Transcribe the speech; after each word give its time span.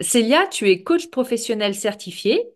Célia, 0.00 0.46
tu 0.46 0.68
es 0.68 0.82
coach 0.82 1.08
professionnel 1.10 1.74
certifié 1.74 2.48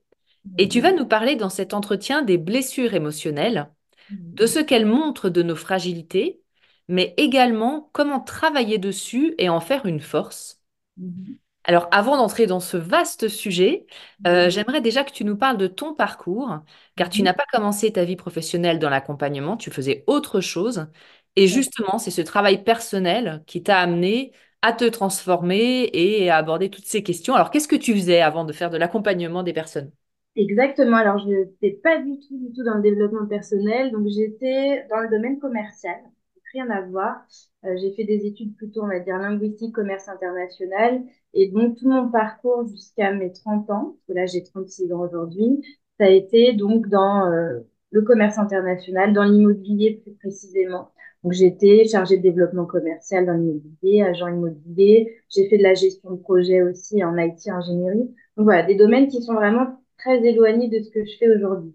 et 0.59 0.69
tu 0.69 0.81
vas 0.81 0.93
nous 0.93 1.07
parler 1.07 1.37
dans 1.37 1.51
cet 1.51 1.75
entretien 1.75 2.23
des 2.23 2.39
blessures 2.39 2.95
émotionnelles, 2.95 3.71
de 4.11 4.47
ce 4.47 4.59
qu'elles 4.61 4.87
montrent 4.87 5.31
de 5.31 5.43
nos 5.43 5.57
fragilités, 5.57 6.41
mais 6.89 7.15
également 7.17 7.91
comment 7.93 8.21
travailler 8.21 8.79
dessus 8.79 9.35
et 9.39 9.49
en 9.49 9.61
faire 9.61 9.87
une 9.87 10.01
force. 10.01 10.63
Alors, 11.65 11.89
avant 11.91 12.17
d'entrer 12.17 12.47
dans 12.47 12.61
ce 12.61 12.79
vaste 12.79 13.29
sujet, 13.29 13.87
euh, 14.27 14.49
j'aimerais 14.49 14.81
déjà 14.81 15.05
que 15.05 15.13
tu 15.13 15.25
nous 15.25 15.37
parles 15.37 15.59
de 15.59 15.67
ton 15.67 15.95
parcours, 15.95 16.61
car 16.97 17.11
tu 17.11 17.23
n'as 17.23 17.35
pas 17.35 17.45
commencé 17.53 17.93
ta 17.93 18.05
vie 18.05 18.17
professionnelle 18.17 18.79
dans 18.79 18.89
l'accompagnement, 18.89 19.57
tu 19.57 19.71
faisais 19.71 20.03
autre 20.07 20.41
chose. 20.41 20.87
Et 21.37 21.47
justement, 21.47 21.99
c'est 21.99 22.11
ce 22.11 22.23
travail 22.23 22.65
personnel 22.65 23.45
qui 23.47 23.63
t'a 23.63 23.79
amené 23.81 24.33
à 24.63 24.73
te 24.73 24.85
transformer 24.85 25.91
et 25.93 26.31
à 26.31 26.37
aborder 26.37 26.71
toutes 26.71 26.87
ces 26.87 27.03
questions. 27.03 27.35
Alors, 27.35 27.51
qu'est-ce 27.51 27.69
que 27.69 27.77
tu 27.77 27.95
faisais 27.95 28.21
avant 28.21 28.45
de 28.45 28.53
faire 28.53 28.71
de 28.71 28.77
l'accompagnement 28.79 29.43
des 29.43 29.53
personnes? 29.53 29.93
Exactement. 30.37 30.97
Alors, 30.97 31.19
je 31.19 31.29
n'étais 31.29 31.73
pas 31.83 31.99
du 32.01 32.19
tout, 32.21 32.39
du 32.39 32.53
tout 32.53 32.63
dans 32.65 32.75
le 32.77 32.83
développement 32.83 33.27
personnel. 33.27 33.91
Donc, 33.93 34.07
j'étais 34.09 34.87
dans 34.89 35.01
le 35.01 35.09
domaine 35.09 35.39
commercial. 35.41 35.97
Rien 36.53 36.71
à 36.71 36.83
voir. 36.83 37.17
Euh, 37.65 37.77
j'ai 37.81 37.93
fait 37.95 38.05
des 38.05 38.25
études 38.27 38.57
plutôt, 38.57 38.83
on 38.85 38.87
va 38.89 39.01
dire, 39.01 39.19
linguistique, 39.19 39.75
commerce 39.75 40.09
international. 40.09 41.03
Et 41.35 41.49
donc, 41.51 41.77
tout 41.79 41.89
mon 41.89 42.09
parcours 42.11 42.67
jusqu'à 42.69 43.13
mes 43.13 43.33
30 43.33 43.69
ans, 43.71 43.97
parce 43.97 44.07
que 44.09 44.13
là, 44.15 44.27
j'ai 44.27 44.45
36 44.45 44.93
ans 44.93 45.01
aujourd'hui, 45.01 45.61
ça 45.99 46.07
a 46.07 46.11
été 46.11 46.53
donc 46.53 46.89
dans 46.89 47.27
euh, 47.27 47.61
le 47.91 48.03
commerce 48.03 48.39
international, 48.39 49.13
dans 49.13 49.25
l'immobilier 49.25 50.01
plus 50.03 50.13
précisément. 50.15 50.93
Donc, 51.25 51.33
j'étais 51.33 51.85
chargée 51.87 52.17
de 52.17 52.23
développement 52.23 52.67
commercial 52.67 53.27
dans 53.27 53.33
l'immobilier, 53.35 54.03
agent 54.03 54.29
immobilier. 54.29 55.17
J'ai 55.29 55.49
fait 55.49 55.59
de 55.59 55.63
la 55.65 55.75
gestion 55.75 56.13
de 56.13 56.17
projet 56.21 56.63
aussi 56.63 57.03
en 57.05 57.17
IT 57.19 57.51
ingénierie. 57.51 58.15
Donc, 58.37 58.45
voilà, 58.45 58.63
des 58.63 58.77
domaines 58.77 59.09
qui 59.09 59.23
sont 59.23 59.35
vraiment 59.35 59.81
très 59.99 60.25
éloignés 60.25 60.69
de 60.69 60.83
ce 60.83 60.91
que 60.91 61.05
je 61.05 61.17
fais 61.19 61.29
aujourd'hui. 61.29 61.75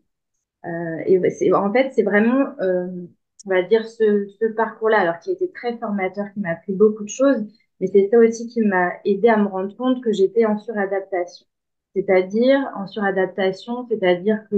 Euh, 0.65 0.97
et 1.05 1.29
c'est, 1.29 1.51
en 1.53 1.71
fait, 1.73 1.91
c'est 1.93 2.03
vraiment, 2.03 2.55
euh, 2.61 2.87
on 3.45 3.49
va 3.49 3.63
dire, 3.63 3.87
ce, 3.87 4.27
ce 4.39 4.45
parcours-là, 4.53 4.99
alors 5.01 5.19
qui 5.19 5.31
été 5.31 5.51
très 5.51 5.77
formateur, 5.77 6.31
qui 6.33 6.39
m'a 6.39 6.51
appris 6.51 6.73
beaucoup 6.73 7.03
de 7.03 7.09
choses, 7.09 7.45
mais 7.79 7.87
c'est 7.87 8.07
ça 8.09 8.17
aussi 8.19 8.47
qui 8.47 8.61
m'a 8.61 8.93
aidé 9.05 9.27
à 9.29 9.37
me 9.37 9.47
rendre 9.47 9.75
compte 9.75 10.03
que 10.03 10.11
j'étais 10.13 10.45
en 10.45 10.57
suradaptation. 10.57 11.45
C'est-à-dire, 11.95 12.59
en 12.75 12.87
suradaptation, 12.87 13.85
c'est-à-dire 13.89 14.39
que 14.49 14.55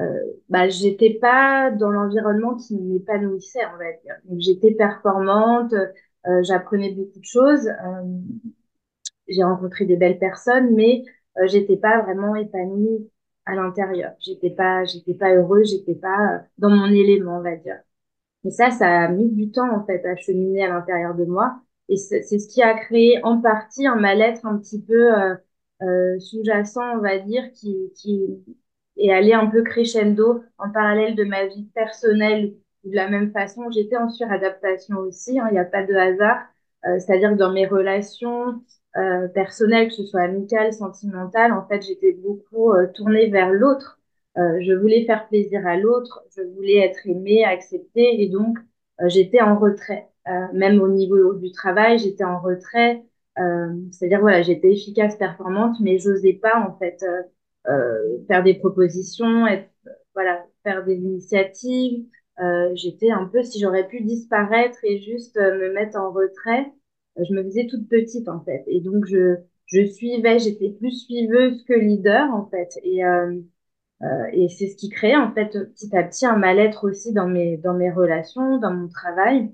euh, 0.00 0.04
bah, 0.48 0.68
j'étais 0.68 1.14
pas 1.14 1.70
dans 1.70 1.90
l'environnement 1.90 2.56
qui 2.56 2.76
m'épanouissait, 2.76 3.64
on 3.74 3.78
va 3.78 3.92
dire. 4.04 4.16
Donc, 4.24 4.40
j'étais 4.40 4.72
performante, 4.72 5.72
euh, 5.74 6.42
j'apprenais 6.42 6.92
beaucoup 6.92 7.18
de 7.20 7.24
choses, 7.24 7.68
euh, 7.68 8.02
j'ai 9.28 9.42
rencontré 9.42 9.84
des 9.86 9.96
belles 9.96 10.18
personnes, 10.18 10.74
mais 10.74 11.04
euh, 11.38 11.46
j'étais 11.46 11.76
pas 11.76 12.02
vraiment 12.02 12.34
épanouie 12.36 13.10
à 13.46 13.54
l'intérieur. 13.54 14.12
J'étais 14.20 14.50
pas, 14.50 14.84
j'étais 14.84 15.14
pas 15.14 15.34
heureuse, 15.34 15.70
j'étais 15.70 15.94
pas 15.94 16.34
euh, 16.34 16.38
dans 16.58 16.70
mon 16.70 16.86
élément, 16.86 17.38
on 17.38 17.42
va 17.42 17.56
dire. 17.56 17.78
Et 18.44 18.50
ça, 18.50 18.70
ça 18.70 18.88
a 19.04 19.08
mis 19.08 19.30
du 19.30 19.50
temps 19.52 19.70
en 19.74 19.84
fait 19.86 20.04
à 20.06 20.16
cheminer 20.16 20.64
à 20.64 20.68
l'intérieur 20.70 21.14
de 21.16 21.24
moi. 21.26 21.60
Et 21.88 21.96
c'est 21.96 22.22
ce 22.24 22.48
qui 22.48 22.62
a 22.62 22.74
créé 22.74 23.20
en 23.24 23.40
partie 23.40 23.86
un 23.86 23.96
mal-être 23.96 24.46
un 24.46 24.58
petit 24.58 24.82
peu 24.82 25.12
euh, 25.82 26.18
sous-jacent, 26.20 26.96
on 26.96 27.00
va 27.00 27.18
dire, 27.18 27.50
qui, 27.52 27.92
qui 27.96 28.44
est 28.96 29.12
allé 29.12 29.32
un 29.32 29.46
peu 29.46 29.62
crescendo 29.62 30.42
en 30.58 30.70
parallèle 30.70 31.14
de 31.16 31.24
ma 31.24 31.46
vie 31.46 31.64
personnelle. 31.74 32.54
De 32.84 32.94
la 32.94 33.08
même 33.08 33.32
façon, 33.32 33.70
j'étais 33.70 33.96
en 33.96 34.08
suradaptation 34.10 34.98
aussi, 34.98 35.38
hein, 35.38 35.46
il 35.50 35.54
n'y 35.54 35.58
a 35.58 35.64
pas 35.64 35.84
de 35.84 35.94
hasard. 35.94 36.38
Euh, 36.86 36.98
C'est-à-dire 36.98 37.30
que 37.30 37.36
dans 37.36 37.52
mes 37.52 37.66
relations 37.66 38.62
euh, 38.96 39.28
personnelles, 39.28 39.88
que 39.88 39.94
ce 39.94 40.04
soit 40.06 40.22
amicales, 40.22 40.72
sentimentales, 40.72 41.52
en 41.52 41.66
fait, 41.66 41.82
j'étais 41.82 42.12
beaucoup 42.12 42.72
euh, 42.72 42.86
tournée 42.94 43.28
vers 43.30 43.52
l'autre. 43.52 44.00
Euh, 44.36 44.58
je 44.60 44.72
voulais 44.72 45.04
faire 45.06 45.28
plaisir 45.28 45.66
à 45.66 45.76
l'autre, 45.76 46.24
je 46.36 46.42
voulais 46.42 46.78
être 46.78 47.06
aimée, 47.06 47.44
acceptée, 47.44 48.22
et 48.22 48.28
donc 48.28 48.58
euh, 49.00 49.08
j'étais 49.08 49.40
en 49.40 49.58
retrait. 49.58 50.08
Euh, 50.28 50.46
même 50.52 50.80
au 50.80 50.88
niveau 50.88 51.34
du 51.34 51.52
travail, 51.52 51.98
j'étais 51.98 52.24
en 52.24 52.40
retrait. 52.40 53.02
C'est-à-dire, 53.90 54.20
voilà, 54.20 54.42
j'étais 54.42 54.70
efficace, 54.72 55.16
performante, 55.16 55.76
mais 55.80 55.98
j'osais 55.98 56.34
pas, 56.34 56.60
en 56.60 56.78
fait, 56.78 57.04
faire 58.28 58.42
des 58.44 58.54
propositions, 58.54 59.46
être, 59.46 59.70
voilà, 60.14 60.44
faire 60.64 60.84
des 60.84 60.96
initiatives. 60.96 62.04
j'étais 62.74 63.10
un 63.10 63.26
peu, 63.26 63.42
si 63.42 63.60
j'aurais 63.60 63.86
pu 63.88 64.02
disparaître 64.02 64.78
et 64.84 65.00
juste 65.00 65.36
me 65.36 65.72
mettre 65.72 65.98
en 65.98 66.12
retrait, 66.12 66.72
je 67.16 67.32
me 67.34 67.42
faisais 67.44 67.66
toute 67.66 67.88
petite, 67.88 68.28
en 68.28 68.42
fait. 68.44 68.64
Et 68.66 68.80
donc, 68.80 69.06
je, 69.06 69.36
je 69.66 69.84
suivais, 69.86 70.38
j'étais 70.38 70.70
plus 70.70 71.04
suiveuse 71.04 71.64
que 71.64 71.74
leader, 71.74 72.30
en 72.34 72.46
fait. 72.50 72.68
Et, 72.82 73.04
euh, 73.04 73.40
euh, 74.02 74.26
et 74.32 74.48
c'est 74.48 74.68
ce 74.68 74.76
qui 74.76 74.88
créait 74.90 75.16
en 75.16 75.32
fait 75.34 75.50
petit 75.52 75.96
à 75.96 76.02
petit 76.04 76.26
un 76.26 76.36
mal-être 76.36 76.84
aussi 76.88 77.12
dans 77.12 77.26
mes 77.28 77.56
dans 77.58 77.74
mes 77.74 77.90
relations, 77.90 78.58
dans 78.58 78.72
mon 78.74 78.88
travail. 78.88 79.52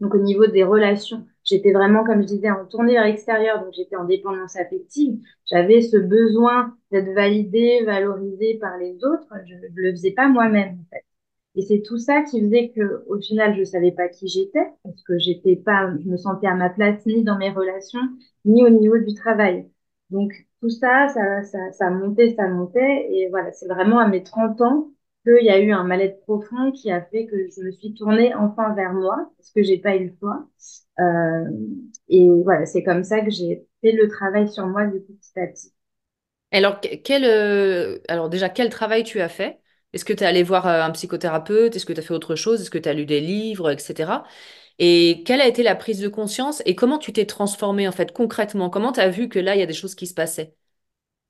Donc 0.00 0.14
au 0.14 0.20
niveau 0.20 0.46
des 0.46 0.64
relations, 0.64 1.26
j'étais 1.52 1.72
vraiment 1.72 2.04
comme 2.04 2.22
je 2.22 2.26
disais 2.26 2.50
en 2.50 2.66
tournée 2.66 2.94
vers 2.94 3.04
l'extérieur, 3.04 3.62
donc 3.64 3.72
j'étais 3.74 3.96
en 3.96 4.04
dépendance 4.04 4.56
affective. 4.56 5.20
J'avais 5.50 5.82
ce 5.82 5.96
besoin 5.98 6.76
d'être 6.90 7.12
validée, 7.14 7.82
valorisée 7.84 8.58
par 8.60 8.78
les 8.78 8.94
autres. 9.04 9.28
Je 9.46 9.54
ne 9.54 9.60
le 9.76 9.92
faisais 9.92 10.12
pas 10.12 10.28
moi-même 10.28 10.78
en 10.80 10.84
fait. 10.90 11.04
Et 11.54 11.62
c'est 11.62 11.82
tout 11.82 11.98
ça 11.98 12.22
qui 12.22 12.40
faisait 12.40 12.70
que 12.70 13.04
au 13.08 13.20
final 13.20 13.54
je 13.56 13.64
savais 13.64 13.92
pas 13.92 14.08
qui 14.08 14.28
j'étais 14.28 14.66
parce 14.84 15.02
que 15.02 15.18
j'étais 15.18 15.56
pas, 15.56 15.90
je 16.02 16.08
me 16.08 16.16
sentais 16.16 16.46
à 16.46 16.54
ma 16.54 16.70
place 16.70 17.04
ni 17.06 17.24
dans 17.24 17.36
mes 17.38 17.50
relations 17.50 18.00
ni 18.44 18.64
au 18.64 18.70
niveau 18.70 18.98
du 18.98 19.14
travail. 19.14 19.68
Donc 20.10 20.32
tout 20.60 20.70
ça, 20.70 21.08
ça, 21.08 21.42
ça, 21.44 21.72
ça 21.72 21.90
montait, 21.90 22.34
ça 22.36 22.48
montait. 22.48 23.08
Et 23.12 23.28
voilà, 23.30 23.52
c'est 23.52 23.68
vraiment 23.68 23.98
à 23.98 24.08
mes 24.08 24.22
30 24.22 24.60
ans 24.62 24.90
qu'il 25.24 25.44
y 25.44 25.50
a 25.50 25.60
eu 25.60 25.72
un 25.72 25.84
mal-être 25.84 26.20
profond 26.22 26.72
qui 26.72 26.90
a 26.90 27.02
fait 27.02 27.26
que 27.26 27.36
je 27.56 27.62
me 27.62 27.72
suis 27.72 27.94
tournée 27.94 28.34
enfin 28.34 28.74
vers 28.74 28.92
moi, 28.92 29.30
parce 29.36 29.50
que 29.52 29.62
j'ai 29.62 29.78
pas 29.78 29.96
eu 29.96 30.06
le. 30.06 30.14
Euh, 31.00 31.44
et 32.08 32.28
voilà, 32.44 32.66
c'est 32.66 32.82
comme 32.84 33.04
ça 33.04 33.20
que 33.22 33.30
j'ai 33.30 33.66
fait 33.80 33.92
le 33.92 34.08
travail 34.08 34.48
sur 34.48 34.66
moi 34.66 34.86
du 34.86 35.00
petit 35.00 35.38
à 35.40 35.46
petit. 35.46 35.72
Alors, 36.50 36.80
quel, 37.04 37.24
euh, 37.24 37.98
alors 38.08 38.28
déjà, 38.28 38.48
quel 38.50 38.68
travail 38.68 39.04
tu 39.04 39.20
as 39.20 39.28
fait? 39.28 39.60
Est-ce 39.92 40.04
que 40.04 40.12
tu 40.12 40.22
es 40.22 40.26
allé 40.26 40.42
voir 40.42 40.66
euh, 40.66 40.82
un 40.82 40.90
psychothérapeute? 40.90 41.74
Est-ce 41.76 41.86
que 41.86 41.92
tu 41.94 42.00
as 42.00 42.02
fait 42.02 42.12
autre 42.14 42.34
chose? 42.36 42.60
Est-ce 42.60 42.70
que 42.70 42.78
tu 42.78 42.88
as 42.88 42.92
lu 42.94 43.06
des 43.06 43.20
livres, 43.20 43.70
etc. 43.70 44.24
Et 44.78 45.22
quelle 45.26 45.40
a 45.40 45.46
été 45.46 45.62
la 45.62 45.74
prise 45.76 46.00
de 46.00 46.08
conscience? 46.08 46.62
Et 46.66 46.74
comment 46.74 46.98
tu 46.98 47.12
t'es 47.12 47.26
transformée 47.26 47.88
en 47.88 47.92
fait 47.92 48.12
concrètement? 48.12 48.68
Comment 48.70 48.92
tu 48.92 49.00
as 49.00 49.08
vu 49.10 49.28
que 49.28 49.38
là, 49.38 49.54
il 49.56 49.60
y 49.60 49.62
a 49.62 49.66
des 49.66 49.72
choses 49.74 49.94
qui 49.94 50.06
se 50.06 50.14
passaient? 50.14 50.54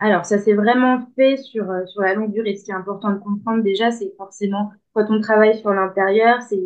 Alors, 0.03 0.25
ça 0.27 0.39
s'est 0.39 0.55
vraiment 0.55 1.07
fait 1.17 1.37
sur, 1.37 1.71
euh, 1.71 1.87
sur 1.87 2.03
la 2.03 2.15
longue 2.15 2.33
durée. 2.33 2.57
Ce 2.57 2.65
qui 2.65 2.71
est 2.73 2.75
important 2.75 3.13
de 3.13 3.19
comprendre 3.19 3.63
déjà, 3.63 3.91
c'est 3.93 4.13
forcément 4.17 4.73
quand 4.95 5.07
on 5.11 5.21
travaille 5.21 5.57
sur 5.59 5.71
l'intérieur, 5.73 6.43
c'est 6.43 6.59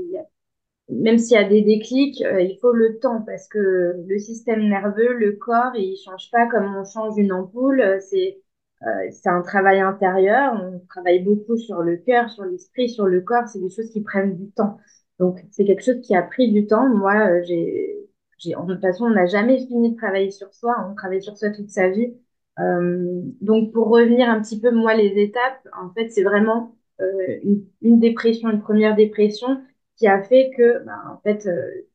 même 0.90 1.18
s'il 1.18 1.34
y 1.36 1.40
a 1.40 1.44
des 1.48 1.62
déclics, 1.62 2.22
euh, 2.24 2.40
il 2.42 2.58
faut 2.60 2.72
le 2.72 2.98
temps 3.00 3.22
parce 3.22 3.48
que 3.48 3.94
le 4.06 4.18
système 4.18 4.68
nerveux, 4.68 5.14
le 5.14 5.32
corps, 5.32 5.72
il 5.76 5.96
change 6.04 6.30
pas 6.32 6.46
comme 6.48 6.76
on 6.76 6.84
change 6.84 7.18
une 7.18 7.32
ampoule. 7.32 7.98
C'est 8.00 8.40
euh, 8.84 8.88
c'est 9.12 9.28
un 9.30 9.42
travail 9.42 9.80
intérieur. 9.80 10.54
On 10.54 10.80
travaille 10.88 11.20
beaucoup 11.24 11.56
sur 11.58 11.82
le 11.82 11.96
cœur, 11.98 12.30
sur 12.30 12.44
l'esprit, 12.44 12.88
sur 12.90 13.06
le 13.06 13.20
corps. 13.22 13.48
C'est 13.48 13.60
des 13.60 13.70
choses 13.70 13.90
qui 13.92 14.02
prennent 14.02 14.36
du 14.36 14.50
temps. 14.52 14.78
Donc 15.20 15.40
c'est 15.52 15.64
quelque 15.64 15.82
chose 15.84 16.00
qui 16.02 16.14
a 16.16 16.22
pris 16.22 16.52
du 16.52 16.66
temps. 16.66 16.88
Moi, 16.88 17.14
euh, 17.30 17.42
j'ai, 17.44 17.96
j'ai, 18.38 18.52
de 18.52 18.72
toute 18.74 18.80
façon, 18.82 19.06
on 19.06 19.10
n'a 19.10 19.26
jamais 19.26 19.58
fini 19.66 19.92
de 19.92 19.96
travailler 19.96 20.30
sur 20.32 20.52
soi. 20.54 20.76
On 20.90 20.94
travaille 20.94 21.22
sur 21.22 21.36
soi 21.38 21.50
toute 21.50 21.70
sa 21.70 21.88
vie. 21.90 22.14
Euh, 22.58 23.20
donc 23.42 23.72
pour 23.72 23.88
revenir 23.88 24.28
un 24.30 24.40
petit 24.40 24.60
peu 24.60 24.70
moi 24.70 24.94
les 24.94 25.08
étapes, 25.22 25.66
en 25.78 25.90
fait 25.92 26.08
c'est 26.10 26.22
vraiment 26.22 26.74
euh, 27.00 27.04
une, 27.42 27.66
une, 27.82 28.00
dépression, 28.00 28.50
une 28.50 28.62
première 28.62 28.96
dépression 28.96 29.62
qui 29.96 30.06
a 30.06 30.22
fait 30.22 30.50
que, 30.56 30.82
bah, 30.84 30.94
en 31.10 31.18
fait, 31.20 31.46
euh, 31.46 31.86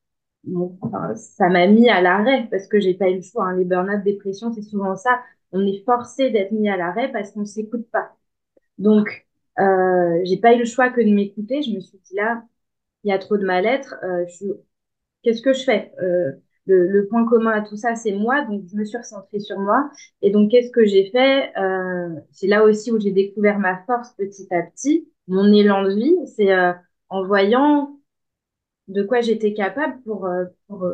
enfin, 0.82 1.16
ça 1.16 1.50
m'a 1.50 1.68
mis 1.68 1.90
à 1.90 2.02
l'arrêt 2.02 2.48
parce 2.52 2.68
que 2.68 2.80
j'ai 2.80 2.94
pas 2.94 3.10
eu 3.10 3.16
le 3.18 3.22
choix. 3.22 3.46
Hein. 3.48 3.58
Les 3.58 3.66
burn-out, 3.66 4.04
dépression, 4.04 4.52
c'est 4.54 4.62
souvent 4.64 4.96
ça. 4.96 5.22
On 5.52 5.66
est 5.66 5.84
forcé 5.86 6.30
d'être 6.32 6.52
mis 6.52 6.70
à 6.70 6.78
l'arrêt 6.78 7.12
parce 7.12 7.32
qu'on 7.32 7.46
s'écoute 7.46 7.88
pas. 7.92 8.16
Donc, 8.80 9.28
euh, 9.60 10.22
j'ai 10.26 10.38
pas 10.38 10.56
eu 10.56 10.60
le 10.60 10.66
choix 10.66 10.90
que 10.92 11.02
de 11.02 11.12
m'écouter. 11.14 11.62
Je 11.64 11.72
me 11.76 11.80
suis 11.82 12.00
dit 12.00 12.16
là, 12.16 12.44
il 13.04 13.10
y 13.12 13.14
a 13.14 13.20
trop 13.20 13.38
de 13.38 13.46
mal-être. 13.46 13.96
Euh, 14.04 14.26
Qu'est-ce 15.24 15.42
que 15.42 15.54
je 15.54 15.64
fais? 15.64 15.94
Euh, 16.02 16.32
le, 16.72 17.08
point 17.08 17.26
commun 17.26 17.52
à 17.52 17.62
tout 17.62 17.76
ça, 17.76 17.96
c'est 17.96 18.12
moi. 18.14 18.46
Donc, 18.46 18.64
je 18.72 18.76
me 18.76 18.86
suis 18.86 18.98
recentrée 18.98 19.40
sur 19.40 19.60
moi. 19.60 19.90
Et 20.22 20.32
donc, 20.32 20.52
qu'est-ce 20.52 20.72
que 20.72 20.86
j'ai 20.86 21.10
fait 21.12 21.52
euh, 21.58 22.10
C'est 22.32 22.48
là 22.48 22.64
aussi 22.64 22.92
où 22.92 23.00
j'ai 23.00 23.12
découvert 23.12 23.60
ma 23.60 23.84
force 23.86 24.12
petit 24.14 24.48
à 24.52 24.62
petit, 24.64 25.10
mon 25.28 25.52
élan 25.52 25.84
de 25.84 25.94
vie. 25.94 26.16
C'est 26.26 26.52
euh, 26.52 26.74
en 27.10 27.26
voyant 27.26 28.00
de 28.88 29.04
quoi 29.04 29.22
j'étais 29.22 29.54
capable 29.54 30.02
pour, 30.04 30.26
euh, 30.28 30.46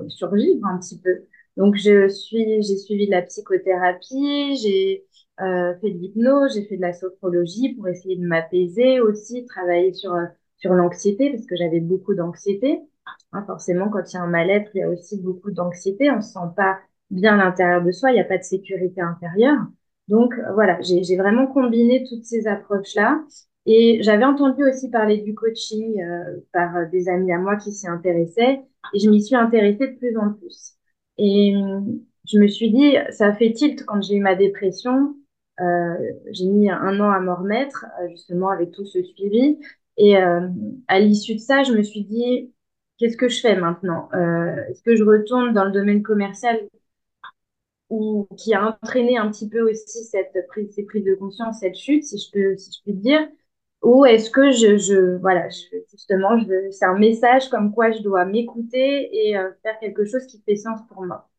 survivre 0.09 0.65
un 0.65 0.77
petit 0.79 0.99
peu. 0.99 1.25
Donc, 1.57 1.75
je 1.75 2.07
suis, 2.09 2.61
j'ai 2.63 2.77
suivi 2.77 3.07
de 3.07 3.11
la 3.11 3.21
psychothérapie, 3.23 4.57
j'ai 4.57 5.05
fait 5.39 5.91
de 5.91 5.97
l'hypnose, 5.99 6.55
j'ai 6.55 6.65
fait 6.65 6.77
de 6.77 6.81
la 6.81 6.93
sophrologie 6.93 7.75
pour 7.75 7.87
essayer 7.87 8.15
de 8.15 8.25
m'apaiser 8.25 8.99
aussi, 9.01 9.45
travailler 9.45 9.93
sur, 9.93 10.15
sur 10.57 10.73
l'anxiété 10.73 11.29
parce 11.31 11.45
que 11.45 11.55
j'avais 11.55 11.79
beaucoup 11.79 12.15
d'anxiété. 12.15 12.81
Hein, 13.33 13.43
forcément, 13.45 13.89
quand 13.89 14.01
il 14.11 14.15
y 14.15 14.17
a 14.19 14.23
un 14.23 14.27
mal-être, 14.27 14.71
il 14.75 14.79
y 14.79 14.83
a 14.83 14.89
aussi 14.89 15.21
beaucoup 15.21 15.51
d'anxiété. 15.51 16.11
On 16.11 16.21
se 16.21 16.33
sent 16.33 16.39
pas 16.55 16.79
bien 17.09 17.39
à 17.39 17.45
l'intérieur 17.45 17.83
de 17.83 17.91
soi, 17.91 18.11
il 18.11 18.15
n'y 18.15 18.19
a 18.19 18.25
pas 18.25 18.37
de 18.37 18.43
sécurité 18.43 19.01
intérieure. 19.01 19.59
Donc 20.07 20.33
voilà, 20.53 20.79
j'ai 20.81 21.17
vraiment 21.17 21.47
combiné 21.47 22.03
toutes 22.07 22.23
ces 22.23 22.47
approches-là 22.47 23.21
et 23.65 23.99
j'avais 24.01 24.23
entendu 24.23 24.63
aussi 24.63 24.89
parler 24.89 25.17
du 25.17 25.35
coaching 25.35 26.01
euh, 26.01 26.39
par 26.53 26.89
des 26.89 27.09
amis 27.09 27.33
à 27.33 27.37
moi 27.37 27.57
qui 27.57 27.73
s'y 27.73 27.87
intéressaient 27.87 28.61
et 28.93 28.99
je 28.99 29.09
m'y 29.09 29.21
suis 29.21 29.35
intéressée 29.35 29.87
de 29.87 29.97
plus 29.97 30.17
en 30.17 30.31
plus. 30.33 30.75
Et 31.17 31.53
je 32.25 32.39
me 32.39 32.47
suis 32.47 32.71
dit, 32.71 32.95
ça 33.11 33.33
fait 33.33 33.51
tilt 33.53 33.85
quand 33.85 34.01
j'ai 34.01 34.15
eu 34.15 34.19
ma 34.21 34.35
dépression. 34.35 35.15
Euh, 35.59 35.95
j'ai 36.31 36.45
mis 36.45 36.69
un 36.69 36.99
an 36.99 37.09
à 37.09 37.19
m'en 37.19 37.35
remettre, 37.35 37.85
euh, 38.01 38.09
justement 38.09 38.49
avec 38.49 38.71
tout 38.71 38.85
ce 38.85 39.01
suivi. 39.01 39.57
Et 39.97 40.17
euh, 40.17 40.47
à 40.87 40.99
l'issue 40.99 41.35
de 41.35 41.39
ça, 41.39 41.63
je 41.63 41.73
me 41.73 41.81
suis 41.81 42.03
dit, 42.03 42.53
qu'est-ce 42.97 43.17
que 43.17 43.29
je 43.29 43.39
fais 43.41 43.55
maintenant 43.55 44.09
euh, 44.13 44.55
Est-ce 44.69 44.81
que 44.83 44.95
je 44.95 45.03
retourne 45.03 45.53
dans 45.53 45.65
le 45.65 45.71
domaine 45.71 46.03
commercial 46.03 46.59
ou 47.89 48.27
qui 48.37 48.53
a 48.53 48.65
entraîné 48.67 49.17
un 49.17 49.29
petit 49.31 49.47
peu 49.49 49.61
aussi 49.69 50.03
cette 50.05 50.35
prise, 50.49 50.73
ces 50.75 50.83
prises 50.85 51.05
de 51.05 51.15
conscience, 51.15 51.59
cette 51.59 51.75
chute, 51.75 52.03
si 52.03 52.17
je 52.17 52.31
peux, 52.31 52.57
si 52.57 52.71
je 52.71 52.81
puis 52.83 52.93
dire? 52.93 53.27
Ou 53.83 54.05
est-ce 54.05 54.29
que 54.31 54.51
je, 54.51 55.17
voilà, 55.19 55.47
justement, 55.91 56.37
c'est 56.71 56.85
un 56.85 56.97
message 56.97 57.49
comme 57.49 57.73
quoi 57.73 57.91
je 57.91 58.01
dois 58.01 58.25
m'écouter 58.25 59.09
et 59.29 59.37
euh, 59.37 59.51
faire 59.63 59.79
quelque 59.79 60.05
chose 60.05 60.25
qui 60.27 60.41
fait 60.45 60.55
sens 60.57 60.79
pour 60.89 61.05
moi. 61.05 61.29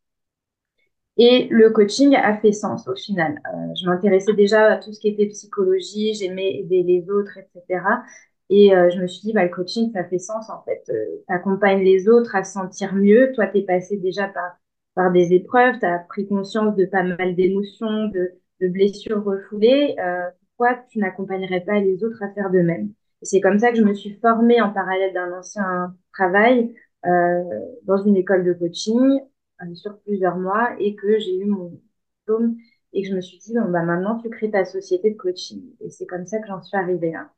Et 1.16 1.48
le 1.50 1.70
coaching 1.70 2.14
a 2.14 2.36
fait 2.38 2.52
sens 2.52 2.86
au 2.86 2.94
final. 2.94 3.40
Euh, 3.52 3.74
je 3.80 3.86
m'intéressais 3.86 4.34
déjà 4.34 4.72
à 4.74 4.76
tout 4.76 4.92
ce 4.92 5.00
qui 5.00 5.08
était 5.08 5.26
psychologie, 5.26 6.14
j'aimais 6.14 6.58
aider 6.60 6.82
les 6.84 7.10
autres, 7.10 7.36
etc. 7.38 8.04
Et 8.50 8.74
euh, 8.74 8.90
je 8.90 9.00
me 9.00 9.06
suis 9.06 9.22
dit, 9.22 9.32
bah, 9.32 9.44
le 9.44 9.50
coaching, 9.50 9.92
ça 9.92 10.04
fait 10.04 10.18
sens 10.18 10.48
en 10.50 10.62
fait. 10.64 10.82
Euh, 10.90 11.22
accompagnes 11.28 11.82
les 11.84 12.08
autres 12.08 12.34
à 12.34 12.44
se 12.44 12.52
sentir 12.54 12.94
mieux. 12.94 13.32
Toi, 13.34 13.46
tu 13.48 13.58
es 13.58 13.62
passé 13.62 13.98
déjà 13.98 14.28
par, 14.28 14.56
par 14.94 15.12
des 15.12 15.32
épreuves, 15.34 15.78
tu 15.78 15.86
as 15.86 15.98
pris 16.00 16.26
conscience 16.26 16.74
de 16.76 16.86
pas 16.86 17.02
mal 17.02 17.34
d'émotions, 17.36 18.08
de, 18.08 18.32
de 18.60 18.68
blessures 18.68 19.22
refoulées. 19.22 19.96
Euh, 19.98 20.30
pourquoi 20.56 20.76
tu 20.90 20.98
n'accompagnerais 20.98 21.60
pas 21.60 21.80
les 21.80 22.02
autres 22.04 22.22
à 22.22 22.32
faire 22.32 22.50
de 22.50 22.60
même? 22.60 22.92
C'est 23.22 23.40
comme 23.40 23.58
ça 23.58 23.70
que 23.70 23.76
je 23.76 23.82
me 23.84 23.94
suis 23.94 24.14
formée 24.20 24.60
en 24.60 24.70
parallèle 24.72 25.12
d'un 25.12 25.32
ancien 25.38 25.94
travail 26.12 26.74
euh, 27.06 27.42
dans 27.84 27.98
une 27.98 28.16
école 28.16 28.44
de 28.44 28.52
coaching 28.52 29.20
euh, 29.62 29.74
sur 29.74 29.98
plusieurs 30.00 30.36
mois 30.38 30.70
et 30.78 30.94
que 30.96 31.18
j'ai 31.18 31.38
eu 31.38 31.44
mon 31.46 31.80
diplôme 32.20 32.56
et 32.92 33.02
que 33.02 33.08
je 33.08 33.14
me 33.14 33.20
suis 33.20 33.38
dit, 33.38 33.54
bon, 33.54 33.70
bah, 33.70 33.82
maintenant 33.82 34.18
tu 34.18 34.30
crées 34.30 34.50
ta 34.50 34.64
société 34.64 35.10
de 35.10 35.16
coaching. 35.16 35.62
Et 35.80 35.90
c'est 35.90 36.06
comme 36.06 36.26
ça 36.26 36.38
que 36.40 36.46
j'en 36.48 36.62
suis 36.62 36.76
arrivée 36.76 37.12
là. 37.12 37.30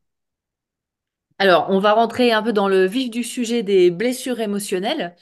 Alors, 1.41 1.69
on 1.71 1.79
va 1.79 1.95
rentrer 1.95 2.33
un 2.33 2.43
peu 2.43 2.53
dans 2.53 2.69
le 2.69 2.85
vif 2.87 3.11
du 3.11 3.25
sujet 3.25 3.63
des 3.63 3.91
blessures 3.91 4.41
émotionnelles. 4.41 5.17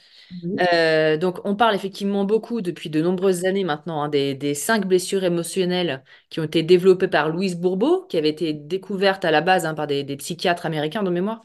Euh, 0.73 1.17
donc, 1.17 1.39
on 1.45 1.55
parle 1.55 1.75
effectivement 1.75 2.25
beaucoup 2.25 2.61
depuis 2.61 2.89
de 2.89 3.01
nombreuses 3.01 3.45
années 3.45 3.63
maintenant 3.63 4.03
hein, 4.03 4.09
des, 4.09 4.35
des, 4.35 4.53
cinq 4.53 4.85
blessures 4.87 5.23
émotionnelles 5.23 6.03
qui 6.29 6.39
ont 6.41 6.45
été 6.45 6.63
développées 6.63 7.07
par 7.07 7.29
Louise 7.29 7.57
Bourbeau, 7.57 8.05
qui 8.09 8.17
avait 8.17 8.29
été 8.29 8.53
découvertes 8.53 9.25
à 9.25 9.31
la 9.31 9.41
base 9.41 9.65
hein, 9.65 9.75
par 9.75 9.87
des, 9.87 10.03
des, 10.03 10.17
psychiatres 10.17 10.65
américains 10.65 11.03
de 11.03 11.09
mémoire. 11.11 11.43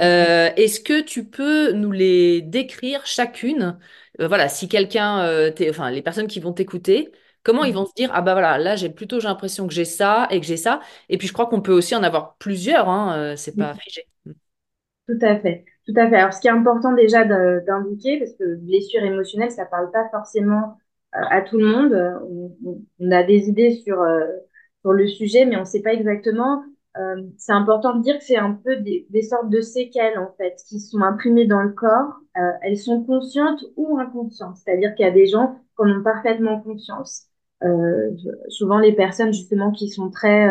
Euh, 0.00 0.50
Est-ce 0.56 0.80
que 0.80 1.00
tu 1.02 1.26
peux 1.26 1.72
nous 1.72 1.92
les 1.92 2.42
décrire 2.42 3.06
chacune? 3.06 3.78
Euh, 4.20 4.28
Voilà, 4.28 4.48
si 4.48 4.68
quelqu'un, 4.68 5.50
enfin, 5.70 5.90
les 5.90 6.02
personnes 6.02 6.28
qui 6.28 6.40
vont 6.40 6.52
t'écouter, 6.52 7.12
comment 7.42 7.64
ils 7.64 7.74
vont 7.74 7.86
se 7.86 7.94
dire 7.94 8.10
ah 8.12 8.22
bah 8.22 8.32
voilà 8.32 8.58
là 8.58 8.76
j'ai 8.76 8.90
plutôt 8.90 9.20
j'ai 9.20 9.28
l'impression 9.28 9.66
que 9.66 9.74
j'ai 9.74 9.84
ça 9.84 10.26
et 10.30 10.40
que 10.40 10.46
j'ai 10.46 10.56
ça 10.56 10.80
et 11.08 11.18
puis 11.18 11.28
je 11.28 11.32
crois 11.32 11.46
qu'on 11.46 11.60
peut 11.60 11.72
aussi 11.72 11.94
en 11.94 12.02
avoir 12.02 12.36
plusieurs 12.36 12.88
hein, 12.88 13.16
euh, 13.16 13.36
c'est 13.36 13.56
pas 13.56 13.74
figé 13.74 14.06
tout 14.24 15.18
à 15.20 15.38
fait 15.38 15.64
tout 15.86 15.94
à 15.96 16.08
fait. 16.08 16.16
Alors, 16.16 16.32
ce 16.32 16.40
qui 16.40 16.46
est 16.46 16.50
important 16.50 16.92
déjà 16.92 17.24
d'indiquer, 17.24 18.18
parce 18.18 18.32
que 18.34 18.54
blessure 18.56 19.02
émotionnelle, 19.02 19.50
ça 19.50 19.66
parle 19.66 19.90
pas 19.90 20.08
forcément 20.10 20.76
euh, 21.16 21.20
à 21.30 21.42
tout 21.42 21.58
le 21.58 21.66
monde. 21.66 22.20
On, 22.30 22.80
on, 23.00 23.10
a 23.10 23.22
des 23.24 23.48
idées 23.48 23.72
sur, 23.72 24.00
euh, 24.00 24.24
sur 24.82 24.92
le 24.92 25.08
sujet, 25.08 25.44
mais 25.44 25.56
on 25.56 25.60
ne 25.60 25.64
sait 25.64 25.82
pas 25.82 25.92
exactement. 25.92 26.62
Euh, 26.98 27.22
c'est 27.36 27.52
important 27.52 27.96
de 27.96 28.02
dire 28.02 28.18
que 28.18 28.24
c'est 28.24 28.36
un 28.36 28.52
peu 28.52 28.76
des, 28.76 29.06
des, 29.10 29.22
sortes 29.22 29.48
de 29.50 29.60
séquelles, 29.60 30.18
en 30.18 30.32
fait, 30.36 30.56
qui 30.68 30.78
sont 30.78 31.00
imprimées 31.00 31.46
dans 31.46 31.62
le 31.62 31.72
corps. 31.72 32.20
Euh, 32.36 32.52
elles 32.62 32.78
sont 32.78 33.02
conscientes 33.02 33.64
ou 33.76 33.98
inconscientes. 33.98 34.58
C'est-à-dire 34.58 34.94
qu'il 34.94 35.04
y 35.04 35.08
a 35.08 35.12
des 35.12 35.26
gens 35.26 35.54
qui 35.76 35.84
en 35.84 35.90
ont 35.90 36.02
parfaitement 36.04 36.60
conscience. 36.60 37.28
Euh, 37.64 38.10
souvent, 38.48 38.78
les 38.78 38.92
personnes, 38.92 39.32
justement, 39.32 39.70
qui 39.72 39.88
sont 39.88 40.10
très 40.10 40.48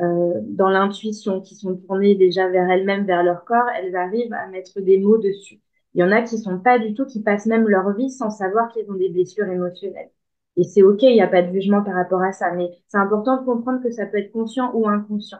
euh, 0.00 0.40
dans 0.46 0.68
l'intuition, 0.70 1.40
qui 1.40 1.54
sont 1.56 1.76
tournées 1.76 2.14
déjà 2.14 2.48
vers 2.48 2.70
elles-mêmes, 2.70 3.04
vers 3.06 3.22
leur 3.22 3.44
corps, 3.44 3.68
elles 3.76 3.96
arrivent 3.96 4.32
à 4.32 4.46
mettre 4.48 4.80
des 4.80 4.98
mots 4.98 5.18
dessus. 5.18 5.60
Il 5.94 6.00
y 6.00 6.04
en 6.04 6.12
a 6.12 6.22
qui 6.22 6.38
sont 6.38 6.60
pas 6.60 6.78
du 6.78 6.94
tout, 6.94 7.06
qui 7.06 7.22
passent 7.22 7.46
même 7.46 7.68
leur 7.68 7.92
vie 7.96 8.10
sans 8.10 8.30
savoir 8.30 8.72
qu'ils 8.72 8.90
ont 8.90 8.94
des 8.94 9.08
blessures 9.10 9.48
émotionnelles. 9.48 10.10
Et 10.56 10.64
c'est 10.64 10.82
ok, 10.82 11.02
il 11.02 11.14
n'y 11.14 11.22
a 11.22 11.28
pas 11.28 11.42
de 11.42 11.52
jugement 11.52 11.82
par 11.82 11.94
rapport 11.94 12.22
à 12.22 12.32
ça, 12.32 12.52
mais 12.52 12.70
c'est 12.88 12.98
important 12.98 13.40
de 13.40 13.44
comprendre 13.46 13.82
que 13.82 13.90
ça 13.90 14.06
peut 14.06 14.18
être 14.18 14.32
conscient 14.32 14.70
ou 14.74 14.88
inconscient. 14.88 15.38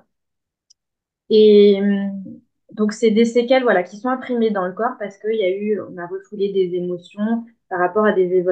Et 1.30 1.78
hum, 1.80 2.40
donc 2.72 2.92
c'est 2.92 3.10
des 3.10 3.24
séquelles, 3.24 3.62
voilà, 3.62 3.82
qui 3.82 3.96
sont 3.98 4.08
imprimées 4.08 4.50
dans 4.50 4.66
le 4.66 4.72
corps 4.72 4.96
parce 4.98 5.18
qu'il 5.18 5.34
y 5.36 5.42
a 5.44 5.50
eu, 5.50 5.80
on 5.80 5.96
a 5.98 6.06
refoulé 6.06 6.52
des 6.52 6.74
émotions 6.76 7.44
par 7.68 7.80
rapport 7.80 8.04
à 8.04 8.12
des, 8.12 8.44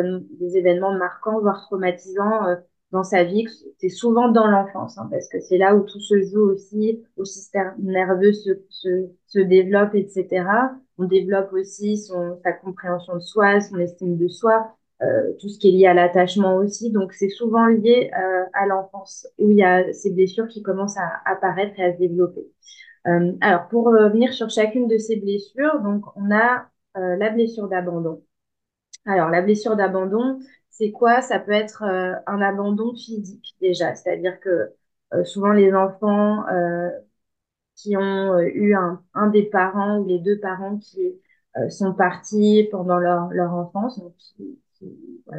événements, 0.56 0.92
marquants, 0.92 1.40
voire 1.40 1.62
traumatisants 1.62 2.46
euh, 2.46 2.56
dans 2.92 3.02
sa 3.02 3.24
vie, 3.24 3.46
c'est 3.78 3.88
souvent 3.88 4.30
dans 4.30 4.46
l'enfance, 4.46 4.96
hein, 4.98 5.08
parce 5.10 5.28
que 5.28 5.40
c'est 5.40 5.58
là 5.58 5.74
où 5.74 5.82
tout 5.82 6.00
se 6.00 6.22
joue 6.22 6.50
aussi, 6.52 7.02
où 7.16 7.20
le 7.20 7.24
système 7.24 7.74
nerveux 7.78 8.32
se, 8.32 9.38
développe, 9.38 9.94
etc. 9.94 10.46
On 10.98 11.04
développe 11.04 11.52
aussi 11.52 11.98
sa 11.98 12.52
compréhension 12.52 13.14
de 13.14 13.20
soi, 13.20 13.60
son 13.60 13.78
estime 13.78 14.16
de 14.16 14.28
soi, 14.28 14.76
euh, 15.02 15.32
tout 15.40 15.48
ce 15.48 15.58
qui 15.58 15.68
est 15.68 15.72
lié 15.72 15.86
à 15.86 15.94
l'attachement 15.94 16.56
aussi. 16.56 16.90
Donc 16.90 17.12
c'est 17.12 17.28
souvent 17.28 17.66
lié 17.66 18.10
euh, 18.16 18.44
à 18.52 18.66
l'enfance, 18.66 19.26
où 19.38 19.50
il 19.50 19.58
y 19.58 19.64
a 19.64 19.92
ces 19.92 20.12
blessures 20.12 20.48
qui 20.48 20.62
commencent 20.62 20.96
à 20.96 21.10
apparaître 21.26 21.78
et 21.78 21.84
à 21.84 21.92
se 21.92 21.98
développer. 21.98 22.46
Alors 23.40 23.68
pour 23.68 23.84
revenir 23.84 24.32
sur 24.32 24.50
chacune 24.50 24.88
de 24.88 24.98
ces 24.98 25.16
blessures, 25.16 25.80
donc 25.80 26.04
on 26.16 26.34
a 26.34 26.66
la 26.94 27.30
blessure 27.30 27.68
d'abandon. 27.68 28.20
Alors 29.06 29.28
la 29.30 29.42
blessure 29.42 29.76
d'abandon, 29.76 30.40
c'est 30.70 30.90
quoi? 30.92 31.22
Ça 31.22 31.38
peut 31.38 31.52
être 31.52 31.82
euh, 31.84 32.14
un 32.26 32.40
abandon 32.42 32.92
physique 32.94 33.56
déjà, 33.60 33.94
c'est-à-dire 33.94 34.40
que 34.40 34.72
euh, 35.14 35.24
souvent 35.24 35.52
les 35.52 35.72
enfants 35.74 36.46
euh, 36.48 36.90
qui 37.76 37.96
ont 37.96 38.38
eu 38.40 38.74
un, 38.74 39.28
des 39.28 39.44
parents 39.44 39.98
ou 40.00 40.06
les 40.06 40.18
deux 40.20 40.38
parents 40.40 40.78
qui 40.78 41.20
sont 41.70 41.94
partis 41.94 42.68
pendant 42.70 42.98
leur, 42.98 43.28
leur 43.30 43.52
enfance, 43.54 43.98
donc 44.00 44.14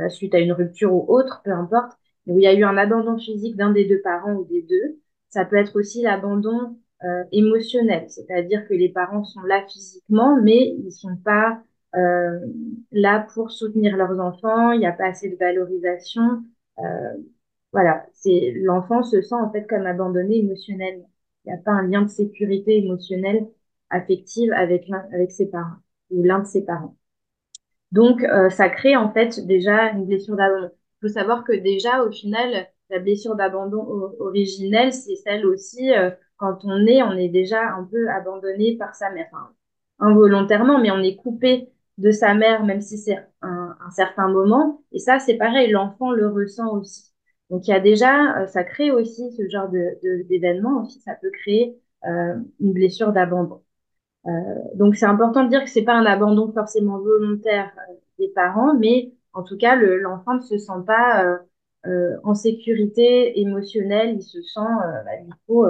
suite 0.10 0.34
à 0.36 0.40
une 0.40 0.52
rupture 0.52 0.94
ou 0.94 1.06
autre, 1.08 1.42
peu 1.44 1.52
importe, 1.52 1.94
où 2.28 2.40
il 2.40 2.44
y 2.44 2.48
a 2.48 2.54
eu 2.54 2.64
un 2.64 2.78
abandon 2.78 3.18
physique 3.18 3.56
d'un 3.56 3.72
des 3.72 3.86
deux 3.86 4.02
parents 4.02 4.34
ou 4.34 4.46
des 4.46 4.62
deux. 4.64 5.00
Ça 5.30 5.46
peut 5.46 5.56
être 5.58 5.78
aussi 5.80 6.02
l'abandon 6.02 6.78
émotionnel, 7.32 8.10
c'est-à-dire 8.10 8.68
que 8.68 8.74
les 8.74 8.90
parents 8.90 9.24
sont 9.24 9.42
là 9.42 9.64
physiquement, 9.68 10.42
mais 10.42 10.76
ils 10.80 10.92
sont 10.92 11.16
pas 11.18 11.62
euh, 11.98 12.40
là 12.92 13.28
pour 13.34 13.52
soutenir 13.52 13.98
leurs 13.98 14.20
enfants, 14.20 14.72
il 14.72 14.80
n'y 14.80 14.86
a 14.88 14.92
pas 14.92 15.08
assez 15.08 15.30
de 15.30 15.36
valorisation. 15.38 16.44
Euh, 16.80 16.84
voilà, 17.74 18.06
c'est 18.14 18.54
l'enfant 18.58 19.04
se 19.04 19.22
sent 19.22 19.36
en 19.36 19.52
fait 19.52 19.66
comme 19.68 19.86
abandonné 19.86 20.38
émotionnellement. 20.40 21.10
Il 21.46 21.54
n'y 21.54 21.60
a 21.60 21.62
pas 21.62 21.72
un 21.72 21.88
lien 21.88 22.04
de 22.04 22.10
sécurité 22.10 22.78
émotionnelle 22.78 23.48
affective 23.90 24.52
avec 24.54 24.90
avec 25.14 25.32
ses 25.32 25.50
parents 25.50 25.78
ou 26.12 26.24
l'un 26.24 26.40
de 26.40 26.46
ses 26.46 26.66
parents. 26.66 26.96
Donc 27.92 28.24
euh, 28.24 28.50
ça 28.50 28.70
crée 28.70 28.96
en 28.96 29.12
fait 29.14 29.46
déjà 29.48 29.92
une 29.92 30.06
blessure 30.06 30.36
d'abandon. 30.36 30.70
Il 31.02 31.08
faut 31.08 31.14
savoir 31.14 31.44
que 31.44 31.54
déjà 31.54 32.04
au 32.04 32.12
final 32.12 32.68
la 32.90 33.00
blessure 33.00 33.36
d'abandon 33.36 34.14
originelle 34.20 34.94
c'est 34.94 35.16
celle 35.16 35.46
aussi 35.46 35.92
quand 36.38 36.60
on 36.64 36.86
est 36.86 37.04
on 37.04 37.14
est 37.14 37.30
déjà 37.30 37.74
un 37.76 37.84
peu 37.84 38.10
abandonné 38.10 38.78
par 38.78 38.96
sa 38.96 39.10
mère, 39.12 39.30
involontairement 40.00 40.80
mais 40.80 40.92
on 40.92 41.00
est 41.00 41.16
coupé 41.16 41.70
de 41.98 42.12
sa 42.12 42.34
mère, 42.36 42.64
même 42.66 42.82
si 42.82 42.98
c'est 42.98 43.18
un, 43.42 43.76
un, 43.80 43.90
certain 43.92 44.28
moment. 44.30 44.84
Et 44.92 45.00
ça, 45.00 45.20
c'est 45.20 45.36
pareil, 45.38 45.72
l'enfant 45.72 46.12
le 46.12 46.28
ressent 46.30 46.74
aussi. 46.78 47.14
Donc 47.50 47.68
il 47.68 47.72
y 47.72 47.74
a 47.74 47.80
déjà, 47.80 48.42
euh, 48.42 48.48
ça 48.48 48.64
crée 48.64 48.92
aussi 48.92 49.32
ce 49.34 49.48
genre 49.50 49.70
de 49.70 49.98
d'événement. 50.30 50.84
Aussi, 50.84 51.00
ça 51.02 51.16
peut 51.22 51.32
créer 51.32 51.78
euh, 52.06 52.36
une 52.60 52.74
blessure 52.74 53.14
d'abandon. 53.14 53.64
Euh, 54.28 54.32
donc 54.76 54.96
c'est 54.96 55.06
important 55.06 55.44
de 55.46 55.50
dire 55.50 55.64
que 55.64 55.70
c'est 55.70 55.84
pas 55.84 55.94
un 55.96 56.06
abandon 56.06 56.52
forcément 56.52 57.00
volontaire 57.00 57.72
euh, 57.90 57.94
des 58.20 58.30
parents, 58.30 58.76
mais 58.78 59.14
en 59.34 59.44
tout 59.44 59.58
cas 59.58 59.76
l'enfant 59.76 60.36
ne 60.36 60.42
se 60.42 60.58
sent 60.58 60.84
pas 60.86 61.40
euh, 61.86 62.18
en 62.24 62.34
sécurité 62.36 63.40
émotionnelle. 63.40 64.16
Il 64.18 64.24
se 64.24 64.42
sent 64.42 64.60
bah, 65.06 65.12
il 65.26 65.34
faut 65.48 65.66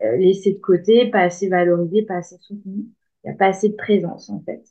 laisser 0.00 0.54
de 0.54 0.58
côté, 0.60 1.10
pas 1.10 1.20
assez 1.22 1.48
valorisé, 1.48 2.02
pas 2.02 2.16
assez 2.16 2.38
soutenu. 2.38 2.86
Il 3.24 3.28
n'y 3.28 3.30
a 3.32 3.34
pas 3.36 3.46
assez 3.48 3.68
de 3.68 3.76
présence 3.76 4.30
en 4.30 4.40
fait. 4.40 4.62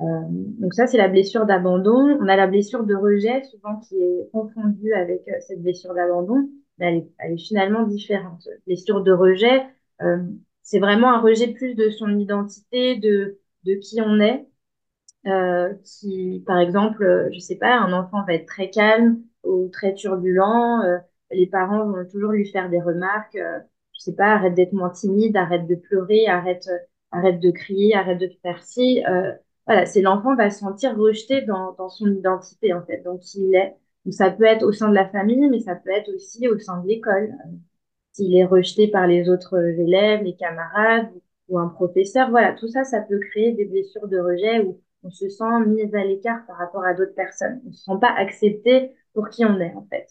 Euh, 0.00 0.04
donc 0.30 0.74
ça, 0.74 0.86
c'est 0.86 0.96
la 0.96 1.08
blessure 1.08 1.46
d'abandon. 1.46 2.18
On 2.20 2.28
a 2.28 2.36
la 2.36 2.46
blessure 2.46 2.84
de 2.84 2.94
rejet, 2.94 3.42
souvent 3.44 3.80
qui 3.80 3.96
est 3.96 4.30
confondue 4.32 4.92
avec 4.94 5.26
euh, 5.28 5.32
cette 5.40 5.60
blessure 5.62 5.94
d'abandon, 5.94 6.48
mais 6.78 6.86
elle 6.86 6.96
est, 6.98 7.12
elle 7.18 7.32
est, 7.32 7.38
finalement 7.38 7.84
différente. 7.84 8.48
Blessure 8.66 9.02
de 9.02 9.12
rejet, 9.12 9.66
euh, 10.02 10.18
c'est 10.62 10.78
vraiment 10.78 11.12
un 11.12 11.20
rejet 11.20 11.48
plus 11.52 11.74
de 11.74 11.90
son 11.90 12.16
identité, 12.16 12.96
de, 12.96 13.38
de 13.64 13.74
qui 13.74 14.00
on 14.00 14.20
est. 14.20 14.46
Euh, 15.26 15.74
qui, 15.84 16.42
par 16.46 16.58
exemple, 16.60 17.28
je 17.32 17.38
sais 17.40 17.56
pas, 17.56 17.76
un 17.76 17.92
enfant 17.92 18.24
va 18.24 18.34
être 18.34 18.46
très 18.46 18.70
calme 18.70 19.20
ou 19.44 19.68
très 19.68 19.94
turbulent. 19.94 20.82
les 21.32 21.46
parents 21.46 21.86
vont 21.90 22.04
toujours 22.10 22.30
lui 22.32 22.46
faire 22.48 22.70
des 22.70 22.80
remarques. 22.80 23.36
je 23.36 24.00
sais 24.00 24.14
pas, 24.14 24.26
arrête 24.34 24.54
d'être 24.54 24.72
moins 24.72 24.90
timide, 24.90 25.36
arrête 25.36 25.66
de 25.66 25.74
pleurer, 25.74 26.28
arrête, 26.28 26.68
arrête 27.10 27.40
de 27.40 27.50
crier, 27.50 27.94
arrête 27.94 28.18
de 28.20 28.30
faire 28.42 28.62
ci. 28.62 29.02
Euh, 29.68 29.74
voilà, 29.74 29.86
c'est 29.86 30.00
l'enfant 30.00 30.34
va 30.34 30.50
se 30.50 30.60
sentir 30.60 30.96
rejeté 30.96 31.42
dans, 31.42 31.72
dans 31.74 31.90
son 31.90 32.06
identité, 32.06 32.72
en 32.72 32.82
fait, 32.84 33.02
donc 33.02 33.20
il 33.34 33.54
est. 33.54 33.74
Donc, 34.04 34.14
ça 34.14 34.30
peut 34.30 34.44
être 34.44 34.62
au 34.62 34.72
sein 34.72 34.88
de 34.88 34.94
la 34.94 35.08
famille, 35.08 35.48
mais 35.50 35.60
ça 35.60 35.74
peut 35.74 35.90
être 35.90 36.08
aussi 36.14 36.48
au 36.48 36.58
sein 36.58 36.80
de 36.82 36.88
l'école. 36.88 37.34
S'il 38.12 38.34
est 38.36 38.44
rejeté 38.44 38.88
par 38.88 39.06
les 39.06 39.28
autres 39.28 39.58
élèves, 39.58 40.22
les 40.22 40.36
camarades 40.36 41.10
ou, 41.48 41.58
un 41.58 41.68
professeur, 41.68 42.30
voilà, 42.30 42.54
tout 42.54 42.68
ça, 42.68 42.84
ça 42.84 43.00
peut 43.02 43.18
créer 43.18 43.52
des 43.52 43.66
blessures 43.66 44.08
de 44.08 44.18
rejet 44.18 44.60
où 44.60 44.80
on 45.02 45.10
se 45.10 45.28
sent 45.28 45.66
mis 45.66 45.82
à 45.94 46.04
l'écart 46.04 46.46
par 46.46 46.56
rapport 46.56 46.84
à 46.84 46.94
d'autres 46.94 47.14
personnes. 47.14 47.60
On 47.66 47.72
se 47.72 47.84
sent 47.84 47.98
pas 48.00 48.12
accepté 48.16 48.92
pour 49.12 49.28
qui 49.28 49.44
on 49.44 49.60
est, 49.60 49.74
en 49.74 49.86
fait. 49.90 50.06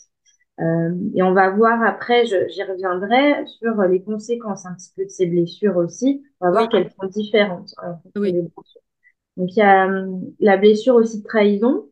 Euh, 0.60 0.96
et 1.16 1.24
on 1.24 1.34
va 1.34 1.50
voir 1.50 1.84
après, 1.84 2.26
j'y 2.26 2.64
reviendrai, 2.64 3.46
sur 3.48 3.82
les 3.84 4.04
conséquences 4.04 4.66
un 4.66 4.76
petit 4.76 4.92
peu 4.96 5.06
de 5.06 5.10
ces 5.10 5.26
blessures 5.26 5.78
aussi. 5.78 6.24
On 6.40 6.48
va 6.48 6.52
voir 6.52 6.70
qu'elles 6.70 6.92
sont 6.92 7.08
différentes. 7.08 7.74
oui. 8.16 8.34
Donc 9.38 9.56
il 9.56 9.60
y 9.60 9.62
a 9.62 9.88
hum, 9.88 10.34
la 10.40 10.58
blessure 10.58 10.96
aussi 10.96 11.22
de 11.22 11.28
trahison. 11.28 11.90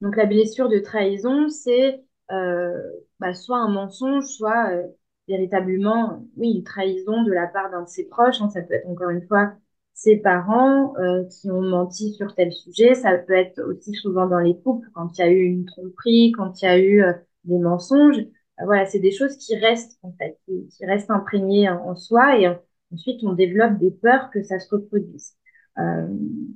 Donc 0.00 0.16
la 0.16 0.26
blessure 0.26 0.68
de 0.68 0.78
trahison, 0.78 1.48
c'est 1.48 2.04
euh, 2.30 2.72
bah, 3.20 3.34
soit 3.34 3.58
un 3.58 3.70
mensonge, 3.70 4.24
soit 4.26 4.70
euh, 4.72 4.86
véritablement, 5.28 6.24
oui, 6.36 6.52
une 6.58 6.64
trahison 6.64 7.22
de 7.24 7.32
la 7.32 7.46
part 7.48 7.70
d'un 7.70 7.82
de 7.82 7.88
ses 7.88 8.06
proches. 8.08 8.40
Hein. 8.42 8.50
Ça 8.50 8.62
peut 8.62 8.74
être 8.74 8.88
encore 8.88 9.10
une 9.10 9.26
fois 9.26 9.54
ses 9.94 10.16
parents 10.18 10.94
euh, 10.98 11.24
qui 11.24 11.50
ont 11.50 11.62
menti 11.62 12.12
sur 12.12 12.34
tel 12.34 12.52
sujet. 12.52 12.94
Ça 12.94 13.16
peut 13.18 13.34
être 13.34 13.60
aussi 13.62 13.94
souvent 13.94 14.26
dans 14.28 14.40
les 14.40 14.58
couples 14.58 14.88
quand 14.94 15.18
il 15.18 15.20
y 15.20 15.24
a 15.24 15.30
eu 15.30 15.44
une 15.44 15.64
tromperie, 15.66 16.32
quand 16.32 16.60
il 16.62 16.64
y 16.66 16.68
a 16.68 16.78
eu 16.80 17.02
des 17.44 17.58
mensonges. 17.58 18.18
voilà, 18.64 18.86
c'est 18.86 18.98
des 19.00 19.12
choses 19.12 19.36
qui 19.38 19.56
restent 19.56 19.98
en 20.02 20.12
fait, 20.12 20.38
qui, 20.46 20.84
restent 20.86 21.10
imprégnées 21.10 21.68
en, 21.70 21.90
en 21.90 21.96
soi 21.96 22.38
et 22.38 22.48
ensuite 22.92 23.22
on 23.24 23.32
développe 23.32 23.78
des 23.78 23.90
peurs 23.90 24.30
que 24.30 24.42
ça 24.42 24.58
se 24.60 24.74
reproduise. 24.74 25.34
Euh, 25.78 26.06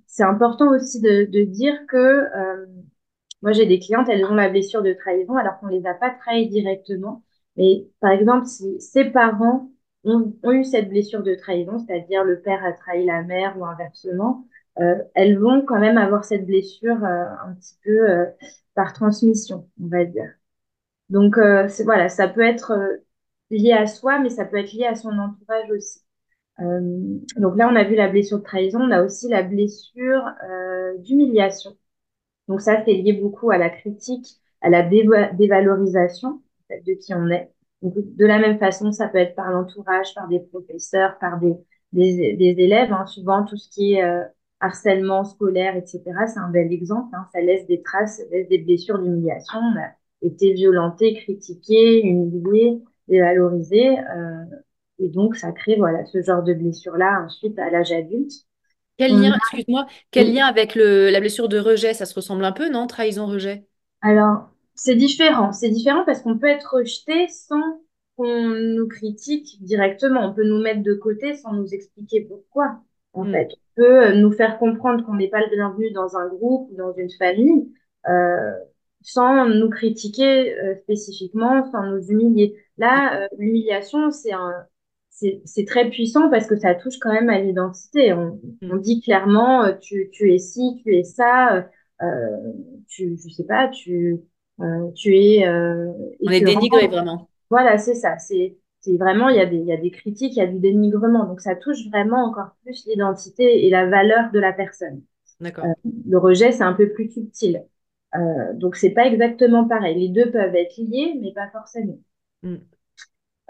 c'est 0.06 0.22
important 0.25 0.70
aussi 0.70 1.00
de, 1.00 1.25
de 1.30 1.44
dire 1.44 1.75
que 1.88 1.96
euh, 1.96 2.66
moi 3.42 3.52
j'ai 3.52 3.66
des 3.66 3.78
clientes, 3.78 4.08
elles 4.08 4.25
ont 4.25 4.34
la 4.34 4.48
blessure 4.48 4.82
de 4.82 4.92
trahison 4.92 5.37
alors 5.37 5.58
qu'on 5.60 5.68
les 5.68 5.87
a 5.87 5.94
pas 5.94 6.10
trahies 6.10 6.48
directement. 6.48 7.22
Mais 7.56 7.87
par 8.00 8.12
exemple, 8.12 8.46
si 8.46 8.80
ses 8.80 9.06
parents 9.06 9.70
ont, 10.04 10.32
ont 10.42 10.52
eu 10.52 10.64
cette 10.64 10.88
blessure 10.88 11.22
de 11.22 11.34
trahison, 11.34 11.78
c'est-à-dire 11.78 12.25
le 12.25 12.40
père 12.40 12.64
a 12.64 12.72
trahi 12.72 13.04
la 13.06 13.22
mère 13.22 13.58
ou 13.58 13.64
inversement, 13.66 14.46
euh, 14.80 14.96
elles 15.14 15.38
vont 15.38 15.64
quand 15.66 15.80
même 15.80 15.98
avoir 15.98 16.25
cette 16.25 16.46
blessure 16.46 17.04
euh, 17.04 17.25
un 17.44 17.54
petit 17.54 17.76
peu 17.84 18.10
euh, 18.10 18.26
par 18.75 18.92
transmission, 18.92 19.68
on 19.82 19.88
va 19.88 20.04
dire. 20.04 20.30
Donc 21.10 21.37
voilà, 21.84 22.08
ça 22.08 22.28
peut 22.28 22.42
être 22.42 22.72
lié 23.50 23.72
à 23.72 23.87
soi, 23.87 24.18
mais 24.20 24.30
ça 24.30 24.44
peut 24.46 24.58
être 24.58 24.72
lié 24.72 24.87
à 24.87 24.94
son 24.94 25.10
entourage 25.18 25.70
aussi. 25.70 26.00
Euh, 26.60 27.18
donc 27.36 27.56
là, 27.56 27.68
on 27.70 27.76
a 27.76 27.84
vu 27.84 27.94
la 27.94 28.08
blessure 28.08 28.38
de 28.38 28.42
trahison, 28.44 28.80
on 28.80 28.90
a 28.90 29.02
aussi 29.02 29.28
la 29.28 29.42
blessure 29.42 30.24
euh, 30.50 30.96
d'humiliation. 30.98 31.76
Donc 32.48 32.60
ça, 32.60 32.82
c'est 32.84 32.92
lié 32.94 33.12
beaucoup 33.14 33.50
à 33.50 33.58
la 33.58 33.70
critique, 33.70 34.26
à 34.62 34.70
la 34.70 34.82
dévalorisation 34.82 36.42
de 36.70 36.94
qui 36.94 37.14
on 37.14 37.28
est. 37.28 37.50
De 37.82 38.26
la 38.26 38.38
même 38.38 38.58
façon, 38.58 38.92
ça 38.92 39.08
peut 39.08 39.18
être 39.18 39.34
par 39.36 39.50
l'entourage, 39.50 40.14
par 40.14 40.28
des 40.28 40.40
professeurs, 40.40 41.18
par 41.20 41.38
des, 41.40 41.54
des, 41.92 42.36
des 42.36 42.62
élèves. 42.62 42.92
Hein. 42.92 43.06
Souvent, 43.06 43.44
tout 43.44 43.56
ce 43.56 43.68
qui 43.70 43.94
est 43.94 44.04
euh, 44.04 44.24
harcèlement 44.60 45.24
scolaire, 45.24 45.76
etc., 45.76 46.26
c'est 46.26 46.40
un 46.40 46.50
bel 46.50 46.72
exemple. 46.72 47.14
Hein. 47.14 47.26
Ça 47.32 47.40
laisse 47.40 47.66
des 47.66 47.82
traces, 47.82 48.18
ça 48.18 48.24
laisse 48.30 48.48
des 48.48 48.58
blessures 48.58 48.98
d'humiliation. 48.98 49.58
On 49.60 49.78
a 49.78 49.90
été 50.22 50.52
violenté, 50.54 51.14
critiqué, 51.14 52.02
humilié, 52.04 52.82
dévalorisé. 53.06 53.98
Euh, 54.00 54.44
et 54.98 55.08
donc, 55.08 55.36
ça 55.36 55.52
crée 55.52 55.76
voilà, 55.76 56.04
ce 56.06 56.22
genre 56.22 56.42
de 56.42 56.54
blessure-là 56.54 57.24
ensuite 57.24 57.58
à 57.58 57.70
l'âge 57.70 57.92
adulte. 57.92 58.32
Quel 58.96 59.12
lien, 59.12 59.32
excuse-moi, 59.36 59.86
quel 60.10 60.34
lien 60.34 60.46
avec 60.46 60.74
le, 60.74 61.10
la 61.10 61.20
blessure 61.20 61.48
de 61.48 61.58
rejet? 61.58 61.94
Ça 61.94 62.04
se 62.04 62.14
ressemble 62.14 62.44
un 62.44 62.50
peu, 62.52 62.68
non? 62.68 62.88
Trahison-rejet? 62.88 63.64
Alors, 64.02 64.48
c'est 64.74 64.96
différent. 64.96 65.52
C'est 65.52 65.68
différent 65.68 66.02
parce 66.04 66.20
qu'on 66.22 66.36
peut 66.36 66.48
être 66.48 66.74
rejeté 66.74 67.28
sans 67.28 67.80
qu'on 68.16 68.48
nous 68.48 68.88
critique 68.88 69.62
directement. 69.62 70.28
On 70.28 70.34
peut 70.34 70.44
nous 70.44 70.60
mettre 70.60 70.82
de 70.82 70.94
côté 70.94 71.34
sans 71.36 71.52
nous 71.52 71.72
expliquer 71.72 72.22
pourquoi, 72.22 72.80
en 73.12 73.24
mm. 73.24 73.32
fait. 73.32 73.48
On 73.52 73.82
peut 73.82 74.14
nous 74.14 74.32
faire 74.32 74.58
comprendre 74.58 75.06
qu'on 75.06 75.14
n'est 75.14 75.28
pas 75.28 75.40
le 75.40 75.50
bienvenu 75.54 75.92
dans 75.92 76.16
un 76.16 76.26
groupe 76.26 76.68
ou 76.72 76.76
dans 76.76 76.92
une 76.94 77.10
famille 77.10 77.72
euh, 78.08 78.52
sans 79.02 79.46
nous 79.46 79.70
critiquer 79.70 80.58
euh, 80.58 80.74
spécifiquement, 80.82 81.70
sans 81.70 81.84
nous 81.84 82.02
humilier. 82.08 82.56
Là, 82.78 83.22
euh, 83.22 83.28
l'humiliation, 83.38 84.10
c'est 84.10 84.32
un, 84.32 84.66
c'est 85.44 85.64
très 85.66 85.90
puissant 85.90 86.30
parce 86.30 86.46
que 86.46 86.56
ça 86.56 86.75
touche 86.75 86.98
quand 87.00 87.12
même 87.12 87.28
à 87.28 87.40
l'identité. 87.40 88.12
On, 88.12 88.40
mm. 88.62 88.72
on, 88.72 88.76
dit 88.76 89.00
clairement, 89.00 89.64
euh, 89.64 89.72
tu, 89.80 90.10
tu 90.12 90.32
es 90.32 90.38
ci, 90.38 90.80
tu 90.84 90.96
es 90.96 91.04
ça, 91.04 91.54
euh, 91.54 91.62
euh, 92.02 92.52
tu, 92.87 93.18
je 93.18 93.32
sais 93.32 93.44
pas, 93.44 93.68
tu, 93.68 94.20
euh, 94.60 94.90
tu 94.92 95.16
es. 95.16 95.46
Euh, 95.46 95.92
on 96.25 96.30
est 96.30 96.40
dénigré 96.40 96.87
vraiment. 96.87 97.28
Voilà, 97.50 97.78
c'est 97.78 97.94
ça. 97.94 98.18
C'est 98.18 98.56
vraiment, 98.98 99.28
il 99.28 99.37
y, 99.37 99.40
a 99.40 99.46
des, 99.46 99.56
il 99.56 99.66
y 99.66 99.72
a 99.72 99.76
des 99.76 99.90
critiques, 99.90 100.34
il 100.37 100.38
y 100.38 100.42
a 100.42 100.46
du 100.46 100.58
dénigrement. 100.58 101.25
Donc 101.25 101.40
ça 101.40 101.54
touche 101.56 101.88
vraiment 101.88 102.25
encore 102.25 102.56
plus 102.62 102.87
l'identité 102.87 103.66
et 103.66 103.70
la 103.70 103.87
valeur 103.87 104.30
de 104.32 104.38
la 104.38 104.52
personne. 104.52 105.02
D'accord. 105.40 105.66
le 105.84 106.18
rejet, 106.18 106.52
c'est 106.52 106.64
un 106.64 106.72
peu 106.72 106.90
plus 106.90 107.10
subtil. 107.10 107.62
donc 108.54 108.76
c'est 108.76 108.90
pas 108.90 109.06
exactement 109.06 109.68
pareil. 109.68 109.98
Les 109.98 110.08
deux 110.08 110.30
peuvent 110.30 110.54
être 110.54 110.78
liés, 110.78 111.18
mais 111.20 111.32
pas 111.32 111.48
forcément. 111.50 111.98
Mm. 112.42 112.56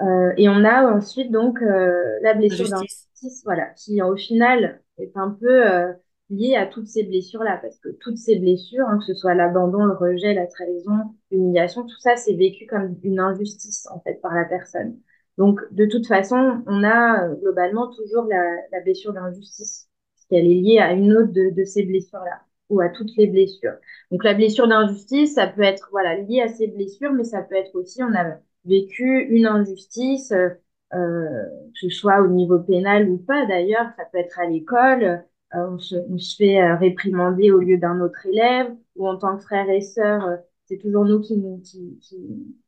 Euh, 0.01 0.33
et 0.37 0.49
on 0.49 0.65
a 0.65 0.85
ensuite 0.95 1.31
donc 1.33 1.61
euh, 1.63 2.19
la 2.23 2.35
blessure 2.35 2.69
d'injustice, 2.69 3.43
voilà, 3.45 3.67
qui 3.77 4.01
au 4.03 4.17
final 4.17 4.81
est 4.99 5.17
un 5.17 5.31
peu 5.31 5.67
euh, 5.71 5.93
liée 6.31 6.55
à 6.57 6.67
toutes 6.67 6.87
ces 6.87 7.03
blessures-là, 7.05 7.59
parce 7.61 7.79
que 7.81 7.89
toutes 8.01 8.17
ces 8.19 8.39
blessures, 8.39 8.87
hein, 8.89 8.99
que 8.99 9.05
ce 9.07 9.15
soit 9.15 9.35
l'abandon, 9.35 9.85
le 9.85 9.95
rejet, 9.95 10.35
la 10.35 10.47
trahison, 10.47 11.15
l'humiliation, 11.33 11.83
tout 11.83 11.99
ça, 12.01 12.17
c'est 12.17 12.35
vécu 12.35 12.67
comme 12.67 12.97
une 13.03 13.19
injustice 13.21 13.89
en 13.91 14.01
fait 14.01 14.21
par 14.23 14.35
la 14.35 14.45
personne. 14.45 14.97
Donc 15.37 15.61
de 15.73 15.87
toute 15.87 16.07
façon, 16.07 16.63
on 16.67 16.85
a 16.85 17.29
globalement 17.35 17.89
toujours 17.95 18.25
la, 18.25 18.57
la 18.73 18.81
blessure 18.81 19.13
d'injustice, 19.13 19.89
qui 20.29 20.37
elle 20.37 20.47
est 20.47 20.55
liée 20.55 20.79
à 20.79 20.93
une 20.93 21.13
autre 21.17 21.33
de, 21.33 21.51
de 21.51 21.65
ces 21.65 21.85
blessures-là. 21.85 22.41
ou 22.69 22.81
à 22.81 22.89
toutes 22.89 23.17
les 23.17 23.27
blessures. 23.27 23.75
Donc 24.11 24.25
la 24.25 24.35
blessure 24.35 24.69
d'injustice, 24.69 25.35
ça 25.35 25.47
peut 25.47 25.63
être 25.63 25.89
voilà 25.91 26.17
lié 26.17 26.43
à 26.43 26.49
ces 26.49 26.69
blessures, 26.69 27.13
mais 27.13 27.25
ça 27.25 27.43
peut 27.43 27.57
être 27.57 27.75
aussi 27.75 28.03
on 28.03 28.15
a 28.15 28.37
vécu 28.69 29.27
une 29.31 29.47
injustice, 29.47 30.33
euh, 30.33 30.51
que 30.93 31.79
ce 31.81 31.89
soit 31.91 32.21
au 32.23 32.29
niveau 32.29 32.59
pénal 32.61 33.09
ou 33.09 33.19
pas 33.19 33.47
d'ailleurs, 33.47 33.87
ça 33.97 34.05
peut 34.13 34.19
être 34.19 34.39
à 34.41 34.47
l'école, 34.47 35.25
euh, 35.55 35.67
on, 35.71 35.79
se, 35.79 35.97
fait 36.37 36.61
euh, 36.61 36.77
réprimander 36.77 37.51
au 37.51 37.59
lieu 37.61 37.79
d'un 37.79 38.01
autre 38.01 38.27
élève, 38.27 38.75
ou 38.97 39.09
en 39.09 39.17
tant 39.17 39.37
que 39.37 39.43
frère 39.43 39.69
et 39.71 39.81
sœur, 39.81 40.25
euh, 40.27 40.37
c'est 40.67 40.79
toujours 40.79 41.05
nous 41.05 41.21
qui, 41.21 41.99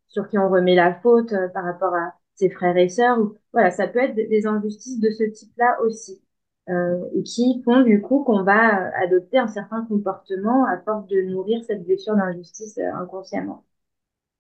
sur 0.09 0.29
qui 0.29 0.39
on 0.39 0.49
remet 0.49 0.75
la 0.75 0.95
faute 0.95 1.35
par 1.53 1.65
rapport 1.65 1.95
à 1.95 2.15
ses 2.35 2.49
frères 2.51 2.77
et 2.79 2.89
sœurs. 2.89 3.19
Voilà, 3.53 3.71
ça 3.71 3.87
peut 3.87 3.99
être 3.99 4.15
des 4.15 4.47
injustices 4.47 4.99
de 5.01 5.11
ce 5.11 5.25
type-là 5.25 5.79
aussi. 5.85 6.23
Euh, 6.69 7.23
qui 7.25 7.63
font 7.65 7.83
du 7.83 8.01
coup 8.01 8.23
qu'on 8.23 8.45
va 8.45 8.95
adopter 8.97 9.39
un 9.39 9.49
certain 9.49 9.85
comportement 9.87 10.67
à 10.67 10.79
force 10.79 11.07
de 11.09 11.21
nourrir 11.23 11.65
cette 11.65 11.85
blessure 11.85 12.15
d'injustice 12.15 12.79
inconsciemment. 12.79 13.65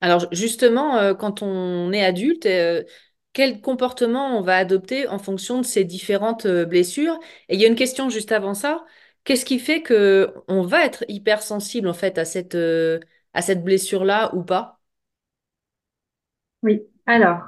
Alors 0.00 0.26
justement, 0.32 0.96
euh, 0.98 1.14
quand 1.14 1.42
on 1.42 1.92
est 1.92 2.02
adulte, 2.04 2.46
quel 3.32 3.60
comportement 3.60 4.38
on 4.38 4.42
va 4.42 4.56
adopter 4.56 5.06
en 5.08 5.18
fonction 5.18 5.60
de 5.60 5.66
ces 5.66 5.84
différentes 5.84 6.46
blessures? 6.46 7.18
Et 7.48 7.54
il 7.56 7.60
y 7.60 7.64
a 7.64 7.68
une 7.68 7.74
question 7.76 8.08
juste 8.10 8.32
avant 8.32 8.54
ça. 8.54 8.84
Qu'est-ce 9.24 9.44
qui 9.44 9.58
fait 9.58 9.82
que 9.82 10.32
on 10.48 10.62
va 10.62 10.84
être 10.84 11.04
hypersensible 11.08 11.88
en 11.88 11.94
fait 11.94 12.18
à 12.18 12.24
cette, 12.24 12.56
à 13.34 13.42
cette 13.42 13.62
blessure-là 13.64 14.34
ou 14.34 14.42
pas? 14.42 14.80
Oui. 16.62 16.82
Alors, 17.06 17.40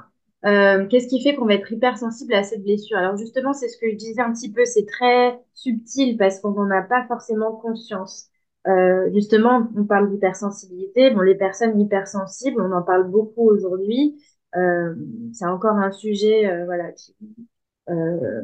euh, 0.45 0.87
qu'est-ce 0.87 1.07
qui 1.07 1.21
fait 1.23 1.35
qu'on 1.35 1.45
va 1.45 1.53
être 1.55 1.71
hypersensible 1.71 2.33
à 2.33 2.43
cette 2.43 2.63
blessure? 2.63 2.97
Alors 2.97 3.17
justement, 3.17 3.53
c'est 3.53 3.67
ce 3.69 3.77
que 3.77 3.89
je 3.89 3.95
disais 3.95 4.21
un 4.21 4.33
petit 4.33 4.51
peu, 4.51 4.65
c'est 4.65 4.85
très 4.85 5.39
subtil 5.53 6.17
parce 6.17 6.39
qu'on 6.39 6.51
n'en 6.51 6.69
a 6.71 6.81
pas 6.81 7.05
forcément 7.07 7.53
conscience. 7.55 8.29
Euh, 8.67 9.09
justement, 9.13 9.67
on 9.75 9.85
parle 9.85 10.09
d'hypersensibilité. 10.11 11.11
Bon, 11.11 11.21
les 11.21 11.35
personnes 11.35 11.79
hypersensibles, 11.79 12.61
on 12.61 12.71
en 12.71 12.81
parle 12.83 13.09
beaucoup 13.09 13.49
aujourd'hui. 13.49 14.21
Euh, 14.55 14.95
c'est 15.33 15.45
encore 15.45 15.75
un 15.75 15.91
sujet, 15.91 16.47
euh, 16.47 16.65
voilà, 16.65 16.91
qui, 16.91 17.15
euh, 17.89 18.41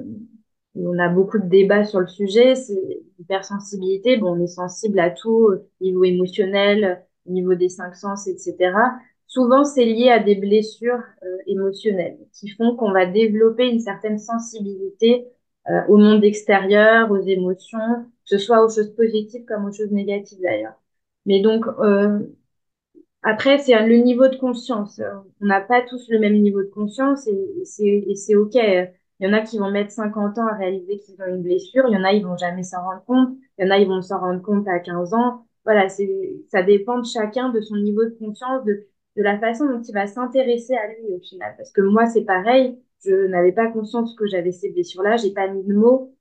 on 0.76 0.98
a 1.00 1.10
beaucoup 1.10 1.40
de 1.40 1.48
débats 1.48 1.86
sur 1.86 2.00
le 2.00 2.08
sujet. 2.08 2.54
L'hypersensibilité. 3.18 4.18
Bon, 4.18 4.36
on 4.38 4.44
est 4.44 4.48
sensible 4.48 5.00
à 5.00 5.10
tout, 5.10 5.50
niveau 5.82 6.04
émotionnel, 6.04 7.06
niveau 7.26 7.56
des 7.56 7.70
cinq 7.70 7.96
sens, 7.96 8.28
etc. 8.28 8.74
Souvent, 9.28 9.64
c'est 9.64 9.86
lié 9.86 10.10
à 10.10 10.20
des 10.20 10.36
blessures 10.36 11.04
euh, 11.24 11.38
émotionnelles 11.48 12.18
qui 12.34 12.50
font 12.50 12.76
qu'on 12.76 12.92
va 12.92 13.06
développer 13.06 13.70
une 13.70 13.80
certaine 13.80 14.18
sensibilité 14.18 15.28
euh, 15.70 15.82
au 15.88 15.98
monde 15.98 16.24
extérieur, 16.24 17.12
aux 17.12 17.22
émotions, 17.22 18.08
ce 18.30 18.38
soit 18.38 18.64
aux 18.64 18.70
choses 18.70 18.94
positives 18.96 19.46
comme 19.46 19.66
aux 19.66 19.72
choses 19.72 19.92
négatives 19.92 20.40
d'ailleurs. 20.42 20.76
Mais 21.26 21.42
donc, 21.42 21.66
euh, 21.80 22.20
après, 23.24 23.58
c'est 23.60 23.74
le 23.86 23.98
niveau 23.98 24.28
de 24.28 24.36
conscience. 24.38 25.02
On 25.42 25.46
n'a 25.46 25.62
pas 25.62 25.82
tous 25.82 26.08
le 26.10 26.20
même 26.20 26.40
niveau 26.42 26.62
de 26.62 26.70
conscience 26.70 27.28
et, 27.28 27.66
c'est 27.66 28.36
OK. 28.36 28.56
Il 28.56 29.28
y 29.28 29.28
en 29.28 29.34
a 29.34 29.42
qui 29.42 29.58
vont 29.58 29.72
mettre 29.72 29.92
50 29.92 30.38
ans 30.38 30.48
à 30.48 30.56
réaliser 30.56 31.00
qu'ils 31.00 31.22
ont 31.22 31.28
une 31.28 31.42
blessure. 31.42 31.86
Il 31.90 31.94
y 31.94 31.98
en 31.98 32.04
a, 32.06 32.14
ils 32.14 32.24
vont 32.24 32.38
jamais 32.38 32.64
s'en 32.64 32.82
rendre 32.82 33.04
compte. 33.06 33.38
Il 33.58 33.66
y 33.66 33.68
en 33.68 33.72
a, 33.72 33.80
ils 33.80 33.88
vont 33.88 34.02
s'en 34.02 34.20
rendre 34.20 34.42
compte 34.42 34.68
à 34.68 34.80
15 34.80 35.14
ans. 35.14 35.46
Voilà, 35.66 35.88
ça 35.90 36.64
dépend 36.64 37.00
de 37.00 37.06
chacun, 37.06 37.50
de 37.50 37.62
son 37.62 37.76
niveau 37.78 38.06
de 38.06 38.12
conscience, 38.12 38.64
de 38.66 38.88
de 39.20 39.24
la 39.24 39.38
façon 39.38 39.66
dont 39.66 39.82
il 39.82 39.94
va 39.94 40.08
s'intéresser 40.08 40.76
à 40.76 40.88
lui 40.88 41.14
au 41.14 41.20
final. 41.20 41.54
Parce 41.58 41.72
que 41.72 41.82
moi, 41.82 42.06
c'est 42.08 42.24
pareil, 42.24 42.80
je 43.06 43.28
n'avais 43.28 43.52
pas 43.52 43.68
conscience 43.68 44.16
que 44.16 44.26
j'avais 44.28 44.52
ces 44.52 44.70
blessures-là, 44.72 45.18
j'ai 45.18 45.34
pas 45.34 45.48
mis 45.50 45.64
de 45.64 45.74
mots 45.74 46.16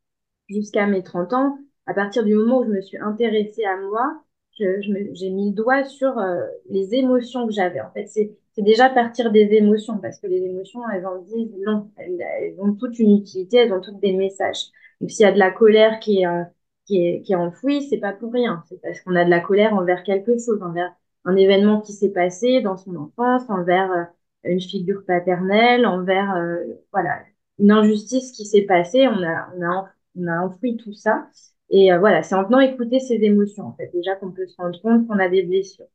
jusqu'à 0.49 0.87
mes 0.87 1.03
30 1.03 1.33
ans. 1.33 1.59
À 1.89 1.95
partir 1.95 2.25
du 2.25 2.35
moment 2.35 2.61
où 2.61 2.65
je 2.65 2.71
me 2.71 2.81
suis 2.83 2.99
intéressée 2.99 3.65
à 3.65 3.77
moi, 3.79 4.23
j'ai 4.53 5.31
mis 5.31 5.51
le 5.51 5.55
doigt 5.55 5.85
sur 5.85 6.19
euh, 6.19 6.43
les 6.69 6.95
émotions 6.95 7.47
que 7.47 7.53
j'avais. 7.53 7.81
En 7.81 7.91
fait, 7.93 8.07
c'est 8.07 8.37
déjà 8.59 8.91
partir 8.91 9.33
des 9.33 9.49
émotions, 9.53 9.99
parce 9.99 10.21
que 10.21 10.27
les 10.27 10.43
émotions, 10.45 10.81
elles 10.91 11.07
en 11.07 11.23
disent 11.23 11.55
long. 11.65 11.91
Elles, 11.97 12.55
ont 12.59 12.75
toute 12.75 12.99
une 12.99 13.17
utilité, 13.17 13.59
elles 13.59 13.73
ont 13.73 13.81
toutes 13.81 14.01
des 14.01 14.13
messages. 14.13 14.67
Donc, 15.01 15.11
s'il 15.11 15.25
y 15.25 15.29
a 15.29 15.33
de 15.33 15.39
la 15.39 15.51
colère 15.51 15.99
qui 16.01 16.23
est, 16.23 16.27
euh, 16.27 16.45
qui 16.87 17.07
est, 17.07 17.23
qui 17.23 17.33
est 17.33 17.37
enfouie, 17.37 17.83
c'est 17.89 17.99
pas 17.99 18.13
pour 18.13 18.33
rien. 18.33 18.63
C'est 18.69 18.81
parce 18.83 19.01
qu'on 19.01 19.15
a 19.17 19.25
de 19.25 19.31
la 19.31 19.41
colère 19.41 19.75
envers 19.75 20.03
quelque 20.03 20.33
chose, 20.39 20.61
envers 20.63 20.93
un 21.25 21.37
événement 21.37 21.81
qui 21.81 21.93
s'est 21.93 22.11
passé 22.13 22.61
dans 22.61 22.77
son 22.77 22.97
enfance, 22.97 23.43
envers 23.49 23.93
euh, 23.93 24.05
une 24.45 24.61
figure 24.61 25.05
paternelle, 25.07 25.87
envers 25.87 26.35
euh, 26.37 26.65
voilà 26.93 27.21
une 27.59 27.71
injustice 27.71 28.33
qui 28.33 28.45
s'est 28.47 28.63
passée. 28.63 29.07
On 29.09 29.23
a 29.23 29.49
on 29.57 29.63
a 29.63 29.89
on 30.17 30.27
a 30.27 30.41
enfoui 30.41 30.77
tout 30.77 30.93
ça. 30.93 31.29
Et 31.71 31.93
euh, 31.93 31.99
voilà, 31.99 32.23
c'est 32.23 32.35
en 32.35 32.45
venant 32.45 32.61
écouter 32.61 33.01
ses 33.01 33.17
émotions 33.17 33.67
en 33.67 33.75
fait 33.77 33.91
déjà 33.93 34.17
qu'on 34.17 34.33
peut 34.33 34.47
se 34.47 34.57
rendre 34.57 34.81
compte 34.83 35.07
qu'on 35.07 35.19
a 35.19 35.29
des 35.29 35.43
blessures. 35.43 35.87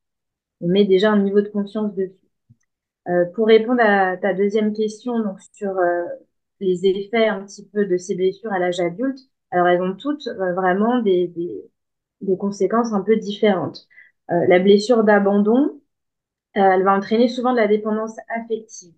On 0.62 0.68
met 0.70 0.86
déjà 0.86 1.12
un 1.12 1.20
niveau 1.24 1.42
de 1.42 1.50
conscience 1.50 1.94
dessus. 1.96 2.16
pour 3.36 3.48
répondre 3.48 3.82
à 3.82 4.18
ta 4.18 4.34
deuxième 4.34 4.74
question, 4.74 5.20
donc 5.20 5.40
sur 5.54 5.74
les 6.60 6.86
effets 6.86 7.28
un 7.28 7.44
petit 7.46 7.66
peu 7.68 7.86
de 7.86 7.98
ces 7.98 8.16
blessures 8.16 8.52
à 8.54 8.60
l'âge 8.60 8.80
adulte, 8.80 9.20
alors 9.52 9.68
elles 9.68 9.82
ont 9.82 9.96
toutes 9.96 10.28
vraiment 10.28 11.00
des, 11.02 11.28
des, 11.28 11.64
des 12.22 12.38
conséquences 12.38 12.94
un 12.94 13.02
peu 13.02 13.18
différentes. 13.18 13.88
Euh, 14.32 14.46
la 14.48 14.60
blessure 14.60 15.04
d'abandon, 15.04 15.82
euh, 16.58 16.62
elle 16.62 16.84
va 16.84 16.96
entraîner 16.98 17.28
souvent 17.30 17.54
de 17.54 17.58
la 17.60 17.68
dépendance 17.68 18.18
affective. 18.30 18.94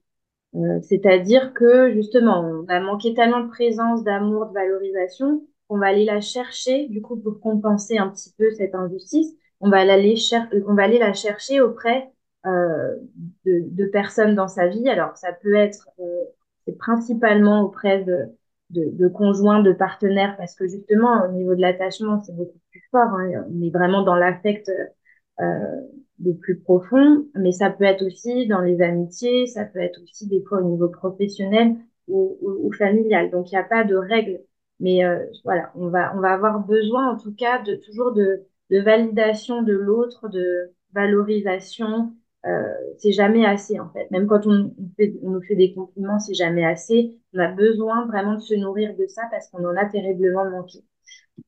Euh, 0.55 0.81
c'est-à-dire 0.81 1.53
que 1.53 1.93
justement, 1.93 2.41
on 2.41 2.65
a 2.69 2.79
manqué 2.81 3.13
tellement 3.13 3.41
de 3.41 3.49
présence, 3.49 4.03
d'amour, 4.03 4.47
de 4.47 4.53
valorisation, 4.53 5.43
qu'on 5.67 5.77
va 5.77 5.87
aller 5.87 6.05
la 6.05 6.21
chercher, 6.21 6.87
du 6.87 7.01
coup, 7.01 7.17
pour 7.17 7.39
compenser 7.39 7.97
un 7.97 8.09
petit 8.09 8.33
peu 8.37 8.51
cette 8.51 8.75
injustice, 8.75 9.35
on 9.61 9.69
va 9.69 9.77
aller, 9.79 10.15
on 10.67 10.75
la 10.75 11.13
chercher 11.13 11.61
auprès 11.61 12.11
euh, 12.45 12.95
de, 13.45 13.85
personnes 13.85 14.35
dans 14.35 14.47
sa 14.47 14.67
vie. 14.67 14.87
Alors, 14.89 15.17
ça 15.17 15.31
peut 15.33 15.55
être 15.55 15.89
euh, 15.99 16.71
principalement 16.77 17.61
auprès 17.63 18.03
de, 18.03 18.29
de, 18.69 19.07
conjoints, 19.07 19.61
de 19.61 19.73
partenaires, 19.73 20.35
parce 20.37 20.55
que 20.55 20.67
justement, 20.67 21.25
au 21.25 21.31
niveau 21.31 21.55
de 21.55 21.61
l'attachement, 21.61 22.21
c'est 22.21 22.35
beaucoup 22.35 22.59
plus 22.71 22.83
fort. 22.91 23.09
Hein. 23.09 23.45
On 23.49 23.61
est 23.61 23.71
vraiment 23.71 24.03
dans 24.03 24.15
l'affect 24.15 24.69
euh, 25.39 25.81
le 26.23 26.33
plus 26.33 26.59
profond, 26.59 27.25
mais 27.35 27.51
ça 27.51 27.69
peut 27.69 27.83
être 27.85 28.05
aussi 28.05 28.47
dans 28.47 28.61
les 28.61 28.81
amitiés, 28.81 29.47
ça 29.47 29.65
peut 29.65 29.79
être 29.79 29.99
aussi 30.03 30.27
des 30.27 30.43
fois 30.43 30.59
au 30.59 30.69
niveau 30.69 30.89
professionnel 30.89 31.75
ou 32.07 32.71
familial. 32.77 33.31
Donc 33.31 33.51
il 33.51 33.55
n'y 33.55 33.59
a 33.59 33.63
pas 33.63 33.83
de 33.83 33.95
règle, 33.95 34.39
mais 34.79 35.05
euh, 35.05 35.25
voilà, 35.43 35.71
on 35.75 35.89
va 35.89 36.13
on 36.15 36.19
va 36.21 36.33
avoir 36.33 36.59
besoin 36.65 37.09
en 37.11 37.17
tout 37.17 37.33
cas 37.33 37.61
de 37.61 37.75
toujours 37.75 38.13
de, 38.13 38.45
de 38.71 38.79
validation 38.81 39.61
de 39.63 39.73
l'autre, 39.73 40.29
de 40.29 40.71
valorisation. 40.93 42.13
Euh, 42.45 42.63
c'est 42.99 43.11
jamais 43.11 43.45
assez 43.45 43.79
en 43.79 43.89
fait. 43.91 44.09
Même 44.11 44.27
quand 44.27 44.45
on, 44.47 44.71
fait, 44.97 45.15
on 45.23 45.31
nous 45.31 45.41
fait 45.41 45.55
des 45.55 45.73
compliments, 45.73 46.19
c'est 46.19 46.33
jamais 46.35 46.65
assez. 46.65 47.17
On 47.33 47.39
a 47.39 47.47
besoin 47.47 48.05
vraiment 48.07 48.35
de 48.35 48.39
se 48.41 48.53
nourrir 48.55 48.95
de 48.95 49.07
ça 49.07 49.23
parce 49.31 49.49
qu'on 49.49 49.65
en 49.65 49.75
a 49.75 49.85
terriblement 49.85 50.49
manqué. 50.49 50.79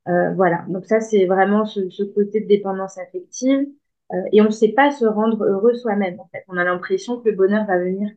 Euh, 0.08 0.34
voilà, 0.34 0.66
donc 0.70 0.86
ça 0.86 1.00
c'est 1.02 1.26
vraiment 1.26 1.66
ce, 1.66 1.90
ce, 1.90 2.04
côté 2.04 2.42
de 2.42 2.48
dépendance 2.48 2.98
affective. 2.98 3.68
Euh, 4.14 4.16
et 4.32 4.42
on 4.42 4.46
ne 4.46 4.50
sait 4.52 4.70
pas 4.74 4.92
se 4.92 5.06
rendre 5.06 5.44
heureux 5.46 5.74
soi-même. 5.74 6.20
En 6.20 6.28
fait, 6.32 6.44
on 6.48 6.58
a 6.58 6.64
l'impression 6.64 7.20
que 7.22 7.30
le 7.30 7.36
bonheur 7.36 7.66
va 7.68 7.78
venir 7.80 8.10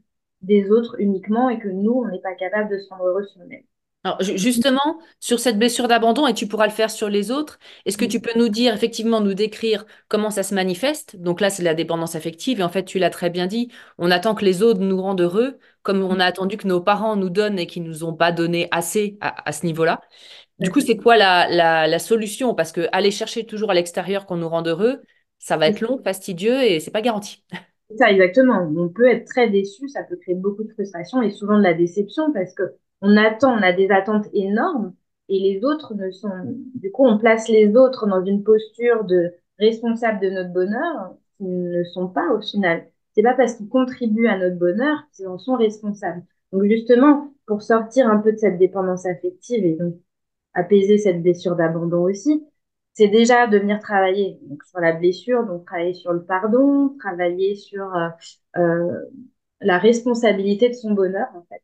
des 0.42 0.70
autres 0.70 0.96
uniquement 1.00 1.50
et 1.50 1.58
que 1.58 1.68
nous, 1.68 1.92
on 1.92 2.08
n'est 2.08 2.20
pas 2.20 2.34
capable 2.34 2.70
de 2.70 2.78
se 2.78 2.88
rendre 2.90 3.06
heureux 3.06 3.24
soi-même. 3.24 3.62
Alors 4.02 4.22
justement, 4.22 4.98
sur 5.18 5.38
cette 5.40 5.58
blessure 5.58 5.86
d'abandon, 5.86 6.26
et 6.26 6.32
tu 6.32 6.48
pourras 6.48 6.66
le 6.66 6.72
faire 6.72 6.90
sur 6.90 7.10
les 7.10 7.30
autres, 7.30 7.58
est-ce 7.84 7.98
que 7.98 8.06
tu 8.06 8.18
peux 8.20 8.38
nous 8.38 8.48
dire, 8.48 8.72
effectivement, 8.72 9.20
nous 9.20 9.34
décrire 9.34 9.84
comment 10.08 10.30
ça 10.30 10.42
se 10.42 10.54
manifeste? 10.54 11.16
Donc 11.16 11.42
là, 11.42 11.50
c'est 11.50 11.62
la 11.62 11.74
dépendance 11.74 12.14
affective, 12.14 12.60
et 12.60 12.62
en 12.62 12.70
fait, 12.70 12.84
tu 12.84 12.98
l'as 12.98 13.10
très 13.10 13.28
bien 13.28 13.46
dit, 13.46 13.70
on 13.98 14.10
attend 14.10 14.34
que 14.34 14.44
les 14.44 14.62
autres 14.62 14.80
nous 14.80 15.02
rendent 15.02 15.20
heureux, 15.20 15.58
comme 15.82 16.02
on 16.02 16.18
a 16.18 16.24
attendu 16.24 16.56
que 16.56 16.66
nos 16.66 16.80
parents 16.80 17.14
nous 17.14 17.28
donnent 17.28 17.58
et 17.58 17.66
qu'ils 17.66 17.82
nous 17.82 18.02
ont 18.02 18.14
pas 18.14 18.32
donné 18.32 18.68
assez 18.70 19.18
à, 19.20 19.46
à 19.46 19.52
ce 19.52 19.66
niveau-là. 19.66 20.00
Du 20.58 20.70
coup, 20.70 20.80
c'est 20.80 20.96
quoi 20.96 21.18
la, 21.18 21.46
la, 21.50 21.86
la, 21.86 21.98
solution? 21.98 22.54
Parce 22.54 22.72
que 22.72 22.88
aller 22.92 23.10
chercher 23.10 23.44
toujours 23.44 23.70
à 23.70 23.74
l'extérieur 23.74 24.24
qu'on 24.24 24.36
nous 24.36 24.48
rende 24.48 24.68
heureux, 24.68 25.02
ça 25.38 25.58
va 25.58 25.68
être 25.68 25.80
long, 25.82 26.00
fastidieux 26.02 26.62
et 26.62 26.80
c'est 26.80 26.90
pas 26.90 27.02
garanti. 27.02 27.44
C'est 27.90 27.96
ça, 27.98 28.10
exactement. 28.10 28.70
On 28.76 28.88
peut 28.88 29.08
être 29.08 29.26
très 29.26 29.50
déçu, 29.50 29.88
ça 29.88 30.04
peut 30.04 30.16
créer 30.16 30.34
beaucoup 30.34 30.64
de 30.64 30.72
frustration 30.72 31.20
et 31.22 31.30
souvent 31.30 31.58
de 31.58 31.62
la 31.62 31.74
déception 31.74 32.32
parce 32.32 32.54
que 32.54 32.62
on 33.00 33.16
attend, 33.16 33.52
on 33.58 33.62
a 33.62 33.72
des 33.72 33.90
attentes 33.90 34.26
énormes 34.32 34.94
et 35.28 35.38
les 35.38 35.64
autres 35.64 35.94
ne 35.94 36.10
sont, 36.10 36.28
du 36.74 36.90
coup, 36.90 37.06
on 37.06 37.18
place 37.18 37.48
les 37.48 37.76
autres 37.76 38.06
dans 38.06 38.24
une 38.24 38.42
posture 38.42 39.04
de 39.04 39.32
responsable 39.58 40.20
de 40.20 40.30
notre 40.30 40.52
bonheur 40.52 41.14
qui 41.36 41.44
ne 41.44 41.84
sont 41.84 42.08
pas 42.08 42.32
au 42.32 42.40
final. 42.40 42.86
C'est 43.14 43.22
pas 43.22 43.34
parce 43.34 43.54
qu'ils 43.54 43.68
contribuent 43.68 44.28
à 44.28 44.38
notre 44.38 44.58
bonheur 44.58 44.98
qu'ils 45.12 45.28
en 45.28 45.38
sont 45.38 45.56
responsables. 45.56 46.24
Donc 46.52 46.64
justement, 46.64 47.32
pour 47.46 47.62
sortir 47.62 48.08
un 48.08 48.18
peu 48.18 48.32
de 48.32 48.38
cette 48.38 48.58
dépendance 48.58 49.06
affective 49.06 49.64
et 49.64 49.76
donc 49.76 49.94
apaiser 50.54 50.98
cette 50.98 51.22
blessure 51.22 51.56
d'abandon 51.56 52.02
aussi, 52.02 52.44
c'est 52.94 53.08
déjà 53.08 53.46
de 53.46 53.58
venir 53.58 53.78
travailler 53.80 54.38
donc, 54.42 54.64
sur 54.64 54.80
la 54.80 54.92
blessure, 54.92 55.46
donc 55.46 55.64
travailler 55.64 55.94
sur 55.94 56.12
le 56.12 56.24
pardon, 56.24 56.96
travailler 56.98 57.54
sur 57.54 57.94
euh, 57.94 58.08
euh 58.56 59.00
la 59.60 59.78
responsabilité 59.78 60.68
de 60.68 60.74
son 60.74 60.92
bonheur 60.92 61.28
en 61.34 61.42
fait, 61.48 61.62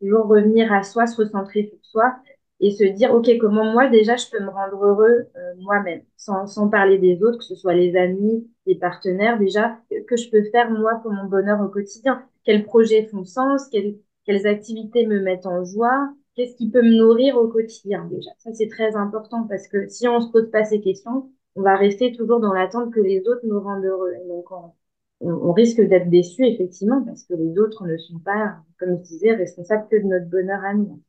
toujours 0.00 0.26
revenir 0.26 0.72
à 0.72 0.82
soi, 0.82 1.06
se 1.06 1.20
recentrer 1.20 1.66
sur 1.66 1.78
soi 1.82 2.16
et 2.60 2.70
se 2.72 2.84
dire, 2.84 3.14
OK, 3.14 3.30
comment 3.40 3.72
moi 3.72 3.88
déjà 3.88 4.16
je 4.16 4.26
peux 4.30 4.42
me 4.42 4.50
rendre 4.50 4.84
heureux 4.84 5.26
euh, 5.36 5.54
moi-même, 5.58 6.02
sans, 6.16 6.46
sans 6.46 6.68
parler 6.68 6.98
des 6.98 7.22
autres, 7.22 7.38
que 7.38 7.44
ce 7.44 7.54
soit 7.54 7.74
les 7.74 7.96
amis, 7.96 8.48
les 8.66 8.74
partenaires, 8.74 9.38
déjà, 9.38 9.78
que 10.08 10.16
je 10.16 10.28
peux 10.30 10.42
faire 10.50 10.70
moi 10.70 11.00
pour 11.02 11.12
mon 11.12 11.26
bonheur 11.26 11.60
au 11.60 11.68
quotidien. 11.68 12.22
Quels 12.44 12.64
projets 12.64 13.06
font 13.06 13.24
sens, 13.24 13.68
quelles, 13.68 13.96
quelles 14.24 14.46
activités 14.46 15.06
me 15.06 15.20
mettent 15.20 15.46
en 15.46 15.64
joie, 15.64 16.10
qu'est-ce 16.34 16.56
qui 16.56 16.70
peut 16.70 16.82
me 16.82 16.96
nourrir 16.96 17.36
au 17.36 17.48
quotidien 17.48 18.06
déjà? 18.10 18.30
Ça, 18.38 18.52
c'est 18.52 18.68
très 18.68 18.96
important 18.96 19.46
parce 19.48 19.68
que 19.68 19.88
si 19.88 20.08
on 20.08 20.20
se 20.20 20.30
pose 20.30 20.50
pas 20.50 20.64
ces 20.64 20.80
questions, 20.80 21.30
on 21.54 21.62
va 21.62 21.76
rester 21.76 22.12
toujours 22.12 22.40
dans 22.40 22.52
l'attente 22.52 22.92
que 22.92 23.00
les 23.00 23.20
autres 23.20 23.40
nous 23.44 23.60
rendent 23.60 23.84
heureux. 23.84 24.12
Donc, 24.28 24.50
on, 24.50 24.72
on, 25.20 25.52
risque 25.52 25.80
d'être 25.80 26.08
déçu, 26.10 26.44
effectivement, 26.46 27.02
parce 27.04 27.24
que 27.24 27.34
les 27.34 27.58
autres 27.58 27.86
ne 27.86 27.96
sont 27.96 28.18
pas, 28.20 28.56
comme 28.78 28.98
je 28.98 29.02
disais, 29.02 29.34
responsables 29.34 29.88
que 29.90 29.96
de 29.96 30.04
notre 30.04 30.26
bonheur 30.26 30.60
à 30.64 30.74
nous. 30.74 31.02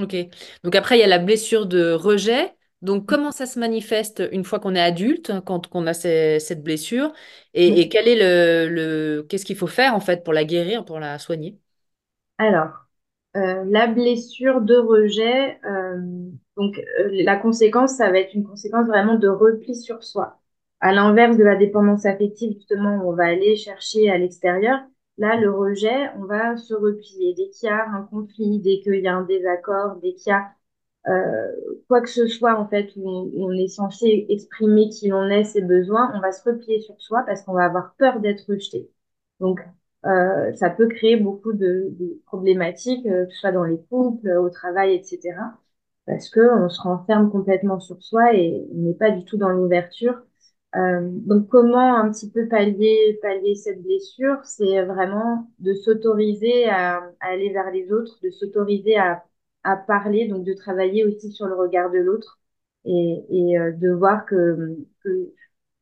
Ok. 0.00 0.16
Donc 0.64 0.74
après, 0.74 0.96
il 0.96 1.00
y 1.00 1.04
a 1.04 1.08
la 1.08 1.18
blessure 1.18 1.66
de 1.66 1.92
rejet. 1.92 2.52
Donc, 2.82 3.06
comment 3.06 3.32
ça 3.32 3.46
se 3.46 3.58
manifeste 3.58 4.22
une 4.32 4.44
fois 4.44 4.58
qu'on 4.58 4.74
est 4.74 4.80
adulte, 4.80 5.32
quand 5.46 5.68
on 5.72 5.86
a 5.86 5.94
cette 5.94 6.62
blessure, 6.62 7.12
et, 7.54 7.88
quel 7.88 8.08
est 8.08 8.16
le, 8.16 8.68
le 8.68 9.22
qu'est-ce 9.22 9.44
qu'il 9.44 9.56
faut 9.56 9.66
faire 9.66 9.94
en 9.94 10.00
fait 10.00 10.22
pour 10.22 10.34
la 10.34 10.44
guérir, 10.44 10.84
pour 10.84 11.00
la 11.00 11.18
soigner? 11.18 11.58
Alors, 12.38 12.84
euh, 13.36 13.64
la 13.66 13.86
blessure 13.86 14.60
de 14.60 14.76
rejet, 14.76 15.58
euh, 15.64 15.98
donc 16.56 16.78
euh, 16.78 17.08
la 17.24 17.36
conséquence, 17.36 17.96
ça 17.96 18.10
va 18.10 18.18
être 18.18 18.34
une 18.34 18.44
conséquence 18.44 18.86
vraiment 18.86 19.16
de 19.16 19.28
repli 19.28 19.74
sur 19.74 20.04
soi. 20.04 20.40
À 20.84 20.92
l'inverse 20.92 21.38
de 21.38 21.44
la 21.44 21.56
dépendance 21.56 22.04
affective, 22.04 22.52
justement, 22.56 23.08
on 23.08 23.14
va 23.14 23.24
aller 23.24 23.56
chercher 23.56 24.10
à 24.10 24.18
l'extérieur. 24.18 24.80
Là, 25.16 25.40
le 25.40 25.50
rejet, 25.50 26.10
on 26.18 26.26
va 26.26 26.58
se 26.58 26.74
replier. 26.74 27.32
Dès 27.34 27.48
qu'il 27.48 27.68
y 27.68 27.72
a 27.72 27.88
un 27.88 28.02
conflit, 28.02 28.60
dès 28.60 28.80
qu'il 28.80 29.00
y 29.00 29.08
a 29.08 29.16
un 29.16 29.22
désaccord, 29.24 29.96
dès 30.02 30.12
qu'il 30.12 30.30
y 30.30 30.32
a 30.34 30.50
euh, 31.08 31.52
quoi 31.88 32.02
que 32.02 32.10
ce 32.10 32.26
soit, 32.26 32.60
en 32.60 32.68
fait, 32.68 32.90
où 32.96 33.08
on, 33.08 33.52
est 33.52 33.68
censé 33.68 34.26
exprimer 34.28 34.90
qui 34.90 35.08
l'on 35.08 35.26
est, 35.30 35.44
ses 35.44 35.62
besoins, 35.62 36.12
on 36.16 36.20
va 36.20 36.32
se 36.32 36.46
replier 36.46 36.80
sur 36.80 37.00
soi 37.00 37.22
parce 37.26 37.40
qu'on 37.42 37.54
va 37.54 37.64
avoir 37.64 37.94
peur 37.98 38.20
d'être 38.20 38.44
rejeté. 38.46 38.90
Donc, 39.40 39.60
euh, 40.04 40.52
ça 40.54 40.68
peut 40.68 40.88
créer 40.88 41.16
beaucoup 41.16 41.54
de, 41.54 41.94
problématiques, 42.26 43.06
euh, 43.06 43.24
que 43.24 43.32
ce 43.32 43.38
soit 43.40 43.52
dans 43.52 43.64
les 43.64 43.80
couples, 43.88 44.28
au 44.36 44.50
travail, 44.50 44.94
etc. 44.94 45.34
Parce 46.06 46.28
que 46.28 46.40
on 46.62 46.68
se 46.68 46.82
renferme 46.82 47.30
complètement 47.30 47.80
sur 47.80 48.02
soi 48.02 48.34
et 48.34 48.66
on 48.74 48.82
n'est 48.82 48.94
pas 48.94 49.10
du 49.10 49.24
tout 49.24 49.38
dans 49.38 49.48
l'ouverture 49.48 50.22
euh, 50.76 51.08
donc, 51.26 51.48
comment 51.48 51.96
un 51.96 52.10
petit 52.10 52.30
peu 52.30 52.48
pallier, 52.48 53.18
pallier 53.22 53.54
cette 53.54 53.82
blessure 53.82 54.44
C'est 54.44 54.82
vraiment 54.84 55.48
de 55.60 55.72
s'autoriser 55.74 56.68
à, 56.68 56.96
à, 57.20 57.28
aller 57.28 57.52
vers 57.52 57.70
les 57.70 57.92
autres, 57.92 58.18
de 58.24 58.30
s'autoriser 58.30 58.96
à, 58.96 59.24
à, 59.62 59.76
parler, 59.76 60.26
donc 60.26 60.44
de 60.44 60.52
travailler 60.52 61.04
aussi 61.04 61.30
sur 61.30 61.46
le 61.46 61.54
regard 61.54 61.90
de 61.92 61.98
l'autre 61.98 62.40
et, 62.84 63.24
et 63.30 63.58
euh, 63.58 63.72
de 63.72 63.90
voir 63.90 64.26
que, 64.26 64.76
que, 65.04 65.32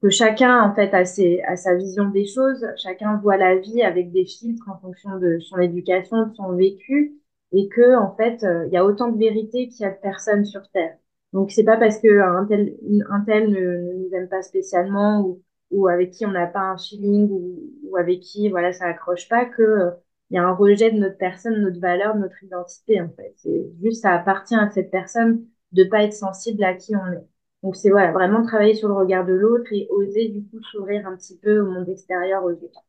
que, 0.02 0.10
chacun, 0.10 0.62
en 0.62 0.74
fait, 0.74 0.92
a, 0.94 1.04
ses, 1.06 1.40
a 1.42 1.56
sa 1.56 1.74
vision 1.74 2.10
des 2.10 2.26
choses, 2.26 2.66
chacun 2.76 3.16
voit 3.18 3.38
la 3.38 3.56
vie 3.56 3.82
avec 3.82 4.12
des 4.12 4.26
filtres 4.26 4.68
en 4.68 4.78
fonction 4.78 5.18
de 5.18 5.38
son 5.40 5.58
éducation, 5.58 6.26
de 6.26 6.34
son 6.34 6.52
vécu, 6.54 7.14
et 7.52 7.68
que, 7.68 7.96
en 7.96 8.14
fait, 8.16 8.42
euh, 8.44 8.66
il 8.66 8.72
y 8.74 8.76
a 8.76 8.84
autant 8.84 9.08
de 9.10 9.18
vérité 9.18 9.68
qu'il 9.68 9.82
y 9.82 9.86
a 9.86 9.90
de 9.90 10.00
personnes 10.00 10.44
sur 10.44 10.68
Terre. 10.70 10.96
Donc 11.32 11.50
c'est 11.50 11.64
pas 11.64 11.76
parce 11.76 11.98
que 11.98 12.20
un 12.20 12.44
tel, 12.46 12.76
un 13.08 13.20
tel 13.20 13.50
ne, 13.50 13.94
nous 13.94 14.14
aime 14.14 14.28
pas 14.28 14.42
spécialement 14.42 15.20
ou, 15.22 15.42
ou 15.70 15.88
avec 15.88 16.10
qui 16.10 16.26
on 16.26 16.30
n'a 16.30 16.46
pas 16.46 16.60
un 16.60 16.76
feeling 16.76 17.30
ou, 17.30 17.58
ou, 17.84 17.96
avec 17.96 18.20
qui 18.20 18.50
voilà 18.50 18.72
ça 18.72 18.86
accroche 18.86 19.28
pas 19.28 19.46
que 19.46 19.62
euh, 19.62 19.90
il 20.30 20.36
y 20.36 20.38
a 20.38 20.44
un 20.44 20.54
rejet 20.54 20.90
de 20.90 20.98
notre 20.98 21.18
personne, 21.18 21.60
notre 21.60 21.80
valeur, 21.80 22.16
notre 22.16 22.42
identité 22.42 23.00
en 23.00 23.08
fait. 23.10 23.34
C'est 23.36 23.66
juste 23.82 24.02
ça 24.02 24.12
appartient 24.12 24.54
à 24.54 24.70
cette 24.70 24.90
personne 24.90 25.44
de 25.72 25.84
pas 25.84 26.04
être 26.04 26.14
sensible 26.14 26.62
à 26.64 26.74
qui 26.74 26.94
on 26.96 27.12
est. 27.12 27.26
Donc 27.62 27.76
c'est 27.76 27.90
voilà 27.90 28.12
vraiment 28.12 28.42
travailler 28.44 28.74
sur 28.74 28.88
le 28.88 28.94
regard 28.94 29.24
de 29.24 29.32
l'autre 29.32 29.72
et 29.72 29.88
oser 29.90 30.28
du 30.28 30.42
coup 30.44 30.60
s'ouvrir 30.62 31.06
un 31.06 31.16
petit 31.16 31.38
peu 31.38 31.60
au 31.60 31.70
monde 31.70 31.88
extérieur 31.88 32.44
aux 32.44 32.52
autres. 32.52 32.84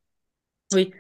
Oui. 0.74 0.92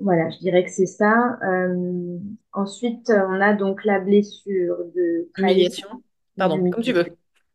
Voilà, 0.00 0.30
je 0.30 0.38
dirais 0.38 0.64
que 0.64 0.70
c'est 0.70 0.86
ça. 0.86 1.38
Euh, 1.42 2.18
ensuite, 2.52 3.10
on 3.10 3.40
a 3.40 3.52
donc 3.52 3.84
la 3.84 3.98
blessure 3.98 4.76
de 4.94 5.28
trahison. 5.34 6.02
Pardon, 6.38 6.70
comme 6.70 6.82
tu 6.82 6.92
veux. 6.92 7.06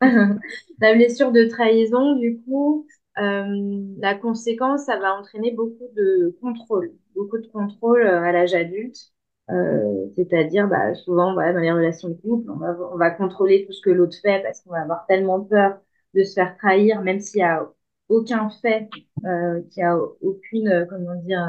la 0.80 0.94
blessure 0.94 1.32
de 1.32 1.44
trahison, 1.44 2.16
du 2.16 2.40
coup, 2.42 2.86
euh, 3.18 3.84
la 3.98 4.14
conséquence, 4.14 4.84
ça 4.84 4.98
va 4.98 5.14
entraîner 5.14 5.52
beaucoup 5.52 5.88
de 5.96 6.36
contrôle, 6.40 6.92
beaucoup 7.14 7.38
de 7.38 7.46
contrôle 7.46 8.02
euh, 8.02 8.22
à 8.22 8.32
l'âge 8.32 8.54
adulte. 8.54 9.12
Euh, 9.50 10.06
c'est-à-dire, 10.16 10.68
bah, 10.68 10.94
souvent, 10.94 11.34
voilà, 11.34 11.52
dans 11.52 11.60
les 11.60 11.72
relations 11.72 12.08
de 12.08 12.14
couple, 12.14 12.50
on 12.50 12.56
va, 12.56 12.76
on 12.92 12.96
va 12.96 13.10
contrôler 13.10 13.64
tout 13.66 13.72
ce 13.72 13.82
que 13.82 13.90
l'autre 13.90 14.16
fait 14.20 14.42
parce 14.42 14.60
qu'on 14.62 14.70
va 14.70 14.82
avoir 14.82 15.06
tellement 15.06 15.40
peur 15.40 15.78
de 16.14 16.24
se 16.24 16.34
faire 16.34 16.56
trahir, 16.56 17.02
même 17.02 17.20
s'il 17.20 17.38
n'y 17.40 17.44
a 17.44 17.68
aucun 18.08 18.48
fait, 18.62 18.88
euh, 19.24 19.60
qu'il 19.70 19.82
n'y 19.82 19.88
a 19.88 19.98
aucune, 19.98 20.86
comment 20.88 21.14
dire, 21.16 21.46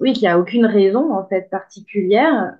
oui, 0.00 0.12
qu'il 0.12 0.22
n'y 0.22 0.28
a 0.28 0.38
aucune 0.38 0.66
raison 0.66 1.12
en 1.12 1.26
fait 1.26 1.48
particulière 1.50 2.56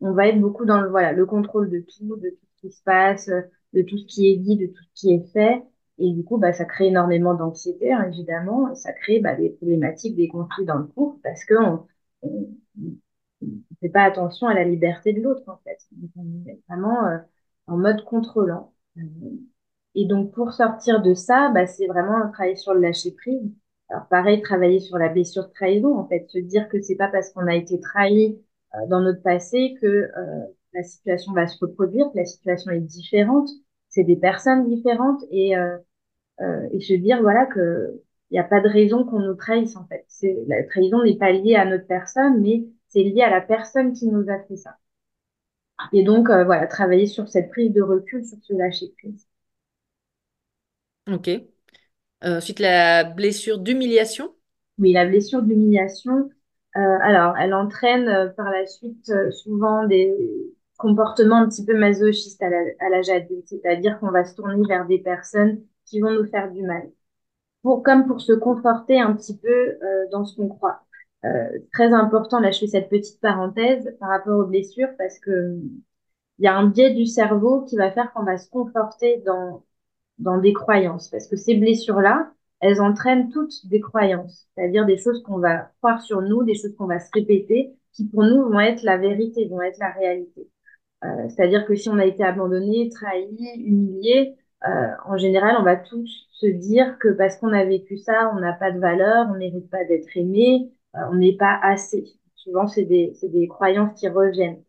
on 0.00 0.12
va 0.12 0.28
être 0.28 0.40
beaucoup 0.40 0.64
dans 0.64 0.80
le, 0.80 0.88
voilà, 0.90 1.12
le 1.12 1.26
contrôle 1.26 1.70
de 1.70 1.80
tout, 1.80 2.16
de 2.16 2.30
tout 2.30 2.46
ce 2.56 2.60
qui 2.60 2.72
se 2.72 2.82
passe, 2.82 3.30
de 3.72 3.82
tout 3.82 3.98
ce 3.98 4.06
qui 4.06 4.30
est 4.30 4.36
dit, 4.36 4.56
de 4.56 4.66
tout 4.66 4.82
ce 4.94 5.00
qui 5.00 5.12
est 5.12 5.26
fait. 5.32 5.62
Et 5.98 6.10
du 6.12 6.24
coup, 6.24 6.38
bah, 6.38 6.52
ça 6.52 6.64
crée 6.64 6.86
énormément 6.88 7.34
d'anxiété, 7.34 7.92
hein, 7.92 8.04
évidemment, 8.08 8.70
et 8.72 8.74
ça 8.74 8.92
crée 8.92 9.20
bah, 9.20 9.34
des 9.36 9.50
problématiques, 9.50 10.16
des 10.16 10.28
conflits 10.28 10.64
dans 10.64 10.78
le 10.78 10.84
couple, 10.84 11.20
parce 11.22 11.44
qu'on 11.44 11.86
ne 13.42 13.58
fait 13.80 13.88
pas 13.88 14.02
attention 14.04 14.46
à 14.48 14.54
la 14.54 14.64
liberté 14.64 15.12
de 15.12 15.20
l'autre, 15.22 15.42
en 15.48 15.58
fait. 15.64 15.78
on 16.16 16.48
est 16.48 16.60
vraiment 16.68 17.06
euh, 17.06 17.18
en 17.66 17.76
mode 17.76 18.04
contrôlant. 18.04 18.72
Et 19.94 20.06
donc, 20.06 20.32
pour 20.32 20.52
sortir 20.52 21.02
de 21.02 21.14
ça, 21.14 21.50
bah, 21.50 21.66
c'est 21.66 21.86
vraiment 21.86 22.30
travailler 22.32 22.56
sur 22.56 22.74
le 22.74 22.80
lâcher-prise. 22.80 23.52
Alors, 23.88 24.06
pareil, 24.08 24.40
travailler 24.42 24.80
sur 24.80 24.98
la 24.98 25.08
blessure 25.08 25.46
de 25.46 25.52
trahison, 25.52 25.96
en 25.96 26.08
fait, 26.08 26.26
se 26.28 26.38
dire 26.38 26.68
que 26.68 26.80
c'est 26.82 26.96
pas 26.96 27.08
parce 27.08 27.30
qu'on 27.32 27.46
a 27.46 27.54
été 27.54 27.78
trahi 27.80 28.36
euh, 28.36 28.40
dans 28.88 29.00
notre 29.00 29.22
passé 29.22 29.74
que 29.80 29.86
euh, 29.86 30.10
la 30.72 30.82
situation 30.82 31.32
va 31.32 31.46
se 31.46 31.58
reproduire, 31.64 32.10
que 32.12 32.18
la 32.18 32.24
situation 32.24 32.70
est 32.72 32.80
différente, 32.80 33.48
c'est 33.88 34.04
des 34.04 34.16
personnes 34.16 34.68
différentes 34.68 35.22
et, 35.30 35.56
euh, 35.56 35.78
et 36.72 36.80
se 36.80 36.94
dire 36.94 37.22
voilà 37.22 37.46
que 37.46 38.02
il 38.30 38.34
n'y 38.34 38.40
a 38.40 38.44
pas 38.44 38.60
de 38.60 38.68
raison 38.68 39.04
qu'on 39.04 39.20
nous 39.20 39.34
trahisse 39.34 39.76
en 39.76 39.86
fait. 39.86 40.04
C'est 40.08 40.36
la 40.48 40.64
trahison 40.64 41.02
n'est 41.04 41.16
pas 41.18 41.32
liée 41.32 41.54
à 41.56 41.64
notre 41.66 41.86
personne, 41.86 42.40
mais 42.42 42.64
c'est 42.88 43.02
lié 43.04 43.22
à 43.22 43.30
la 43.30 43.40
personne 43.40 43.92
qui 43.92 44.08
nous 44.08 44.28
a 44.30 44.40
fait 44.48 44.56
ça. 44.56 44.76
Et 45.94 46.02
donc 46.04 46.26
voilà, 46.26 46.66
travailler 46.66 47.06
sur 47.06 47.26
cette 47.30 47.48
prise 47.50 47.72
de 47.72 47.80
recul, 47.80 48.22
sur 48.22 48.36
ce 48.42 48.52
lâcher 48.52 48.92
prise. 48.98 49.26
Ok. 51.06 51.28
ensuite 52.22 52.60
la 52.60 53.04
blessure 53.04 53.58
d'humiliation? 53.60 54.34
Oui, 54.78 54.92
la 54.92 55.04
blessure 55.06 55.42
d'humiliation, 55.42 56.30
euh, 56.76 56.98
alors, 57.02 57.36
elle 57.38 57.54
entraîne 57.54 58.08
euh, 58.08 58.28
par 58.30 58.50
la 58.50 58.66
suite 58.66 59.08
euh, 59.10 59.30
souvent 59.30 59.86
des 59.86 60.12
comportements 60.76 61.36
un 61.36 61.48
petit 61.48 61.64
peu 61.64 61.78
masochistes 61.78 62.42
à 62.42 62.88
l'âge 62.90 63.08
adulte, 63.08 63.46
c'est-à-dire 63.46 64.00
qu'on 64.00 64.10
va 64.10 64.24
se 64.24 64.34
tourner 64.34 64.60
vers 64.66 64.86
des 64.86 64.98
personnes 64.98 65.60
qui 65.84 66.00
vont 66.00 66.10
nous 66.10 66.26
faire 66.26 66.50
du 66.50 66.62
mal, 66.62 66.90
pour, 67.62 67.82
comme 67.84 68.06
pour 68.06 68.20
se 68.20 68.32
conforter 68.32 69.00
un 69.00 69.14
petit 69.14 69.38
peu 69.38 69.78
dans 70.10 70.24
ce 70.24 70.36
qu'on 70.36 70.48
croit. 70.48 70.82
très 71.72 71.92
important, 71.92 72.40
là 72.40 72.50
je 72.50 72.60
fais 72.60 72.66
cette 72.66 72.88
petite 72.90 73.20
parenthèse 73.20 73.96
par 74.00 74.08
rapport 74.10 74.38
aux 74.40 74.46
blessures, 74.46 74.88
parce 74.98 75.18
que 75.20 75.58
il 76.38 76.44
y 76.44 76.48
a 76.48 76.56
un 76.56 76.66
biais 76.66 76.92
du 76.92 77.06
cerveau 77.06 77.62
qui 77.62 77.76
va 77.76 77.92
faire 77.92 78.12
qu'on 78.12 78.24
va 78.24 78.36
se 78.36 78.50
conforter 78.50 79.22
dans, 79.24 79.64
dans 80.18 80.38
des 80.38 80.52
croyances, 80.52 81.08
parce 81.08 81.28
que 81.28 81.36
ces 81.36 81.54
blessures-là, 81.54 82.32
elles 82.60 82.80
entraînent 82.80 83.30
toutes 83.30 83.66
des 83.66 83.80
croyances, 83.80 84.48
c'est-à-dire 84.56 84.86
des 84.86 84.96
choses 84.96 85.22
qu'on 85.22 85.38
va 85.38 85.70
croire 85.78 86.00
sur 86.02 86.22
nous, 86.22 86.44
des 86.44 86.54
choses 86.54 86.74
qu'on 86.76 86.86
va 86.86 87.00
se 87.00 87.10
répéter, 87.12 87.74
qui 87.92 88.06
pour 88.08 88.24
nous 88.24 88.48
vont 88.50 88.60
être 88.60 88.82
la 88.82 88.96
vérité, 88.96 89.46
vont 89.48 89.62
être 89.62 89.78
la 89.78 89.90
réalité. 89.90 90.48
Euh, 91.04 91.28
c'est-à-dire 91.28 91.66
que 91.66 91.74
si 91.74 91.88
on 91.88 91.98
a 91.98 92.06
été 92.06 92.24
abandonné, 92.24 92.88
trahi, 92.88 93.36
humilié, 93.58 94.36
euh, 94.66 94.88
en 95.06 95.16
général, 95.18 95.56
on 95.58 95.62
va 95.62 95.76
tous 95.76 96.28
se 96.32 96.46
dire 96.46 96.98
que 96.98 97.08
parce 97.08 97.36
qu'on 97.36 97.52
a 97.52 97.64
vécu 97.64 97.98
ça, 97.98 98.32
on 98.34 98.40
n'a 98.40 98.54
pas 98.54 98.70
de 98.70 98.78
valeur, 98.78 99.26
on 99.30 99.34
mérite 99.38 99.68
pas 99.70 99.84
d'être 99.84 100.16
aimé, 100.16 100.72
euh, 100.96 101.00
on 101.10 101.16
n'est 101.16 101.36
pas 101.36 101.58
assez. 101.62 102.04
Souvent, 102.36 102.66
c'est 102.66 102.84
des, 102.84 103.12
des 103.22 103.48
croyances 103.48 103.98
qui 104.00 104.08
reviennent 104.08 104.62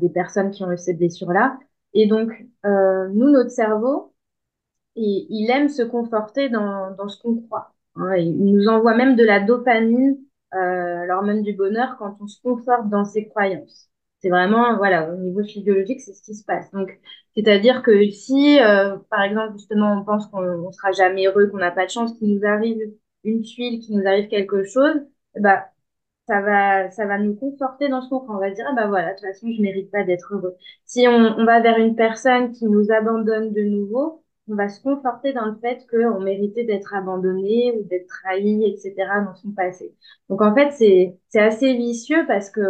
des 0.00 0.08
personnes 0.08 0.50
qui 0.50 0.64
ont 0.64 0.72
eu 0.72 0.78
cette 0.78 0.98
blessure-là. 0.98 1.58
Et 1.92 2.06
donc, 2.06 2.30
nous, 2.64 3.30
notre 3.30 3.50
cerveau, 3.50 4.13
et 4.96 5.26
il 5.28 5.50
aime 5.50 5.68
se 5.68 5.82
conforter 5.82 6.48
dans, 6.48 6.92
dans 6.96 7.08
ce 7.08 7.20
qu'on 7.20 7.40
croit. 7.42 7.72
Il 7.96 8.52
nous 8.54 8.68
envoie 8.68 8.94
même 8.94 9.16
de 9.16 9.24
la 9.24 9.40
dopamine, 9.40 10.16
euh, 10.54 11.06
l'hormone 11.06 11.42
du 11.42 11.52
bonheur, 11.54 11.96
quand 11.98 12.16
on 12.20 12.26
se 12.26 12.40
conforte 12.42 12.88
dans 12.88 13.04
ses 13.04 13.28
croyances. 13.28 13.88
C'est 14.20 14.30
vraiment, 14.30 14.76
voilà, 14.76 15.12
au 15.12 15.16
niveau 15.16 15.42
physiologique, 15.44 16.00
c'est 16.00 16.12
ce 16.14 16.22
qui 16.22 16.34
se 16.34 16.44
passe. 16.44 16.70
Donc, 16.72 16.90
c'est-à-dire 17.36 17.82
que 17.82 18.10
si, 18.10 18.60
euh, 18.60 18.96
par 19.10 19.22
exemple, 19.22 19.52
justement, 19.58 19.92
on 20.00 20.04
pense 20.04 20.26
qu'on 20.28 20.72
sera 20.72 20.92
jamais 20.92 21.26
heureux, 21.26 21.48
qu'on 21.48 21.58
n'a 21.58 21.70
pas 21.70 21.84
de 21.86 21.90
chance, 21.90 22.14
qu'il 22.18 22.34
nous 22.34 22.46
arrive 22.46 22.78
une 23.24 23.42
tuile, 23.42 23.80
qu'il 23.80 23.96
nous 23.98 24.06
arrive 24.06 24.28
quelque 24.28 24.64
chose, 24.64 24.94
bah, 25.38 25.66
ça 26.28 26.40
va, 26.40 26.90
ça 26.90 27.06
va 27.06 27.18
nous 27.18 27.34
conforter 27.34 27.88
dans 27.88 28.00
ce 28.02 28.08
qu'on 28.08 28.24
On 28.28 28.38
va 28.38 28.50
dire, 28.50 28.66
ah 28.70 28.74
bah 28.74 28.86
voilà, 28.88 29.10
de 29.14 29.18
toute 29.18 29.26
façon, 29.26 29.48
je 29.56 29.60
mérite 29.62 29.90
pas 29.90 30.04
d'être 30.04 30.34
heureux. 30.34 30.56
Si 30.86 31.06
on, 31.08 31.12
on 31.12 31.44
va 31.44 31.60
vers 31.60 31.78
une 31.78 31.96
personne 31.96 32.52
qui 32.52 32.66
nous 32.66 32.90
abandonne 32.90 33.52
de 33.52 33.62
nouveau, 33.62 34.23
on 34.48 34.54
va 34.56 34.68
se 34.68 34.80
conforter 34.82 35.32
dans 35.32 35.46
le 35.46 35.56
fait 35.56 35.86
qu'on 35.90 36.20
méritait 36.20 36.64
d'être 36.64 36.94
abandonné 36.94 37.72
ou 37.78 37.84
d'être 37.84 38.06
trahi, 38.08 38.64
etc. 38.64 39.20
dans 39.24 39.34
son 39.34 39.52
passé. 39.52 39.94
Donc 40.28 40.42
en 40.42 40.54
fait, 40.54 40.72
c'est, 40.72 41.18
c'est 41.28 41.40
assez 41.40 41.74
vicieux 41.74 42.24
parce 42.26 42.50
que 42.50 42.60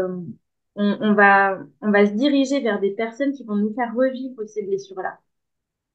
on, 0.76 0.98
on 1.00 1.14
va, 1.14 1.58
on 1.80 1.90
va 1.90 2.06
se 2.06 2.12
diriger 2.12 2.60
vers 2.60 2.80
des 2.80 2.90
personnes 2.92 3.32
qui 3.32 3.44
vont 3.44 3.56
nous 3.56 3.74
faire 3.74 3.94
revivre 3.94 4.42
ces 4.48 4.62
blessures-là. 4.64 5.18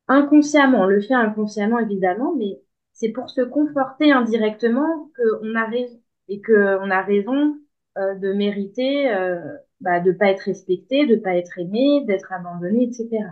Inconsciemment, 0.09 0.81
on 0.81 0.85
le 0.87 1.01
fait 1.01 1.13
inconsciemment 1.13 1.79
évidemment, 1.79 2.35
mais 2.35 2.61
c'est 2.93 3.09
pour 3.11 3.29
se 3.29 3.41
conforter 3.41 4.11
indirectement 4.11 5.09
qu'on 5.15 5.55
a 5.55 5.65
raison 5.67 6.01
et 6.27 6.41
qu'on 6.41 6.89
a 6.91 7.01
raison 7.01 7.57
euh, 7.97 8.15
de 8.15 8.33
mériter 8.33 9.11
euh, 9.13 9.39
bah, 9.81 9.99
de 9.99 10.11
pas 10.11 10.31
être 10.31 10.41
respecté, 10.41 11.05
de 11.07 11.15
pas 11.15 11.35
être 11.35 11.57
aimé, 11.59 12.03
d'être 12.05 12.31
abandonné, 12.33 12.85
etc. 12.85 13.25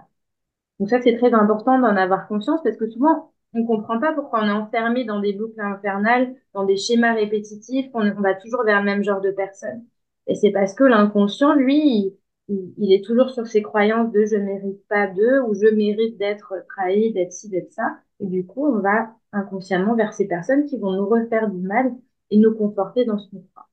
Donc 0.79 0.89
ça, 0.89 1.01
c'est 1.01 1.17
très 1.17 1.33
important 1.33 1.79
d'en 1.79 1.95
avoir 1.95 2.27
conscience 2.27 2.61
parce 2.63 2.77
que 2.77 2.89
souvent, 2.89 3.31
on 3.53 3.65
comprend 3.65 3.99
pas 3.99 4.13
pourquoi 4.13 4.41
on 4.43 4.47
est 4.47 4.51
enfermé 4.51 5.05
dans 5.05 5.19
des 5.19 5.33
boucles 5.33 5.59
infernales, 5.59 6.35
dans 6.53 6.65
des 6.65 6.77
schémas 6.77 7.13
répétitifs, 7.13 7.91
qu'on 7.91 8.07
on 8.07 8.21
va 8.21 8.35
toujours 8.35 8.63
vers 8.63 8.79
le 8.79 8.85
même 8.85 9.03
genre 9.03 9.21
de 9.21 9.31
personnes. 9.31 9.83
Et 10.27 10.35
c'est 10.35 10.51
parce 10.51 10.73
que 10.73 10.83
l'inconscient, 10.83 11.55
lui, 11.55 12.13
il, 12.49 12.93
est 12.93 13.03
toujours 13.03 13.29
sur 13.29 13.47
ses 13.47 13.61
croyances 13.61 14.11
de 14.11 14.25
je 14.25 14.35
mérite 14.35 14.85
pas 14.87 15.07
d'eux 15.07 15.41
ou 15.41 15.53
je 15.53 15.73
mérite 15.73 16.17
d'être 16.17 16.53
trahi, 16.69 17.13
d'être 17.13 17.31
ci, 17.31 17.49
d'être 17.49 17.71
ça. 17.71 17.97
Et 18.19 18.25
du 18.25 18.45
coup, 18.45 18.67
on 18.67 18.79
va 18.79 19.09
inconsciemment 19.31 19.95
vers 19.95 20.13
ces 20.13 20.27
personnes 20.27 20.65
qui 20.65 20.77
vont 20.77 20.91
nous 20.91 21.07
refaire 21.07 21.49
du 21.49 21.61
mal 21.61 21.93
et 22.29 22.37
nous 22.37 22.53
conforter 22.53 23.05
dans 23.05 23.17
ce 23.17 23.29
qu'on 23.29 23.43
croit. 23.53 23.67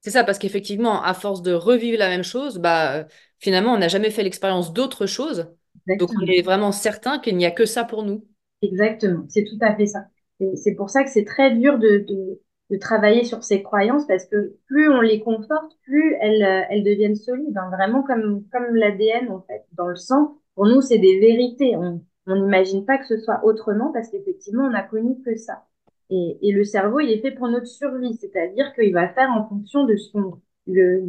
C'est 0.00 0.10
ça, 0.10 0.24
parce 0.24 0.38
qu'effectivement, 0.38 1.02
à 1.02 1.14
force 1.14 1.42
de 1.42 1.52
revivre 1.52 1.98
la 1.98 2.08
même 2.08 2.22
chose, 2.22 2.58
bah, 2.58 3.06
finalement, 3.38 3.72
on 3.72 3.78
n'a 3.78 3.88
jamais 3.88 4.10
fait 4.10 4.22
l'expérience 4.22 4.72
d'autre 4.72 5.06
chose. 5.06 5.48
Donc, 5.86 6.10
on 6.20 6.26
est 6.26 6.42
vraiment 6.42 6.72
certain 6.72 7.18
qu'il 7.18 7.36
n'y 7.36 7.46
a 7.46 7.50
que 7.50 7.66
ça 7.66 7.84
pour 7.84 8.02
nous. 8.02 8.24
Exactement, 8.62 9.24
c'est 9.28 9.44
tout 9.44 9.58
à 9.60 9.74
fait 9.74 9.86
ça. 9.86 10.06
C'est 10.54 10.74
pour 10.74 10.90
ça 10.90 11.04
que 11.04 11.10
c'est 11.10 11.24
très 11.24 11.54
dur 11.54 11.78
de, 11.78 12.04
de, 12.06 12.40
de, 12.70 12.76
travailler 12.76 13.24
sur 13.24 13.42
ces 13.42 13.62
croyances 13.62 14.06
parce 14.06 14.26
que 14.26 14.56
plus 14.66 14.88
on 14.90 15.00
les 15.00 15.20
conforte, 15.20 15.78
plus 15.82 16.14
elles, 16.20 16.66
elles 16.68 16.84
deviennent 16.84 17.16
solides. 17.16 17.56
Hein. 17.56 17.70
Vraiment 17.72 18.02
comme, 18.02 18.44
comme 18.52 18.74
l'ADN, 18.74 19.30
en 19.30 19.40
fait, 19.42 19.64
dans 19.72 19.86
le 19.86 19.96
sang. 19.96 20.38
Pour 20.54 20.66
nous, 20.66 20.82
c'est 20.82 20.98
des 20.98 21.20
vérités. 21.20 21.74
On 21.76 22.34
n'imagine 22.34 22.84
pas 22.84 22.98
que 22.98 23.06
ce 23.06 23.18
soit 23.18 23.44
autrement 23.44 23.92
parce 23.92 24.10
qu'effectivement, 24.10 24.64
on 24.64 24.70
n'a 24.70 24.82
connu 24.82 25.16
que 25.24 25.36
ça. 25.36 25.64
Et, 26.10 26.38
et, 26.42 26.52
le 26.52 26.64
cerveau, 26.64 27.00
il 27.00 27.10
est 27.10 27.20
fait 27.20 27.32
pour 27.32 27.48
notre 27.48 27.66
survie, 27.66 28.14
c'est-à-dire 28.14 28.72
qu'il 28.74 28.92
va 28.92 29.08
faire 29.08 29.30
en 29.30 29.48
fonction 29.48 29.84
de 29.84 29.96
son 29.96 30.40
le. 30.66 31.08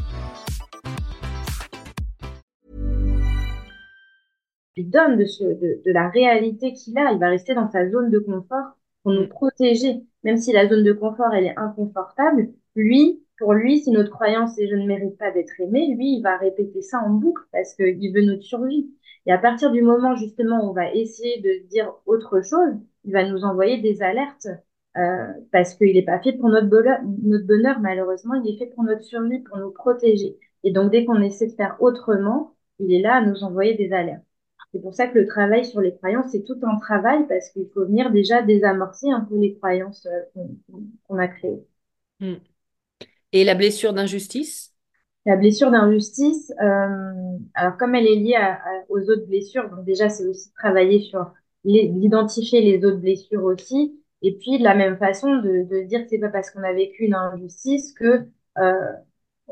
Donne 4.89 5.17
de, 5.17 5.91
la 5.91 6.09
réalité 6.09 6.73
qu'il 6.73 6.97
a. 6.97 7.11
Il 7.11 7.19
va 7.19 7.29
rester 7.29 7.53
dans 7.53 7.69
sa 7.69 7.89
zone 7.89 8.09
de 8.09 8.19
confort 8.19 8.77
pour 9.03 9.13
nous 9.13 9.27
protéger. 9.27 10.03
Même 10.23 10.37
si 10.37 10.51
la 10.53 10.67
zone 10.67 10.83
de 10.83 10.93
confort, 10.93 11.33
elle 11.33 11.45
est 11.45 11.57
inconfortable, 11.57 12.49
lui, 12.75 13.23
pour 13.37 13.53
lui, 13.53 13.79
si 13.79 13.91
notre 13.91 14.11
croyance 14.11 14.57
est 14.59 14.67
je 14.67 14.75
ne 14.75 14.85
mérite 14.85 15.17
pas 15.17 15.31
d'être 15.31 15.59
aimé, 15.59 15.95
lui, 15.95 16.17
il 16.17 16.21
va 16.21 16.37
répéter 16.37 16.81
ça 16.81 16.99
en 16.99 17.09
boucle 17.09 17.43
parce 17.51 17.73
qu'il 17.73 18.13
veut 18.13 18.21
notre 18.23 18.43
survie. 18.43 18.91
Et 19.25 19.31
à 19.31 19.37
partir 19.37 19.71
du 19.71 19.81
moment 19.81 20.15
justement 20.15 20.63
où 20.63 20.69
on 20.69 20.73
va 20.73 20.93
essayer 20.93 21.41
de 21.41 21.67
dire 21.67 21.91
autre 22.05 22.41
chose, 22.43 22.73
il 23.03 23.13
va 23.13 23.27
nous 23.27 23.43
envoyer 23.43 23.81
des 23.81 24.01
alertes 24.01 24.47
euh, 24.97 25.27
parce 25.51 25.73
qu'il 25.75 25.95
n'est 25.95 26.03
pas 26.03 26.19
fait 26.19 26.33
pour 26.33 26.49
notre 26.49 26.67
bonheur, 26.67 27.79
malheureusement, 27.79 28.35
il 28.35 28.53
est 28.53 28.57
fait 28.57 28.67
pour 28.67 28.83
notre 28.83 29.03
survie, 29.03 29.39
pour 29.39 29.57
nous 29.57 29.71
protéger. 29.71 30.37
Et 30.63 30.71
donc 30.71 30.91
dès 30.91 31.05
qu'on 31.05 31.21
essaie 31.21 31.47
de 31.47 31.53
faire 31.53 31.77
autrement, 31.79 32.55
il 32.79 32.93
est 32.93 33.01
là 33.01 33.15
à 33.17 33.21
nous 33.25 33.43
envoyer 33.43 33.75
des 33.75 33.93
alertes. 33.93 34.23
C'est 34.71 34.81
pour 34.81 34.93
ça 34.93 35.07
que 35.07 35.19
le 35.19 35.27
travail 35.27 35.65
sur 35.65 35.81
les 35.81 35.95
croyances, 35.95 36.31
c'est 36.31 36.43
tout 36.43 36.57
un 36.63 36.77
travail 36.79 37.27
parce 37.27 37.49
qu'il 37.49 37.67
faut 37.73 37.85
venir 37.85 38.11
déjà 38.11 38.41
désamorcer 38.41 39.09
un 39.09 39.21
peu 39.21 39.37
les 39.37 39.55
croyances 39.55 40.07
euh, 40.07 40.43
qu'on 41.07 41.17
a 41.17 41.27
créées. 41.27 41.65
Hmm. 42.19 42.35
Et 43.33 43.43
la 43.43 43.55
blessure 43.55 43.93
d'injustice? 43.93 44.73
La 45.25 45.35
blessure 45.35 45.71
d'injustice, 45.71 46.51
euh, 46.61 47.37
alors 47.53 47.77
comme 47.77 47.95
elle 47.95 48.07
est 48.07 48.15
liée 48.15 48.35
à, 48.35 48.59
aux 48.89 49.01
autres 49.01 49.27
blessures, 49.27 49.69
donc 49.69 49.85
déjà 49.85 50.09
c'est 50.09 50.25
aussi 50.25 50.51
travailler 50.53 51.01
sur 51.01 51.31
d'identifier 51.63 52.61
les 52.61 52.83
autres 52.83 52.97
blessures 52.97 53.43
aussi, 53.43 54.01
et 54.23 54.35
puis 54.35 54.57
de 54.57 54.63
la 54.63 54.73
même 54.73 54.97
façon 54.97 55.35
de, 55.35 55.67
de 55.69 55.83
dire 55.83 56.03
que 56.03 56.09
c'est 56.09 56.17
pas 56.17 56.29
parce 56.29 56.49
qu'on 56.49 56.63
a 56.63 56.73
vécu 56.73 57.03
une 57.05 57.13
injustice 57.13 57.93
que 57.93 58.25
euh, 58.57 58.73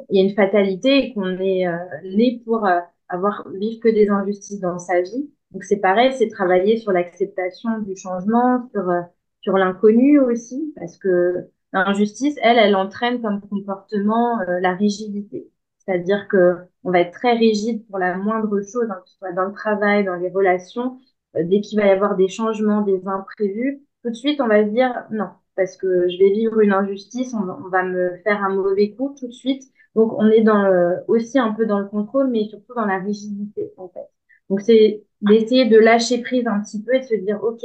y 0.10 0.19
a 0.19 0.23
une 0.23 0.34
fatalité 0.34 0.97
et 0.97 1.13
qu'on 1.13 1.38
est 1.39 1.67
euh, 1.67 1.77
né 2.03 2.41
pour 2.45 2.65
avoir 3.10 3.48
vivre 3.50 3.80
que 3.82 3.89
des 3.89 4.10
injustices 4.10 4.60
dans 4.60 4.80
sa 4.80 5.02
vie. 5.02 5.32
Donc 5.52 5.63
c'est 5.63 5.78
pareil, 5.78 6.13
c'est 6.13 6.30
travailler 6.30 6.78
sur 6.78 6.91
l'acceptation 6.91 7.80
du 7.80 7.95
changement, 7.95 8.69
sur 8.72 8.89
euh, 8.89 9.02
sur 9.41 9.58
l'inconnu 9.58 10.19
aussi, 10.19 10.74
parce 10.76 10.98
que 10.98 11.48
l'injustice, 11.74 12.36
elle, 12.41 12.58
elle 12.58 12.76
entraîne 12.76 13.22
comme 13.22 13.41
comportement 13.41 14.39
euh, 14.41 14.60
la 14.60 14.74
rigidité. 14.76 15.50
C'est-à-dire 15.80 16.28
que 16.28 16.58
on 16.84 16.91
va 16.91 17.02
être 17.02 17.13
très 17.13 17.34
rigide 17.34 17.86
pour 17.88 17.98
la 18.00 18.17
moindre 18.17 18.62
chose, 18.62 18.86
hein, 18.89 19.00
que 19.04 19.10
ce 19.10 19.17
soit 19.17 19.32
dans 19.34 19.45
le 19.45 19.54
travail, 19.54 20.06
dans 20.06 20.15
les 20.15 20.30
relations. 20.30 21.00
Euh, 21.36 21.43
dès 21.43 21.62
qu'il 21.62 21.80
va 21.80 21.88
y 21.88 21.89
avoir 21.89 22.15
des 22.15 22.28
changements, 22.28 22.82
des 22.82 23.02
imprévus, 23.08 23.82
tout 24.04 24.10
de 24.10 24.15
suite, 24.15 24.41
on 24.41 24.48
va 24.48 24.63
se 24.65 24.69
dire 24.69 24.93
non, 25.12 25.30
parce 25.56 25.78
que 25.78 26.08
je 26.10 26.17
vais 26.17 26.32
vivre 26.32 26.60
une 26.62 26.74
injustice, 26.74 27.34
on 27.34 27.69
va, 27.69 27.84
me 27.84 28.17
faire 28.24 28.43
un 28.43 28.50
mauvais 28.56 28.91
coup 28.91 29.15
tout 29.19 29.28
de 29.28 29.34
suite. 29.34 29.63
Donc, 30.00 30.14
on 30.18 30.30
est 30.30 30.42
dans 30.42 30.66
aussi 31.10 31.38
un 31.40 31.52
peu 31.52 31.66
dans 31.66 31.80
le 31.80 31.88
contrôle, 31.88 32.30
mais 32.30 32.46
surtout 32.46 32.74
dans 32.74 32.86
la 32.86 33.00
rigidité, 33.00 33.74
en 33.76 33.90
fait. 33.90 34.08
Donc, 34.50 34.62
c'est 34.62 35.04
d'essayer 35.22 35.66
de 35.66 35.78
lâcher 35.78 36.22
prise 36.22 36.48
un 36.48 36.62
petit 36.62 36.82
peu 36.82 36.96
et 36.96 37.00
de 37.00 37.04
se 37.04 37.16
dire, 37.16 37.44
OK, 37.44 37.64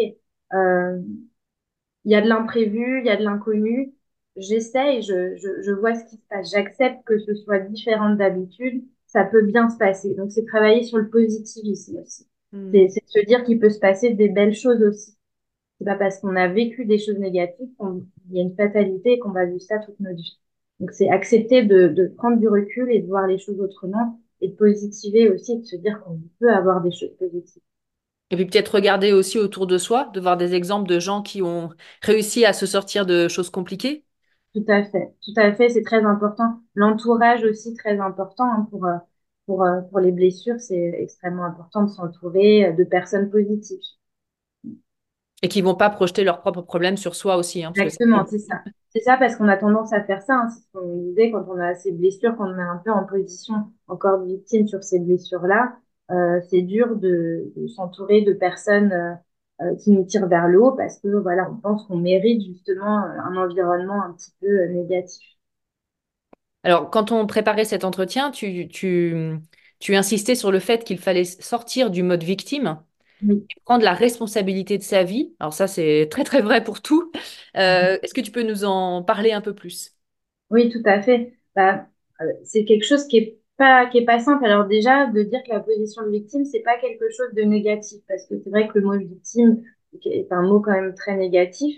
euh, 0.53 1.01
il 2.05 2.11
y 2.11 2.17
a 2.17 2.21
de 2.21 2.29
l'imprévu, 2.29 2.99
il 3.01 3.07
y 3.07 3.11
a 3.11 3.17
de 3.17 3.23
l'inconnu, 3.23 3.95
j'essaie, 4.37 5.01
je, 5.03 5.37
je, 5.37 5.63
je, 5.63 5.71
vois 5.71 5.95
ce 5.95 6.05
qui 6.07 6.17
se 6.17 6.27
passe, 6.29 6.51
j'accepte 6.51 7.05
que 7.05 7.21
ce 7.21 7.37
soit 7.37 7.61
différent 7.61 8.13
d'habitude, 8.17 8.83
ça 9.07 9.23
peut 9.23 9.43
bien 9.43 9.71
se 9.71 9.79
passer. 9.79 10.17
Donc 10.17 10.33
c'est 10.33 10.45
travailler 10.45 10.83
sur 10.83 10.99
le 10.99 11.09
positivisme 11.09 11.99
aussi. 11.99 12.27
Hmm. 12.51 12.73
C'est 12.73 13.07
se 13.07 13.25
dire 13.27 13.45
qu'il 13.45 13.61
peut 13.61 13.71
se 13.71 13.79
passer 13.79 14.11
des 14.13 14.29
belles 14.29 14.55
choses 14.55 14.83
aussi. 14.83 15.17
C'est 15.79 15.85
pas 15.85 15.95
parce 15.95 16.19
qu'on 16.19 16.35
a 16.35 16.49
vécu 16.49 16.85
des 16.85 16.99
choses 16.99 17.19
négatives 17.19 17.71
qu'il 17.79 18.37
y 18.37 18.41
a 18.41 18.43
une 18.43 18.57
fatalité 18.57 19.13
et 19.13 19.19
qu'on 19.21 19.31
va 19.31 19.45
vivre 19.45 19.63
ça 19.63 19.79
toute 19.79 20.01
notre 20.01 20.17
vie. 20.17 20.41
Donc 20.81 20.93
c'est 20.93 21.09
accepter 21.09 21.65
de, 21.65 21.89
de 21.89 22.09
prendre 22.17 22.39
du 22.39 22.49
recul 22.49 22.91
et 22.91 23.01
de 23.01 23.07
voir 23.07 23.27
les 23.27 23.39
choses 23.39 23.61
autrement 23.61 24.21
et 24.41 24.49
de 24.49 24.55
positiver 24.55 25.31
aussi 25.31 25.59
de 25.59 25.65
se 25.65 25.77
dire 25.77 26.03
qu'on 26.05 26.21
peut 26.41 26.53
avoir 26.53 26.83
des 26.83 26.91
choses 26.93 27.17
positives. 27.19 27.63
Et 28.31 28.37
puis 28.37 28.45
peut-être 28.47 28.75
regarder 28.75 29.13
aussi 29.13 29.39
autour 29.39 29.67
de 29.67 29.79
soi, 29.79 30.11
de 30.13 30.21
voir 30.21 30.37
des 30.37 30.55
exemples 30.55 30.89
de 30.89 30.99
gens 30.99 31.23
qui 31.23 31.41
ont 31.43 31.71
réussi 32.03 32.45
à 32.45 32.53
se 32.53 32.67
sortir 32.67 33.07
de 33.07 33.29
choses 33.29 33.51
compliquées 33.51 34.05
tout 34.55 34.65
à 34.69 34.85
fait, 34.85 35.13
tout 35.23 35.33
à 35.37 35.53
fait, 35.55 35.69
c'est 35.71 35.83
très 35.83 36.05
important. 36.05 36.61
L'entourage 36.75 37.43
aussi 37.45 37.75
très 37.75 37.99
important 37.99 38.45
hein, 38.45 38.67
pour 38.71 38.87
euh, 38.87 38.97
pour 39.47 39.63
euh, 39.65 39.81
pour 39.91 40.01
les 40.01 40.13
blessures, 40.13 40.61
c'est 40.61 40.93
extrêmement 40.99 41.45
important 41.45 41.83
de 41.85 41.91
s'entourer 41.91 42.67
euh, 42.67 42.73
de 42.73 42.85
personnes 42.85 43.31
positives. 43.31 43.81
Et 45.43 45.49
qui 45.49 45.61
vont 45.63 45.75
pas 45.77 45.91
projeter 45.91 46.25
leurs 46.25 46.41
propres 46.41 46.63
problèmes 46.63 46.97
sur 46.97 47.15
soi 47.15 47.37
aussi. 47.37 47.63
Hein, 47.65 47.73
Exactement, 47.77 48.27
c'est 48.27 48.39
ça. 48.39 48.63
C'est 48.95 49.03
ça, 49.03 49.17
parce 49.17 49.35
qu'on 49.37 49.49
a 49.49 49.57
tendance 49.57 49.93
à 49.93 50.05
faire 50.05 50.23
ça. 50.23 50.35
Hein, 50.35 50.49
c'est 50.51 50.61
ce 50.61 50.67
qu'on 50.73 50.97
disait 51.09 51.31
quand 51.33 51.45
on 51.49 51.59
a 51.59 51.75
ces 51.75 51.91
blessures, 51.91 52.37
quand 52.37 52.49
on 52.49 52.59
est 52.59 52.63
un 52.63 52.81
peu 52.85 52.93
en 52.93 53.05
position 53.05 53.55
encore 53.89 54.21
de 54.21 54.27
victime 54.27 54.69
sur 54.69 54.85
ces 54.85 55.01
blessures-là. 55.01 55.77
Euh, 56.11 56.41
c'est 56.49 56.63
dur 56.63 56.97
de, 56.97 57.53
s'entourer 57.75 58.23
de 58.23 58.33
personnes 58.35 58.93
euh, 58.93 59.15
euh, 59.63 59.75
qui 59.77 59.91
nous 59.91 60.05
tirent 60.05 60.29
vers 60.29 60.47
le 60.47 60.63
haut 60.63 60.73
parce 60.73 61.01
que 61.01 61.09
voilà, 61.09 61.51
on 61.51 61.57
pense 61.57 61.87
qu'on 61.87 61.97
mérite 61.97 62.43
justement 62.43 62.99
un 62.99 63.37
environnement 63.37 64.03
un 64.03 64.13
petit 64.13 64.31
peu 64.41 64.67
négatif. 64.67 65.27
Alors, 66.63 66.89
quand 66.91 67.11
on 67.11 67.27
préparait 67.27 67.65
cet 67.65 67.85
entretien, 67.85 68.31
tu 68.31 69.41
insistais 69.89 70.35
sur 70.35 70.53
le 70.53 70.61
fait 70.61 70.85
qu'il 70.85 70.99
fallait 70.99 71.25
sortir 71.25 71.91
du 71.91 72.03
mode 72.03 72.23
victime 72.23 72.79
prendre 73.65 73.85
la 73.85 73.95
responsabilité 73.95 74.79
de 74.79 74.83
sa 74.83 75.05
vie. 75.05 75.35
Alors 75.41 75.53
ça, 75.55 75.67
c'est 75.69 76.09
très 76.13 76.25
très 76.25 76.41
vrai 76.43 76.65
pour 76.65 76.83
tout. 76.83 77.11
Euh, 77.57 77.99
est-ce 78.03 78.15
que 78.15 78.21
tu 78.21 78.31
peux 78.33 78.43
nous 78.43 78.65
en 78.65 79.03
parler 79.03 79.33
un 79.33 79.41
peu 79.41 79.55
plus? 79.55 79.93
Oui, 80.51 80.71
tout 80.71 80.83
à 80.85 81.03
fait. 81.03 81.35
Bah, 81.57 81.87
euh, 82.21 82.25
c'est 82.45 82.65
quelque 82.65 82.85
chose 82.85 83.07
qui 83.07 83.17
est 83.19 83.41
pas 83.57 83.87
qui 83.87 83.99
est 83.99 84.05
pas 84.05 84.19
simple. 84.21 84.45
Alors 84.45 84.67
déjà, 84.67 85.07
de 85.07 85.23
dire 85.23 85.43
que 85.45 85.51
la 85.53 85.61
position 85.61 86.03
de 86.05 86.11
victime, 86.11 86.45
c'est 86.45 86.61
pas 86.63 86.79
quelque 86.79 87.09
chose 87.11 87.33
de 87.35 87.43
négatif, 87.43 88.03
parce 88.09 88.27
que 88.27 88.35
c'est 88.43 88.51
vrai 88.51 88.69
que 88.69 88.79
le 88.79 88.85
mot 88.87 88.99
victime 88.99 89.63
est 90.05 90.31
un 90.33 90.43
mot 90.43 90.61
quand 90.61 90.73
même 90.73 90.95
très 90.95 91.17
négatif, 91.17 91.77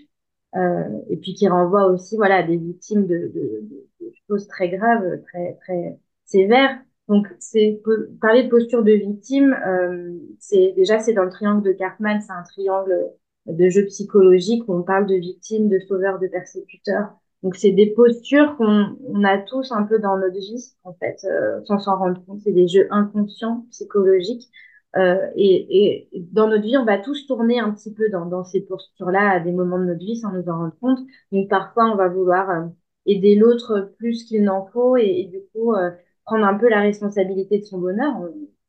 euh, 0.57 0.85
et 1.11 1.17
puis 1.17 1.35
qui 1.35 1.49
renvoie 1.49 1.87
aussi, 1.87 2.17
voilà, 2.17 2.37
à 2.37 2.43
des 2.43 2.57
victimes 2.57 3.07
de, 3.07 3.17
de, 3.35 3.69
de 4.01 4.13
choses 4.29 4.47
très 4.49 4.69
graves, 4.71 5.23
très 5.33 5.55
très 5.63 5.99
sévères. 6.25 6.81
Donc, 7.09 7.29
c'est 7.39 7.81
parler 8.21 8.45
de 8.45 8.49
posture 8.49 8.83
de 8.83 8.93
victime, 8.93 9.57
euh, 9.67 10.13
c'est 10.41 10.73
déjà 10.77 10.99
c'est 10.99 11.13
dans 11.13 11.25
le 11.25 11.31
triangle 11.31 11.63
de 11.63 11.73
Cartman, 11.73 12.21
c'est 12.21 12.33
un 12.33 12.43
triangle 12.43 13.13
de 13.47 13.69
jeu 13.69 13.85
psychologique 13.87 14.65
où 14.69 14.75
on 14.75 14.83
parle 14.83 15.07
de 15.07 15.15
victime, 15.15 15.69
de 15.69 15.79
sauveur, 15.79 16.19
de 16.19 16.27
persécuteur. 16.27 17.11
Donc, 17.43 17.55
c'est 17.55 17.71
des 17.71 17.91
postures 17.93 18.57
qu'on 18.57 18.97
on 19.07 19.25
a 19.25 19.39
tous 19.39 19.71
un 19.71 19.85
peu 19.85 20.01
dans 20.01 20.17
notre 20.19 20.37
vie, 20.37 20.75
en 20.85 20.95
fait, 20.95 21.19
euh, 21.25 21.61
sans 21.65 21.79
s'en 21.79 21.97
rendre 21.97 22.21
compte. 22.27 22.41
C'est 22.41 22.53
des 22.53 22.67
jeux 22.67 22.89
inconscients, 22.91 23.67
psychologiques. 23.71 24.49
Euh, 24.97 25.29
et, 25.37 26.09
et, 26.13 26.27
dans 26.33 26.49
notre 26.49 26.63
vie, 26.65 26.77
on 26.77 26.85
va 26.85 26.99
tous 26.99 27.27
tourner 27.27 27.61
un 27.61 27.71
petit 27.73 27.93
peu 27.93 28.09
dans, 28.09 28.27
dans 28.27 28.45
ces 28.45 28.63
postures-là 28.63 29.31
à 29.31 29.41
des 29.41 29.53
moments 29.53 29.79
de 29.79 29.85
notre 29.85 30.01
vie 30.01 30.17
sans 30.17 30.33
nous 30.33 30.49
en 30.49 30.59
rendre 30.59 30.77
compte. 30.81 30.99
Donc, 31.33 31.49
parfois, 31.49 31.85
on 31.93 31.97
va 31.97 32.09
vouloir 32.09 32.51
euh, 32.51 32.65
aider 33.07 33.37
l'autre 33.37 33.93
plus 33.99 34.25
qu'il 34.25 34.43
n'en 34.45 34.67
faut 34.67 34.97
et, 34.97 35.05
et, 35.07 35.25
du 35.25 35.41
coup 35.53 35.75
euh, 35.75 35.91
prendre 36.27 36.45
un 36.45 36.55
peu 36.59 36.69
la 36.69 36.81
responsabilité 36.81 37.59
de 37.61 37.65
son 37.65 37.79
bonheur, 37.79 38.15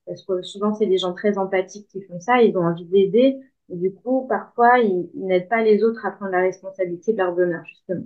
parce 0.05 0.23
que 0.23 0.41
souvent 0.43 0.73
c'est 0.73 0.85
des 0.85 0.97
gens 0.97 1.13
très 1.13 1.37
empathiques 1.37 1.87
qui 1.89 2.01
font 2.03 2.19
ça, 2.19 2.41
ils 2.41 2.57
ont 2.57 2.65
envie 2.65 2.85
d'aider, 2.85 3.39
du 3.69 3.93
coup 3.93 4.27
parfois 4.27 4.79
ils, 4.79 5.09
n'aident 5.15 5.49
pas 5.49 5.63
les 5.63 5.83
autres 5.83 6.05
à 6.05 6.11
prendre 6.11 6.31
la 6.31 6.41
responsabilité 6.41 7.13
de 7.13 7.17
leur 7.17 7.35
bonheur 7.35 7.65
justement. 7.65 8.05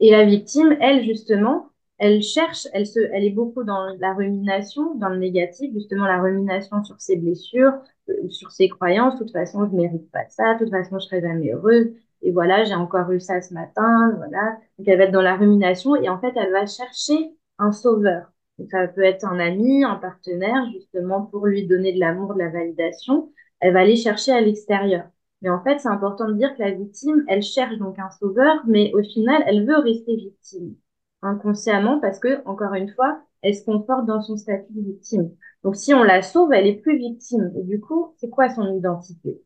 Et 0.00 0.10
la 0.10 0.24
victime, 0.24 0.76
elle 0.80 1.04
justement, 1.04 1.70
elle 1.98 2.22
cherche, 2.22 2.66
elle 2.72 2.86
se, 2.86 3.00
elle 3.00 3.24
est 3.24 3.30
beaucoup 3.30 3.64
dans 3.64 3.94
la 3.98 4.14
rumination, 4.14 4.94
dans 4.94 5.10
le 5.10 5.18
négatif, 5.18 5.72
justement 5.74 6.06
la 6.06 6.20
rumination 6.20 6.82
sur 6.84 7.00
ses 7.00 7.16
blessures, 7.16 7.74
euh, 8.08 8.28
sur 8.30 8.50
ses 8.50 8.68
croyances. 8.70 9.14
De 9.14 9.24
toute 9.24 9.32
façon, 9.32 9.68
je 9.70 9.76
mérite 9.76 10.10
pas 10.10 10.26
ça. 10.30 10.54
De 10.54 10.60
toute 10.60 10.70
façon, 10.70 10.98
je 10.98 11.04
serai 11.04 11.20
jamais 11.20 11.52
heureuse. 11.52 11.92
Et 12.22 12.30
voilà, 12.32 12.64
j'ai 12.64 12.74
encore 12.74 13.10
eu 13.12 13.20
ça 13.20 13.42
ce 13.42 13.52
matin. 13.52 14.14
Voilà. 14.16 14.58
Donc 14.78 14.88
elle 14.88 14.98
va 14.98 15.04
être 15.04 15.12
dans 15.12 15.20
la 15.22 15.36
rumination 15.36 15.94
et 15.96 16.08
en 16.08 16.18
fait, 16.20 16.32
elle 16.36 16.52
va 16.52 16.66
chercher 16.66 17.36
un 17.58 17.72
sauveur 17.72 18.32
ça 18.70 18.88
peut 18.88 19.02
être 19.02 19.24
un 19.26 19.38
ami, 19.38 19.84
un 19.84 19.96
partenaire, 19.96 20.66
justement, 20.72 21.22
pour 21.26 21.46
lui 21.46 21.66
donner 21.66 21.92
de 21.92 22.00
l'amour, 22.00 22.34
de 22.34 22.38
la 22.40 22.48
validation. 22.50 23.32
Elle 23.60 23.72
va 23.74 23.80
aller 23.80 23.96
chercher 23.96 24.32
à 24.32 24.40
l'extérieur. 24.40 25.04
Mais 25.42 25.50
en 25.50 25.62
fait, 25.62 25.78
c'est 25.78 25.88
important 25.88 26.28
de 26.28 26.34
dire 26.34 26.54
que 26.56 26.62
la 26.62 26.70
victime, 26.72 27.24
elle 27.28 27.42
cherche 27.42 27.76
donc 27.78 27.98
un 27.98 28.10
sauveur, 28.10 28.62
mais 28.66 28.92
au 28.94 29.02
final, 29.02 29.42
elle 29.46 29.66
veut 29.66 29.78
rester 29.78 30.16
victime 30.16 30.74
inconsciemment 31.22 32.00
parce 32.00 32.18
que, 32.18 32.42
encore 32.46 32.74
une 32.74 32.88
fois, 32.90 33.20
elle 33.42 33.54
se 33.54 33.64
conforte 33.64 34.06
dans 34.06 34.22
son 34.22 34.36
statut 34.36 34.72
de 34.72 34.82
victime. 34.82 35.30
Donc, 35.64 35.76
si 35.76 35.92
on 35.94 36.02
la 36.02 36.22
sauve, 36.22 36.52
elle 36.52 36.66
est 36.66 36.80
plus 36.80 36.98
victime. 36.98 37.52
Et 37.56 37.62
du 37.62 37.80
coup, 37.80 38.14
c'est 38.18 38.30
quoi 38.30 38.48
son 38.48 38.74
identité? 38.74 39.40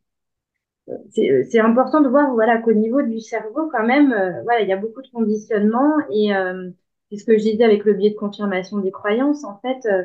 C'est 1.11 1.61
important 1.61 2.03
de 2.03 2.09
voir, 2.09 2.33
voilà, 2.35 2.59
qu'au 2.61 2.74
niveau 2.74 3.00
du 3.03 3.18
cerveau, 3.20 3.70
quand 3.72 3.87
même, 3.87 4.12
euh, 4.12 4.42
voilà, 4.42 4.61
il 4.62 4.68
y 4.68 4.72
a 4.72 4.77
beaucoup 4.77 5.00
de 5.00 5.09
conditionnements 5.09 5.94
et 6.11 6.35
euh, 6.35 6.70
c'est 7.11 7.19
ce 7.19 7.25
que 7.25 7.38
je 7.38 7.43
disais 7.45 7.64
avec 7.64 7.85
le 7.85 7.95
biais 7.95 8.11
de 8.11 8.17
confirmation 8.17 8.79
des 8.79 8.90
croyances. 8.90 9.45
En 9.45 9.59
fait, 9.61 9.87
euh, 9.87 10.05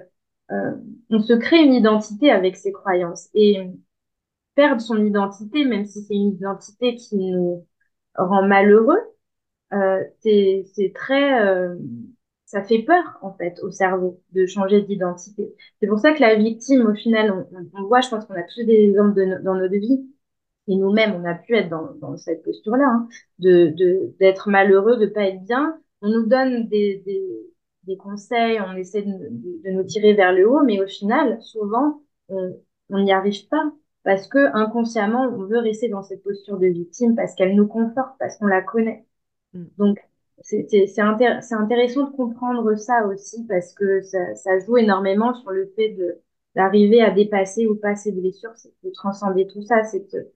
euh, 0.52 0.72
on 1.10 1.20
se 1.20 1.34
crée 1.34 1.64
une 1.64 1.74
identité 1.74 2.32
avec 2.32 2.58
ses 2.58 2.72
croyances. 2.72 3.30
Et 3.34 3.60
perdre 4.56 4.82
son 4.82 5.04
identité, 5.06 5.66
même 5.66 5.86
si 5.86 6.02
c'est 6.04 6.16
une 6.16 6.34
identité 6.34 6.96
qui 6.96 7.18
nous 7.18 7.66
rend 8.16 8.48
malheureux, 8.48 9.00
euh, 9.74 10.04
c'est 10.22 10.92
très... 10.96 11.42
Euh, 11.48 11.76
ça 12.46 12.64
fait 12.64 12.82
peur, 12.82 13.04
en 13.22 13.32
fait, 13.34 13.60
au 13.62 13.70
cerveau 13.70 14.22
de 14.34 14.48
changer 14.48 14.82
d'identité. 14.82 15.54
C'est 15.80 15.88
pour 15.88 16.00
ça 16.00 16.14
que 16.14 16.22
la 16.22 16.36
victime, 16.36 16.88
au 16.88 16.96
final, 16.96 17.32
on, 17.54 17.70
on 17.76 17.84
voit, 17.84 18.02
je 18.02 18.10
pense 18.10 18.26
qu'on 18.26 18.34
a 18.34 18.44
tous 18.44 18.66
des 18.66 18.74
exemples 18.90 19.14
de, 19.14 19.44
dans 19.44 19.54
notre 19.56 19.76
vie, 19.76 20.10
et 20.68 20.76
nous-mêmes, 20.76 21.14
on 21.16 21.26
a 21.26 21.36
pu 21.36 21.56
être 21.56 21.70
dans, 21.70 21.94
dans 22.02 22.18
cette 22.18 22.44
posture-là, 22.44 22.86
hein, 22.86 23.08
de 23.40 23.74
d'être 24.20 24.50
malheureux, 24.50 24.98
de 24.98 25.08
pas 25.08 25.24
être 25.24 25.44
bien, 25.44 25.80
on 26.02 26.10
nous 26.10 26.26
donne 26.28 26.68
des, 26.68 27.02
des, 27.06 27.24
des 27.84 27.98
conseils, 27.98 28.60
on 28.62 28.76
essaie 28.76 29.02
de, 29.02 29.30
de, 29.30 29.70
nous 29.72 29.84
tirer 29.84 30.14
vers 30.14 30.34
le 30.34 30.50
haut, 30.50 30.64
mais 30.64 30.82
au 30.82 30.88
final, 30.88 31.42
souvent, 31.42 32.02
on 32.30 33.00
n'y 33.00 33.12
arrive 33.12 33.48
pas 33.48 33.72
parce 34.04 34.28
que 34.28 34.56
inconsciemment, 34.56 35.24
on 35.24 35.46
veut 35.46 35.60
rester 35.60 35.90
dans 35.90 36.04
cette 36.04 36.24
posture 36.24 36.58
de 36.58 36.68
victime 36.68 37.16
parce 37.16 37.36
qu'elle 37.36 37.56
nous 37.56 37.68
conforte, 37.68 38.16
parce 38.20 38.38
qu'on 38.38 38.48
la 38.48 38.62
connaît. 38.62 39.06
Mm. 39.54 39.66
Donc, 39.78 40.00
c'est 40.42 41.00
intéressant 41.00 41.66
de 41.66 42.16
comprendre 42.16 42.76
ça 42.76 43.06
aussi 43.08 43.46
parce 43.46 43.74
que 43.74 44.02
ça, 44.02 44.36
ça 44.36 44.58
joue 44.60 44.78
énormément 44.78 45.34
sur 45.34 45.52
le 45.52 45.72
fait 45.76 45.90
de 45.90 46.22
d'arriver 46.56 47.02
à 47.02 47.12
dépasser 47.12 47.68
ou 47.68 47.76
pas 47.76 47.96
ces 47.96 48.12
blessures, 48.12 48.52
c'est 48.56 48.74
de 48.84 48.90
transcender 48.90 49.46
tout 49.46 49.62
ça, 49.62 49.84
c'est 49.84 50.12
de, 50.12 50.32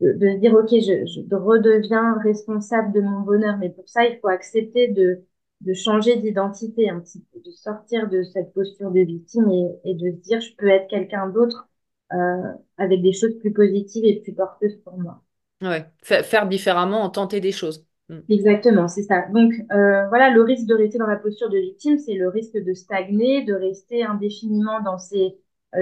de, 0.00 0.12
de, 0.12 0.38
dire, 0.38 0.54
OK, 0.54 0.68
je, 0.70 1.06
je 1.06 1.34
redeviens 1.34 2.18
responsable 2.22 2.92
de 2.92 3.00
mon 3.00 3.20
bonheur. 3.20 3.56
Mais 3.58 3.70
pour 3.70 3.88
ça, 3.88 4.04
il 4.04 4.18
faut 4.20 4.28
accepter 4.28 4.88
de, 4.88 5.22
de 5.60 5.72
changer 5.72 6.16
d'identité 6.16 6.90
un 6.90 7.00
petit 7.00 7.24
peu, 7.32 7.40
de 7.40 7.50
sortir 7.52 8.08
de 8.08 8.22
cette 8.22 8.52
posture 8.52 8.90
de 8.90 9.00
victime 9.00 9.50
et, 9.50 9.90
et 9.90 9.94
de 9.94 10.10
se 10.10 10.22
dire, 10.22 10.40
je 10.40 10.54
peux 10.56 10.68
être 10.68 10.88
quelqu'un 10.88 11.28
d'autre 11.28 11.68
euh, 12.12 12.52
avec 12.76 13.02
des 13.02 13.12
choses 13.12 13.38
plus 13.40 13.52
positives 13.52 14.04
et 14.04 14.20
plus 14.20 14.34
porteuses 14.34 14.76
pour 14.84 14.98
moi. 14.98 15.22
Ouais, 15.62 15.86
faire 16.02 16.46
différemment, 16.46 17.08
tenter 17.08 17.40
des 17.40 17.52
choses. 17.52 17.86
Mm. 18.08 18.18
Exactement, 18.28 18.88
c'est 18.88 19.02
ça. 19.02 19.26
Donc 19.32 19.52
euh, 19.72 20.06
voilà, 20.08 20.30
le 20.30 20.42
risque 20.42 20.66
de 20.66 20.74
rester 20.74 20.98
dans 20.98 21.06
la 21.06 21.16
posture 21.16 21.48
de 21.48 21.58
victime, 21.58 21.98
c'est 21.98 22.14
le 22.14 22.28
risque 22.28 22.56
de 22.56 22.74
stagner, 22.74 23.44
de 23.44 23.54
rester 23.54 24.04
indéfiniment 24.04 24.80
dans 24.82 24.98
ces 24.98 25.22
euh, 25.26 25.30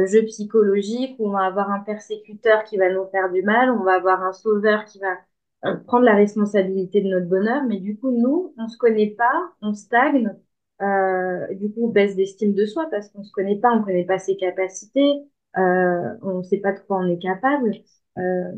jeu 0.07 0.25
psychologique 0.27 1.17
où 1.19 1.29
on 1.29 1.33
va 1.33 1.45
avoir 1.47 1.71
un 1.71 1.81
persécuteur 1.81 2.65
qui 2.65 2.77
va 2.79 2.91
nous 2.93 3.07
faire 3.11 3.31
du 3.33 3.43
mal, 3.43 3.71
on 3.71 3.85
va 3.85 3.95
avoir 3.95 4.23
un 4.23 4.33
sauveur 4.33 4.85
qui 4.85 4.99
va 5.01 5.17
euh, 5.65 5.77
prendre 5.87 6.05
la 6.05 6.15
responsabilité 6.15 7.01
de 7.03 7.09
notre 7.09 7.27
bonheur, 7.29 7.63
mais 7.65 7.79
du 7.81 7.97
coup, 7.99 8.11
nous, 8.11 8.55
on 8.59 8.69
se 8.69 8.77
connaît 8.79 9.11
pas, 9.11 9.33
on 9.63 9.75
stagne, 9.75 10.35
euh, 10.83 11.55
du 11.55 11.71
coup, 11.73 11.87
on 11.87 11.89
baisse 11.89 12.17
d'estime 12.17 12.55
de 12.55 12.67
soi 12.67 12.87
parce 12.91 13.09
qu'on 13.11 13.23
se 13.23 13.33
connaît 13.33 13.57
pas, 13.59 13.73
on 13.73 13.83
connaît 13.85 14.05
pas 14.05 14.19
ses 14.19 14.37
capacités, 14.37 15.23
euh, 15.57 16.15
on 16.23 16.43
sait 16.43 16.59
pas 16.59 16.73
de 16.73 16.81
quoi 16.81 16.99
on 16.99 17.07
est 17.09 17.19
capable, 17.19 17.73
euh, 18.19 18.53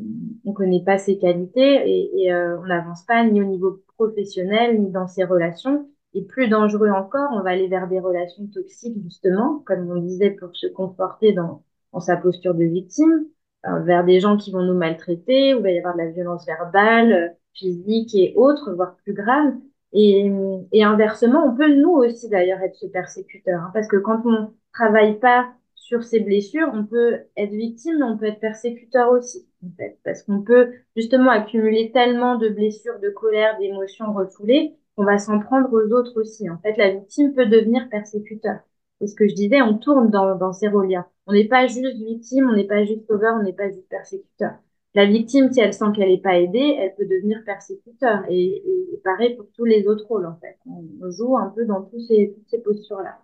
on 0.44 0.52
connaît 0.52 0.82
pas 0.84 0.98
ses 0.98 1.18
qualités 1.18 1.60
et, 1.88 2.24
et 2.24 2.32
euh, 2.32 2.58
on 2.60 2.66
n'avance 2.66 3.04
pas 3.04 3.24
ni 3.24 3.40
au 3.42 3.44
niveau 3.44 3.82
professionnel 3.96 4.80
ni 4.80 4.90
dans 4.90 5.06
ses 5.06 5.24
relations. 5.24 5.88
Et 6.14 6.22
plus 6.22 6.48
dangereux 6.48 6.90
encore, 6.90 7.30
on 7.32 7.42
va 7.42 7.50
aller 7.50 7.66
vers 7.66 7.88
des 7.88 7.98
relations 7.98 8.46
toxiques, 8.46 8.96
justement, 9.02 9.62
comme 9.66 9.90
on 9.90 10.00
disait, 10.00 10.30
pour 10.30 10.54
se 10.54 10.68
conforter 10.68 11.32
dans, 11.32 11.62
sa 12.00 12.16
posture 12.16 12.54
de 12.54 12.64
victime, 12.64 13.26
euh, 13.66 13.80
vers 13.80 14.04
des 14.04 14.20
gens 14.20 14.36
qui 14.36 14.52
vont 14.52 14.62
nous 14.62 14.76
maltraiter, 14.76 15.54
où 15.54 15.58
il 15.58 15.62
va 15.62 15.70
y 15.70 15.78
avoir 15.78 15.94
de 15.94 16.02
la 16.02 16.10
violence 16.10 16.46
verbale, 16.46 17.12
euh, 17.12 17.28
physique 17.52 18.14
et 18.14 18.32
autres, 18.36 18.72
voire 18.74 18.96
plus 19.04 19.12
grave. 19.12 19.54
Et, 19.92 20.30
et 20.72 20.84
inversement, 20.84 21.44
on 21.46 21.56
peut 21.56 21.72
nous 21.72 21.90
aussi 21.90 22.28
d'ailleurs 22.28 22.60
être 22.62 22.76
ce 22.76 22.86
persécuteur, 22.86 23.60
hein, 23.60 23.70
parce 23.72 23.86
que 23.86 23.96
quand 23.96 24.22
on 24.24 24.52
travaille 24.72 25.18
pas 25.20 25.52
sur 25.74 26.02
ses 26.02 26.20
blessures, 26.20 26.70
on 26.72 26.84
peut 26.84 27.20
être 27.36 27.52
victime, 27.52 27.98
mais 27.98 28.04
on 28.04 28.16
peut 28.16 28.26
être 28.26 28.40
persécuteur 28.40 29.10
aussi, 29.10 29.46
en 29.64 29.70
fait, 29.76 29.98
parce 30.04 30.22
qu'on 30.22 30.42
peut 30.42 30.72
justement 30.96 31.30
accumuler 31.30 31.92
tellement 31.92 32.36
de 32.36 32.48
blessures, 32.48 32.98
de 33.00 33.10
colère, 33.10 33.56
d'émotions 33.58 34.12
refoulées 34.12 34.76
on 34.96 35.04
va 35.04 35.18
s'en 35.18 35.40
prendre 35.40 35.72
aux 35.72 35.92
autres 35.92 36.20
aussi. 36.20 36.48
En 36.50 36.58
fait, 36.58 36.76
la 36.76 36.90
victime 36.90 37.34
peut 37.34 37.46
devenir 37.46 37.88
persécuteur. 37.90 38.60
C'est 39.00 39.08
ce 39.08 39.14
que 39.14 39.28
je 39.28 39.34
disais, 39.34 39.60
on 39.62 39.76
tourne 39.78 40.10
dans, 40.10 40.36
dans 40.36 40.52
ces 40.52 40.68
rôles-là. 40.68 41.08
On 41.26 41.32
n'est 41.32 41.48
pas 41.48 41.66
juste 41.66 41.96
victime, 41.96 42.48
on 42.50 42.54
n'est 42.54 42.66
pas 42.66 42.84
juste 42.84 43.06
sauveur, 43.06 43.36
on 43.38 43.42
n'est 43.42 43.52
pas 43.52 43.68
juste 43.70 43.88
persécuteur. 43.88 44.52
La 44.94 45.06
victime, 45.06 45.52
si 45.52 45.60
elle 45.60 45.74
sent 45.74 45.86
qu'elle 45.94 46.10
n'est 46.10 46.20
pas 46.20 46.38
aidée, 46.38 46.76
elle 46.78 46.94
peut 46.94 47.06
devenir 47.06 47.42
persécuteur. 47.44 48.20
Et, 48.28 48.62
et, 48.64 49.00
pareil 49.02 49.34
pour 49.36 49.46
tous 49.56 49.64
les 49.64 49.86
autres 49.88 50.06
rôles, 50.06 50.26
en 50.26 50.36
fait. 50.40 50.56
On, 50.66 51.10
joue 51.10 51.36
un 51.36 51.48
peu 51.48 51.64
dans 51.64 51.82
tous 51.82 52.00
ces, 52.06 52.32
toutes 52.34 52.48
ces 52.48 52.62
postures-là. 52.62 53.18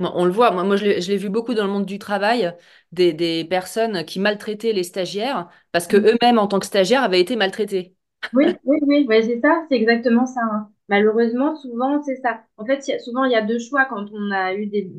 On 0.00 0.24
le 0.24 0.32
voit, 0.32 0.50
moi, 0.50 0.64
moi 0.64 0.74
je 0.74 0.84
l'ai 0.84 1.16
vu 1.16 1.28
beaucoup 1.28 1.54
dans 1.54 1.64
le 1.64 1.70
monde 1.72 1.86
du 1.86 2.00
travail, 2.00 2.52
des, 2.90 3.12
des 3.12 3.44
personnes 3.44 4.04
qui 4.04 4.18
maltraitaient 4.18 4.72
les 4.72 4.82
stagiaires 4.82 5.48
parce 5.70 5.86
que 5.86 5.96
mm. 5.96 6.06
eux-mêmes, 6.06 6.38
en 6.38 6.48
tant 6.48 6.58
que 6.58 6.66
stagiaires, 6.66 7.04
avaient 7.04 7.20
été 7.20 7.36
maltraités. 7.36 7.94
Oui, 8.32 8.46
oui, 8.64 8.78
oui, 8.82 9.06
ouais, 9.08 9.22
c'est 9.22 9.40
ça, 9.40 9.64
c'est 9.68 9.76
exactement 9.76 10.26
ça. 10.26 10.40
hein. 10.42 10.70
Malheureusement, 10.88 11.56
souvent, 11.56 12.02
c'est 12.02 12.16
ça. 12.16 12.42
En 12.56 12.64
fait, 12.64 12.82
souvent, 13.00 13.24
il 13.24 13.32
y 13.32 13.36
a 13.36 13.42
deux 13.42 13.58
choix 13.58 13.84
quand 13.86 14.06
on 14.12 14.30
a 14.30 14.54
eu 14.54 14.66
des, 14.66 14.90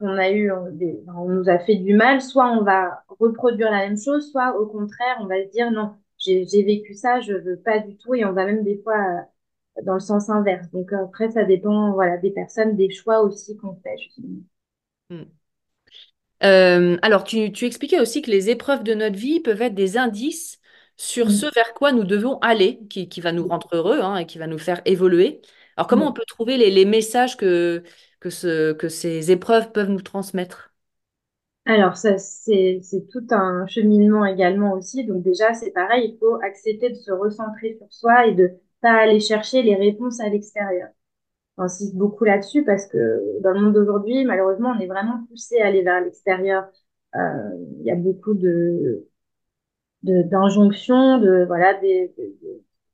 on 0.00 0.16
a 0.18 0.30
eu 0.30 0.50
on 0.50 1.28
nous 1.28 1.48
a 1.48 1.58
fait 1.58 1.76
du 1.76 1.94
mal. 1.94 2.20
Soit 2.20 2.50
on 2.52 2.62
va 2.64 3.02
reproduire 3.20 3.70
la 3.70 3.88
même 3.88 3.98
chose, 3.98 4.30
soit 4.30 4.58
au 4.58 4.66
contraire, 4.66 5.18
on 5.20 5.26
va 5.26 5.44
se 5.44 5.50
dire 5.50 5.70
non, 5.70 5.94
j'ai, 6.18 6.44
vécu 6.64 6.94
ça, 6.94 7.20
je 7.20 7.32
veux 7.32 7.58
pas 7.58 7.78
du 7.80 7.96
tout, 7.96 8.14
et 8.14 8.24
on 8.24 8.32
va 8.32 8.44
même 8.46 8.64
des 8.64 8.80
fois 8.82 8.98
euh, 9.78 9.82
dans 9.84 9.94
le 9.94 10.00
sens 10.00 10.30
inverse. 10.30 10.70
Donc 10.70 10.92
euh, 10.92 11.04
après, 11.04 11.30
ça 11.30 11.44
dépend, 11.44 11.92
voilà, 11.92 12.16
des 12.18 12.30
personnes, 12.30 12.76
des 12.76 12.90
choix 12.90 13.20
aussi 13.20 13.56
qu'on 13.56 13.76
fait. 13.82 13.96
Hmm. 15.10 15.24
Euh, 16.42 16.98
alors, 17.02 17.24
tu, 17.24 17.52
tu 17.52 17.64
expliquais 17.64 18.00
aussi 18.00 18.22
que 18.22 18.30
les 18.30 18.50
épreuves 18.50 18.82
de 18.84 18.94
notre 18.94 19.16
vie 19.16 19.40
peuvent 19.40 19.62
être 19.62 19.74
des 19.74 19.96
indices 19.96 20.58
sur 20.96 21.30
ce 21.30 21.46
Mm. 21.46 21.54
vers 21.54 21.74
quoi 21.74 21.92
nous 21.92 22.04
devons 22.04 22.38
aller, 22.40 22.80
qui, 22.88 23.08
qui 23.08 23.20
va 23.20 23.32
nous 23.32 23.46
rendre 23.46 23.68
heureux 23.72 24.00
hein, 24.00 24.16
et 24.18 24.26
qui 24.26 24.38
va 24.38 24.46
nous 24.46 24.58
faire 24.58 24.80
évoluer. 24.86 25.40
Alors, 25.76 25.86
comment 25.88 26.08
on 26.08 26.12
Mm. 26.12 26.14
peut 26.14 26.24
trouver 26.26 26.56
les, 26.56 26.70
les 26.70 26.84
messages 26.84 27.36
que, 27.36 27.82
que, 28.20 28.30
ce, 28.30 28.72
que 28.72 28.88
ces 28.88 29.30
épreuves 29.30 29.72
peuvent 29.72 29.90
nous 29.90 30.02
transmettre? 30.02 30.72
Alors, 31.64 31.96
ça, 31.96 32.16
c'est, 32.18 32.78
c'est 32.82 33.08
tout 33.08 33.26
un 33.30 33.66
cheminement 33.66 34.24
également 34.24 34.72
aussi. 34.74 35.04
Donc, 35.04 35.22
déjà, 35.22 35.52
c'est 35.54 35.72
pareil, 35.72 36.12
il 36.14 36.18
faut 36.18 36.36
accepter 36.42 36.90
de 36.90 36.94
se 36.94 37.10
recentrer 37.10 37.74
sur 37.78 37.92
soi 37.92 38.26
et 38.26 38.34
de 38.34 38.52
pas 38.80 38.92
aller 38.92 39.18
chercher 39.20 39.62
les 39.62 39.74
réponses 39.74 40.20
à 40.20 40.28
l'extérieur. 40.28 40.88
J'insiste 41.58 41.96
beaucoup 41.96 42.24
là-dessus 42.24 42.64
parce 42.64 42.86
que 42.86 43.40
dans 43.42 43.52
le 43.52 43.60
monde 43.60 43.74
d'aujourd'hui, 43.74 44.24
malheureusement, 44.24 44.74
on 44.76 44.80
est 44.80 44.86
vraiment 44.88 45.24
poussé 45.30 45.60
à 45.60 45.68
aller 45.68 45.82
vers 45.82 46.00
l'extérieur. 46.02 46.66
Euh, 47.16 47.20
il 47.80 47.86
y 47.86 47.90
a 47.92 47.96
beaucoup 47.96 48.34
de, 48.34 49.08
de, 50.06 50.22
d'injonctions, 50.22 51.18
de, 51.18 51.44
voilà, 51.46 51.74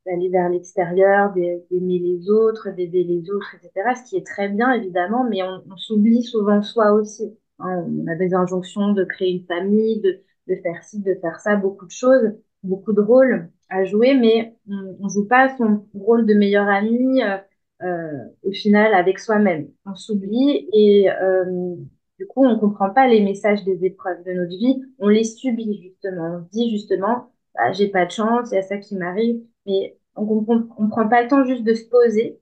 d'aller 0.06 0.28
vers 0.30 0.48
l'extérieur, 0.48 1.32
d'aimer 1.34 1.98
les 1.98 2.30
autres, 2.30 2.70
d'aider 2.70 3.04
les 3.04 3.30
autres, 3.30 3.54
etc. 3.56 3.94
Ce 3.94 4.08
qui 4.10 4.16
est 4.16 4.26
très 4.26 4.48
bien, 4.48 4.72
évidemment, 4.72 5.24
mais 5.28 5.42
on, 5.42 5.76
s'oublie 5.76 6.22
souvent 6.22 6.62
soi 6.62 6.92
aussi. 6.92 7.36
hein. 7.60 7.84
on 7.88 8.06
a 8.08 8.16
des 8.16 8.34
injonctions 8.34 8.92
de 8.92 9.04
créer 9.04 9.32
une 9.32 9.46
famille, 9.46 10.00
de, 10.00 10.20
de 10.48 10.56
faire 10.62 10.82
ci, 10.82 11.00
de 11.00 11.14
faire 11.20 11.40
ça, 11.40 11.56
beaucoup 11.56 11.86
de 11.86 11.90
choses, 11.90 12.32
beaucoup 12.62 12.92
de 12.92 13.00
rôles 13.00 13.48
à 13.68 13.84
jouer, 13.84 14.14
mais 14.14 14.56
on, 14.68 14.96
on 15.00 15.08
joue 15.08 15.26
pas 15.26 15.56
son 15.56 15.86
rôle 15.94 16.26
de 16.26 16.34
meilleur 16.34 16.68
ami, 16.68 17.22
euh, 17.22 17.38
euh, 17.82 18.28
au 18.44 18.52
final 18.52 18.94
avec 18.94 19.18
soi-même. 19.18 19.68
On 19.86 19.94
s'oublie 19.94 20.68
et 20.72 21.10
euh, 21.10 21.74
du 22.22 22.28
coup, 22.28 22.44
on 22.46 22.58
comprend 22.58 22.90
pas 22.90 23.08
les 23.08 23.20
messages 23.20 23.64
des 23.64 23.84
épreuves 23.84 24.22
de 24.24 24.32
notre 24.32 24.56
vie, 24.56 24.80
on 25.00 25.08
les 25.08 25.24
subit 25.24 25.82
justement. 25.82 26.38
On 26.38 26.44
se 26.44 26.50
dit 26.50 26.70
justement, 26.70 27.32
bah, 27.54 27.72
j'ai 27.72 27.88
pas 27.88 28.06
de 28.06 28.12
chance, 28.12 28.50
il 28.52 28.54
y 28.54 28.58
a 28.58 28.62
ça 28.62 28.78
qui 28.78 28.94
m'arrive, 28.96 29.42
mais 29.66 29.98
on 30.14 30.44
on 30.78 30.88
prend 30.88 31.08
pas 31.08 31.22
le 31.22 31.28
temps 31.28 31.44
juste 31.44 31.64
de 31.64 31.74
se 31.74 31.88
poser. 31.88 32.40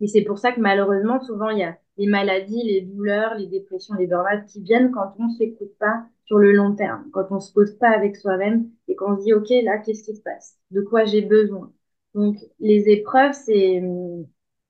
Et 0.00 0.06
c'est 0.06 0.22
pour 0.22 0.38
ça 0.38 0.52
que 0.52 0.60
malheureusement, 0.60 1.20
souvent, 1.20 1.50
il 1.50 1.58
y 1.58 1.64
a 1.64 1.76
les 1.98 2.06
maladies, 2.06 2.62
les 2.64 2.80
douleurs, 2.80 3.34
les 3.34 3.46
dépressions, 3.46 3.94
les 3.94 4.06
burn 4.06 4.46
qui 4.46 4.62
viennent 4.62 4.90
quand 4.90 5.12
on 5.18 5.24
ne 5.24 5.34
s'écoute 5.36 5.76
pas 5.78 6.06
sur 6.24 6.38
le 6.38 6.52
long 6.52 6.74
terme, 6.74 7.10
quand 7.12 7.26
on 7.30 7.40
se 7.40 7.52
pose 7.52 7.76
pas 7.78 7.90
avec 7.90 8.16
soi-même 8.16 8.70
et 8.88 8.96
qu'on 8.96 9.18
se 9.18 9.24
dit, 9.24 9.34
OK, 9.34 9.50
là, 9.64 9.78
qu'est-ce 9.78 10.04
qui 10.04 10.16
se 10.16 10.22
passe? 10.22 10.56
De 10.70 10.80
quoi 10.80 11.04
j'ai 11.04 11.20
besoin? 11.22 11.72
Donc, 12.14 12.36
les 12.58 12.88
épreuves, 12.88 13.34
c'est, 13.34 13.82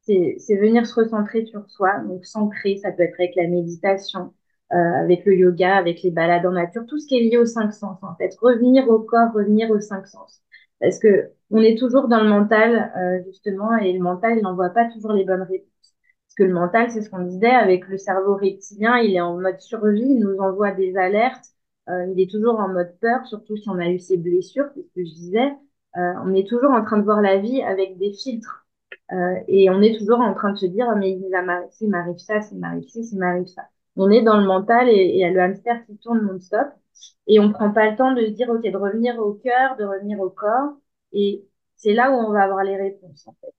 c'est, 0.03 0.57
venir 0.57 0.87
se 0.87 0.95
recentrer 0.95 1.45
sur 1.47 1.69
soi, 1.71 2.01
donc 2.01 2.25
s'ancrer, 2.25 2.77
ça 2.79 2.93
peut 2.93 3.03
être 3.03 3.15
avec 3.19 3.37
la 3.37 3.47
méditation, 3.47 4.33
avec 4.71 5.25
le 5.25 5.37
yoga, 5.37 5.77
avec 5.77 6.03
les 6.03 6.11
balades 6.11 6.47
en 6.47 6.53
nature, 6.53 6.87
tout 6.87 6.99
ce 6.99 7.07
qui 7.07 7.17
est 7.17 7.23
lié 7.23 7.37
aux 7.39 7.47
cinq 7.47 7.73
sens, 7.73 7.99
en 8.03 8.15
fait. 8.17 8.37
Revenir 8.41 8.89
au 8.89 9.01
corps, 9.01 9.33
revenir 9.35 9.71
aux 9.71 9.81
cinq 9.81 10.07
sens. 10.07 10.43
Parce 10.81 10.99
que 10.99 11.31
on 11.51 11.61
est 11.61 11.77
toujours 11.79 12.09
dans 12.09 12.23
le 12.23 12.29
mental, 12.29 12.93
euh, 12.97 13.23
justement, 13.27 13.77
et 13.77 13.93
le 13.93 14.01
mental, 14.01 14.39
il 14.39 14.43
n'envoie 14.43 14.71
pas 14.71 14.87
toujours 14.91 15.13
les 15.13 15.25
bonnes 15.25 15.43
réponses. 15.43 15.67
Parce 16.27 16.35
que 16.37 16.45
le 16.45 16.55
mental, 16.55 16.91
c'est 16.91 17.03
ce 17.03 17.11
qu'on 17.11 17.25
disait, 17.25 17.51
avec 17.51 17.89
le 17.89 17.99
cerveau 17.99 18.37
reptilien, 18.37 18.99
il 18.99 19.15
est 19.15 19.21
en 19.21 19.39
mode 19.41 19.61
survie, 19.61 20.03
il 20.03 20.21
nous 20.21 20.39
envoie 20.39 20.71
des 20.73 20.97
alertes, 20.97 21.45
euh, 21.89 22.07
il 22.15 22.21
est 22.21 22.31
toujours 22.31 22.61
en 22.61 22.69
mode 22.69 22.97
peur, 23.01 23.27
surtout 23.27 23.57
si 23.57 23.69
on 23.69 23.79
a 23.79 23.89
eu 23.91 23.99
ses 23.99 24.17
blessures, 24.17 24.67
c'est 24.75 24.83
ce 24.83 24.93
que 24.95 25.05
je 25.05 25.13
disais. 25.15 25.53
Euh, 25.97 26.15
on 26.25 26.33
est 26.35 26.47
toujours 26.49 26.71
en 26.71 26.85
train 26.85 26.99
de 26.99 27.03
voir 27.05 27.21
la 27.21 27.39
vie 27.39 27.63
avec 27.63 27.99
des 27.99 28.13
filtres. 28.13 28.67
Euh, 29.13 29.35
et 29.49 29.71
on 29.71 29.83
est 29.83 29.99
toujours 29.99 30.21
en 30.21 30.35
train 30.35 30.53
de 30.53 30.59
se 30.59 30.67
dire, 30.67 30.87
mais 30.97 31.11
il 31.13 31.29
m'arrive 31.31 31.71
ci, 31.71 31.85
il 31.85 31.91
m'arrive 31.91 32.19
ça, 32.19 32.41
ci, 32.43 33.05
s'il 33.05 33.19
m'arrive 33.19 33.47
ça. 33.47 33.63
On 33.97 34.11
est 34.11 34.23
dans 34.23 34.39
le 34.39 34.47
mental 34.47 34.89
et 34.89 35.13
il 35.15 35.19
y 35.19 35.25
a 35.25 35.31
le 35.31 35.41
hamster 35.41 35.85
qui 35.87 35.97
tourne 35.99 36.21
non-stop. 36.27 36.69
Et 37.27 37.41
on 37.41 37.53
prend 37.53 37.73
pas 37.73 37.91
le 37.91 37.97
temps 37.97 38.13
de 38.15 38.27
dire, 38.27 38.49
OK, 38.51 38.63
de 38.63 38.77
revenir 38.77 39.19
au 39.19 39.35
cœur, 39.35 39.77
de 39.77 39.85
revenir 39.85 40.21
au 40.21 40.31
corps. 40.31 40.75
Et 41.13 41.45
c'est 41.77 41.95
là 41.95 42.11
où 42.11 42.15
on 42.15 42.33
va 42.33 42.43
avoir 42.45 42.65
les 42.65 42.77
réponses, 42.77 43.27
en 43.29 43.37
fait. 43.41 43.55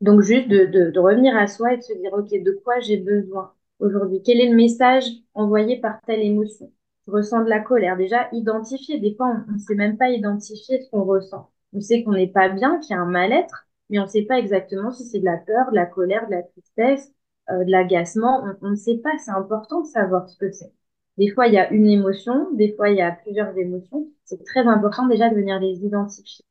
Donc, 0.00 0.20
juste 0.22 0.48
de, 0.48 0.66
de, 0.66 0.90
de 0.90 1.00
revenir 1.00 1.36
à 1.36 1.46
soi 1.46 1.72
et 1.74 1.78
de 1.78 1.82
se 1.82 1.92
dire, 1.94 2.12
OK, 2.12 2.28
de 2.30 2.52
quoi 2.64 2.80
j'ai 2.80 2.98
besoin 2.98 3.52
aujourd'hui? 3.78 4.22
Quel 4.24 4.40
est 4.40 4.50
le 4.50 4.56
message 4.56 5.04
envoyé 5.34 5.80
par 5.80 6.00
telle 6.06 6.20
émotion? 6.22 6.70
Je 7.06 7.12
ressens 7.12 7.44
de 7.44 7.48
la 7.48 7.60
colère. 7.60 7.96
Déjà, 7.96 8.28
identifier. 8.32 8.98
Des 9.00 9.14
fois, 9.14 9.28
on 9.48 9.52
ne 9.52 9.58
sait 9.58 9.74
même 9.74 9.96
pas 9.96 10.10
identifier 10.10 10.82
ce 10.82 10.90
qu'on 10.90 11.04
ressent. 11.04 11.50
On 11.72 11.80
sait 11.80 12.02
qu'on 12.04 12.12
n'est 12.12 12.26
pas 12.28 12.48
bien, 12.48 12.78
qu'il 12.80 12.94
y 12.94 12.98
a 12.98 13.02
un 13.02 13.06
mal-être, 13.06 13.66
mais 13.90 13.98
on 13.98 14.02
ne 14.02 14.08
sait 14.08 14.22
pas 14.24 14.38
exactement 14.38 14.90
si 14.90 15.04
c'est 15.04 15.20
de 15.20 15.24
la 15.24 15.38
peur, 15.38 15.70
de 15.70 15.76
la 15.76 15.86
colère, 15.86 16.26
de 16.26 16.32
la 16.34 16.42
tristesse, 16.42 17.12
euh, 17.50 17.64
de 17.64 17.70
l'agacement. 17.70 18.44
On, 18.62 18.66
on 18.68 18.70
ne 18.70 18.76
sait 18.76 18.98
pas. 18.98 19.10
C'est 19.18 19.30
important 19.32 19.82
de 19.82 19.86
savoir 19.86 20.28
ce 20.28 20.36
que 20.38 20.50
c'est. 20.52 20.72
Des 21.18 21.30
fois, 21.30 21.46
il 21.46 21.54
y 21.54 21.58
a 21.58 21.70
une 21.72 21.86
émotion. 21.88 22.52
Des 22.54 22.74
fois, 22.76 22.90
il 22.90 22.96
y 22.98 23.02
a 23.02 23.12
plusieurs 23.12 23.56
émotions. 23.58 24.08
C'est 24.24 24.44
très 24.44 24.66
important 24.66 25.06
déjà 25.08 25.30
de 25.30 25.34
venir 25.36 25.58
les 25.60 25.84
identifier. 25.84 26.44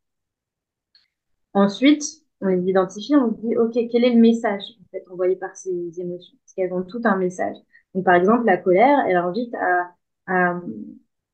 Ensuite, 1.54 2.04
on 2.42 2.48
les 2.48 2.62
identifie, 2.70 3.16
on 3.16 3.34
se 3.34 3.40
dit, 3.42 3.58
OK, 3.58 3.74
quel 3.92 4.04
est 4.04 4.14
le 4.14 4.20
message? 4.20 4.62
En 4.82 4.86
fait, 4.92 5.04
envoyé 5.12 5.36
par 5.36 5.56
ces 5.56 6.00
émotions? 6.00 6.38
Parce 6.44 6.54
qu'elles 6.54 6.74
ont 6.74 6.84
tout 6.84 7.02
un 7.06 7.16
message. 7.18 7.56
Donc, 7.94 8.04
par 8.06 8.16
exemple, 8.16 8.46
la 8.46 8.58
colère, 8.58 9.00
elle 9.08 9.16
invite 9.16 9.54
à, 9.56 9.92
à, 10.28 10.60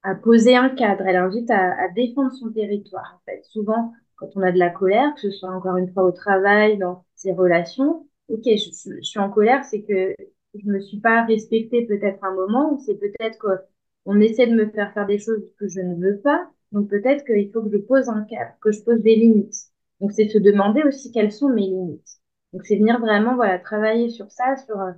à 0.03 0.15
poser 0.15 0.55
un 0.55 0.69
cadre, 0.69 1.05
elle 1.07 1.15
invite 1.15 1.49
à, 1.49 1.73
à 1.81 1.87
défendre 1.89 2.31
son 2.33 2.51
territoire. 2.51 3.19
En 3.19 3.21
fait, 3.25 3.41
souvent, 3.45 3.93
quand 4.15 4.29
on 4.35 4.41
a 4.41 4.51
de 4.51 4.59
la 4.59 4.69
colère, 4.69 5.13
que 5.15 5.21
ce 5.21 5.31
soit 5.31 5.49
encore 5.49 5.77
une 5.77 5.91
fois 5.91 6.03
au 6.03 6.11
travail, 6.11 6.77
dans 6.77 7.03
ses 7.15 7.33
relations, 7.33 8.07
OK, 8.31 8.43
je, 8.45 9.01
suis 9.01 9.19
en 9.19 9.29
colère, 9.29 9.63
c'est 9.65 9.81
que 9.81 10.15
je 10.55 10.65
me 10.65 10.79
suis 10.79 10.99
pas 10.99 11.25
respectée 11.25 11.85
peut-être 11.85 12.23
un 12.23 12.33
moment, 12.33 12.73
ou 12.73 12.79
c'est 12.79 12.95
peut-être 12.95 13.37
qu'on 13.39 14.19
essaie 14.21 14.47
de 14.47 14.55
me 14.55 14.69
faire 14.69 14.93
faire 14.93 15.05
des 15.07 15.19
choses 15.19 15.43
que 15.59 15.67
je 15.67 15.81
ne 15.81 15.95
veux 15.95 16.19
pas. 16.19 16.49
Donc, 16.71 16.89
peut-être 16.89 17.25
qu'il 17.25 17.51
faut 17.51 17.61
que 17.61 17.71
je 17.71 17.77
pose 17.77 18.09
un 18.09 18.23
cadre, 18.23 18.51
que 18.61 18.71
je 18.71 18.81
pose 18.83 19.01
des 19.01 19.15
limites. 19.15 19.55
Donc, 19.99 20.13
c'est 20.13 20.29
se 20.29 20.37
demander 20.37 20.81
aussi 20.83 21.11
quelles 21.11 21.31
sont 21.31 21.49
mes 21.49 21.67
limites. 21.67 22.19
Donc, 22.53 22.65
c'est 22.65 22.77
venir 22.77 22.99
vraiment, 22.99 23.35
voilà, 23.35 23.59
travailler 23.59 24.09
sur 24.09 24.31
ça, 24.31 24.55
sur 24.57 24.79
euh, 24.79 24.91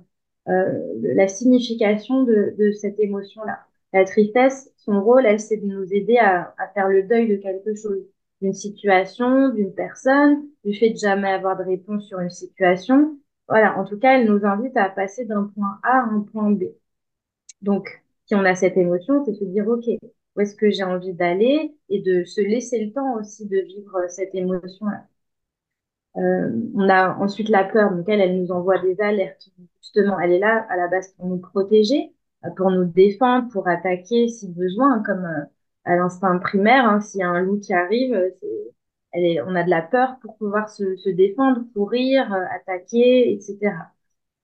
euh, 0.48 0.94
la 1.02 1.28
signification 1.28 2.22
de, 2.24 2.72
cette 2.80 3.00
émotion-là. 3.00 3.58
La 3.92 4.04
tristesse, 4.04 4.70
son 4.76 5.02
rôle, 5.02 5.26
elle, 5.26 5.40
c'est 5.40 5.56
de 5.56 5.66
nous 5.66 5.92
aider 5.92 6.18
à 6.18 6.54
faire 6.74 6.88
le 6.88 7.04
deuil 7.04 7.28
de 7.28 7.36
quelque 7.36 7.74
chose, 7.74 8.04
d'une 8.40 8.52
situation, 8.52 9.48
d'une 9.50 9.72
personne, 9.74 10.46
du 10.64 10.74
fait 10.74 10.90
de 10.90 10.96
jamais 10.96 11.28
avoir 11.28 11.56
de 11.56 11.64
réponse 11.64 12.06
sur 12.06 12.20
une 12.20 12.30
situation. 12.30 13.18
Voilà, 13.48 13.78
en 13.78 13.84
tout 13.84 13.98
cas, 13.98 14.18
elle 14.18 14.26
nous 14.30 14.44
invite 14.46 14.76
à 14.76 14.88
passer 14.90 15.24
d'un 15.26 15.44
point 15.54 15.78
A 15.82 15.98
à 16.00 16.02
un 16.04 16.20
point 16.22 16.50
B. 16.50 16.64
Donc, 17.62 17.88
si 18.26 18.34
on 18.36 18.44
a 18.44 18.54
cette 18.54 18.76
émotion, 18.76 19.24
c'est 19.24 19.34
se 19.34 19.44
dire, 19.44 19.68
OK, 19.68 19.84
où 20.36 20.40
est-ce 20.40 20.56
que 20.56 20.70
j'ai 20.70 20.84
envie 20.84 21.14
d'aller 21.14 21.76
et 21.88 22.00
de 22.02 22.24
se 22.24 22.40
laisser 22.40 22.84
le 22.84 22.92
temps 22.92 23.14
aussi 23.16 23.46
de 23.48 23.58
vivre 23.58 24.06
cette 24.08 24.34
émotion-là. 24.34 25.06
Euh, 26.16 26.50
on 26.74 26.88
a 26.88 27.16
ensuite 27.18 27.48
la 27.48 27.64
peur, 27.64 27.90
donc 27.92 28.08
elle, 28.08 28.20
elle 28.20 28.40
nous 28.40 28.52
envoie 28.52 28.78
des 28.78 29.00
alertes. 29.00 29.48
Justement, 29.82 30.18
elle 30.20 30.32
est 30.32 30.38
là 30.38 30.64
à 30.70 30.76
la 30.76 30.86
base 30.88 31.12
pour 31.14 31.26
nous 31.26 31.38
protéger, 31.38 32.12
euh, 32.44 32.50
pour 32.56 32.70
nous 32.70 32.84
défendre, 32.84 33.48
pour 33.50 33.66
attaquer 33.68 34.28
si 34.28 34.48
besoin, 34.48 35.02
comme 35.02 35.24
euh, 35.24 35.44
à 35.84 35.96
l'instinct 35.96 36.38
primaire. 36.38 36.84
Hein, 36.88 37.00
S'il 37.00 37.20
y 37.20 37.22
a 37.24 37.28
un 37.28 37.40
loup 37.40 37.58
qui 37.60 37.72
arrive, 37.74 38.14
euh, 38.14 38.30
on 39.46 39.54
a 39.54 39.62
de 39.64 39.70
la 39.70 39.82
peur 39.82 40.18
pour 40.20 40.36
pouvoir 40.36 40.68
se, 40.68 40.96
se 40.96 41.08
défendre, 41.10 41.62
courir, 41.74 42.32
euh, 42.32 42.44
attaquer, 42.54 43.32
etc. 43.32 43.92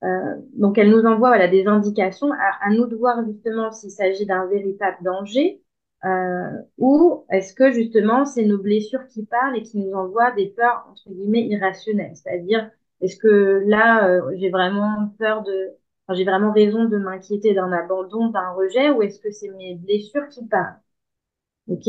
Euh, 0.03 0.35
donc, 0.53 0.77
elle 0.77 0.89
nous 0.89 1.03
envoie 1.05 1.47
des 1.47 1.67
indications. 1.67 2.31
À, 2.33 2.69
nous 2.71 2.87
de 2.87 2.95
voir 2.95 3.23
justement 3.25 3.71
s'il 3.71 3.91
s'agit 3.91 4.25
d'un 4.25 4.47
véritable 4.47 4.97
danger 5.03 5.61
euh, 6.05 6.49
ou 6.79 7.25
est-ce 7.29 7.53
que 7.53 7.71
justement 7.71 8.25
c'est 8.25 8.45
nos 8.45 8.57
blessures 8.57 9.05
qui 9.07 9.25
parlent 9.25 9.55
et 9.57 9.61
qui 9.63 9.77
nous 9.77 9.93
envoient 9.93 10.31
des 10.31 10.47
peurs 10.49 10.87
entre 10.89 11.09
guillemets 11.11 11.45
irrationnelles. 11.47 12.15
C'est-à-dire, 12.15 12.71
est-ce 13.01 13.17
que 13.17 13.63
là, 13.67 14.19
j'ai 14.37 14.49
vraiment 14.49 15.09
peur 15.19 15.43
de, 15.43 15.71
j'ai 16.13 16.23
vraiment 16.25 16.51
raison 16.53 16.85
de 16.85 16.97
m'inquiéter 16.97 17.53
d'un 17.53 17.71
abandon, 17.71 18.27
d'un 18.29 18.51
rejet, 18.51 18.89
ou 18.89 19.01
est-ce 19.03 19.19
que 19.19 19.31
c'est 19.31 19.49
mes 19.49 19.75
blessures 19.75 20.27
qui 20.29 20.45
parlent? 20.47 20.79
Ok? 21.67 21.87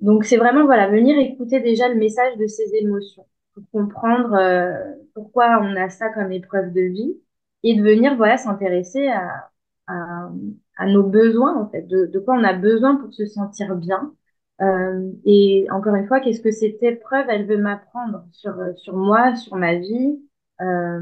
Donc, 0.00 0.24
c'est 0.24 0.36
vraiment, 0.38 0.64
voilà, 0.64 0.88
venir 0.88 1.18
écouter 1.18 1.60
déjà 1.60 1.88
le 1.88 1.96
message 1.96 2.36
de 2.38 2.46
ces 2.46 2.74
émotions 2.76 3.26
pour 3.54 3.64
comprendre 3.72 4.32
euh, 4.34 4.72
pourquoi 5.14 5.60
on 5.62 5.76
a 5.76 5.90
ça 5.90 6.08
comme 6.10 6.32
épreuve 6.32 6.72
de 6.72 6.80
vie 6.82 7.20
et 7.62 7.74
de 7.76 7.82
venir, 7.82 8.16
voilà, 8.16 8.38
s'intéresser 8.38 9.08
à, 9.08 9.50
à, 9.88 10.30
à 10.76 10.86
nos 10.86 11.02
besoins, 11.02 11.56
en 11.56 11.68
fait, 11.68 11.82
de, 11.82 12.06
de 12.06 12.18
quoi 12.18 12.34
on 12.34 12.44
a 12.44 12.54
besoin 12.54 12.96
pour 12.96 13.12
se 13.12 13.26
sentir 13.26 13.76
bien. 13.76 14.14
Euh, 14.62 15.10
et 15.24 15.66
encore 15.70 15.94
une 15.94 16.06
fois, 16.06 16.20
qu'est-ce 16.20 16.40
que 16.40 16.50
cette 16.50 16.82
épreuve, 16.82 17.26
elle 17.28 17.46
veut 17.46 17.58
m'apprendre 17.58 18.24
sur, 18.32 18.54
sur 18.76 18.96
moi, 18.96 19.34
sur 19.36 19.56
ma 19.56 19.74
vie 19.74 20.20
euh, 20.62 21.00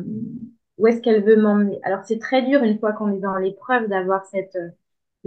Où 0.79 0.87
est-ce 0.87 1.01
qu'elle 1.03 1.25
veut 1.25 1.37
m'emmener? 1.37 1.81
Alors, 1.83 2.05
c'est 2.05 2.19
très 2.19 2.43
dur 2.43 2.63
une 2.63 2.79
fois 2.79 2.93
qu'on 2.93 3.13
est 3.13 3.21
dans 3.21 3.37
l'épreuve 3.37 3.89
d'avoir 3.89 4.27
cette 4.27 4.57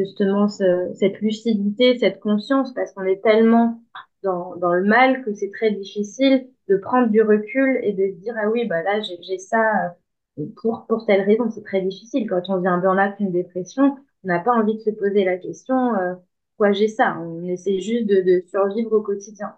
justement 0.06 0.48
ce, 0.48 0.92
cette 0.96 1.20
lucidité, 1.22 1.98
cette 1.98 2.20
conscience, 2.20 2.74
parce 2.74 2.94
qu'on 2.94 3.04
est 3.04 3.22
tellement 3.22 3.82
dans, 4.24 4.74
le 4.74 4.84
mal 4.84 5.24
que 5.24 5.34
c'est 5.34 5.52
très 5.52 5.72
difficile 5.72 6.48
de 6.70 6.78
prendre 6.78 7.10
du 7.10 7.22
recul 7.22 7.80
et 7.84 7.94
de 7.94 8.14
se 8.14 8.22
dire 8.22 8.36
ah 8.38 8.50
oui 8.50 8.66
bah 8.68 8.84
là 8.84 9.02
j'ai 9.02 9.38
ça 9.40 9.96
euh, 10.38 10.46
pour 10.62 11.06
telle 11.08 11.22
raison 11.22 11.50
c'est 11.50 11.64
très 11.64 11.82
difficile. 11.82 12.28
Quand 12.30 12.44
on 12.50 12.58
vient 12.60 12.74
un 12.74 12.78
burn-out 12.80 13.16
une 13.20 13.32
dépression 13.32 13.98
on 14.24 14.28
n'a 14.28 14.40
pas 14.40 14.54
envie 14.54 14.76
de 14.76 14.80
se 14.82 14.92
poser 14.92 15.24
la 15.26 15.38
question 15.38 15.96
euh, 15.96 16.14
quoi 16.58 16.72
j'ai 16.72 16.88
ça? 16.88 17.18
On 17.20 17.48
essaie 17.48 17.80
juste 17.80 18.08
de, 18.08 18.22
de 18.22 18.44
survivre 18.50 18.94
au 18.94 19.02
quotidien. 19.02 19.56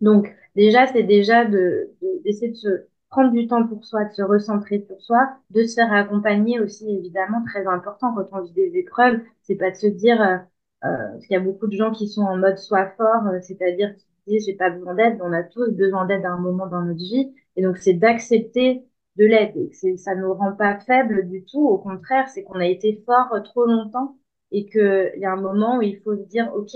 Donc 0.00 0.34
déjà 0.56 0.86
c'est 0.86 1.02
déjà 1.02 1.44
de 1.44 1.90
d'essayer 2.24 2.50
de, 2.52 2.56
se 2.56 2.68
prendre 3.10 3.32
du 3.32 3.46
temps 3.46 3.66
pour 3.66 3.84
soi 3.84 4.04
de 4.04 4.12
se 4.12 4.22
recentrer 4.22 4.84
sur 4.86 5.00
soi 5.00 5.28
de 5.50 5.64
se 5.64 5.74
faire 5.74 5.92
accompagner 5.92 6.60
aussi 6.60 6.88
évidemment 6.90 7.42
très 7.44 7.66
important 7.66 8.14
quand 8.14 8.28
on 8.32 8.42
vit 8.42 8.52
des 8.52 8.78
épreuves 8.78 9.20
c'est 9.42 9.56
pas 9.56 9.70
de 9.70 9.76
se 9.76 9.86
dire 9.88 10.20
euh, 10.22 10.36
euh, 10.84 10.88
parce 11.12 11.26
qu'il 11.26 11.34
y 11.34 11.36
a 11.36 11.40
beaucoup 11.40 11.66
de 11.66 11.76
gens 11.76 11.92
qui 11.92 12.08
sont 12.08 12.22
en 12.22 12.36
mode 12.38 12.58
soi 12.58 12.86
fort, 12.96 13.26
euh, 13.26 13.38
c'est-à-dire 13.42 13.94
qui 13.96 14.06
disent 14.26 14.46
j'ai 14.46 14.54
pas 14.54 14.70
besoin 14.70 14.94
d'aide, 14.94 15.18
on 15.22 15.32
a 15.32 15.42
tous 15.42 15.70
besoin 15.72 16.06
d'aide 16.06 16.24
à 16.24 16.30
un 16.32 16.38
moment 16.38 16.66
dans 16.66 16.82
notre 16.82 16.98
vie, 16.98 17.34
et 17.56 17.62
donc 17.62 17.76
c'est 17.78 17.92
d'accepter 17.94 18.84
de 19.16 19.24
l'aide. 19.26 19.52
Et 19.56 19.96
ça 19.98 20.14
nous 20.14 20.32
rend 20.32 20.52
pas 20.52 20.78
faible 20.80 21.28
du 21.28 21.44
tout, 21.44 21.66
au 21.68 21.78
contraire, 21.78 22.28
c'est 22.28 22.44
qu'on 22.44 22.60
a 22.60 22.66
été 22.66 23.02
fort 23.04 23.30
trop 23.44 23.66
longtemps 23.66 24.16
et 24.52 24.66
qu'il 24.66 25.12
y 25.18 25.24
a 25.26 25.32
un 25.32 25.40
moment 25.40 25.78
où 25.78 25.82
il 25.82 26.00
faut 26.00 26.16
se 26.16 26.22
dire 26.28 26.50
ok, 26.54 26.70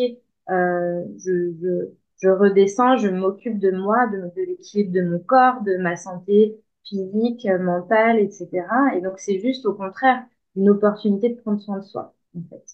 euh, 0.51 1.05
je, 1.19 1.53
je, 1.61 1.91
je, 2.23 2.29
redescends, 2.29 2.97
je 2.97 3.09
m'occupe 3.09 3.59
de 3.59 3.71
moi, 3.71 4.07
de, 4.09 4.19
de 4.37 4.47
l'équilibre 4.47 4.93
de 4.93 5.03
mon 5.03 5.19
corps, 5.19 5.63
de 5.63 5.77
ma 5.77 5.97
santé 5.97 6.57
physique, 6.85 7.47
mentale, 7.61 8.19
etc. 8.19 8.49
Et 8.97 9.01
donc 9.01 9.19
c'est 9.19 9.41
juste 9.41 9.67
au 9.67 9.75
contraire 9.75 10.25
une 10.57 10.71
opportunité 10.71 11.31
de 11.31 11.41
prendre 11.41 11.61
soin 11.61 11.79
de 11.79 11.85
soi, 11.85 12.15
en 12.37 12.43
fait. 12.49 12.65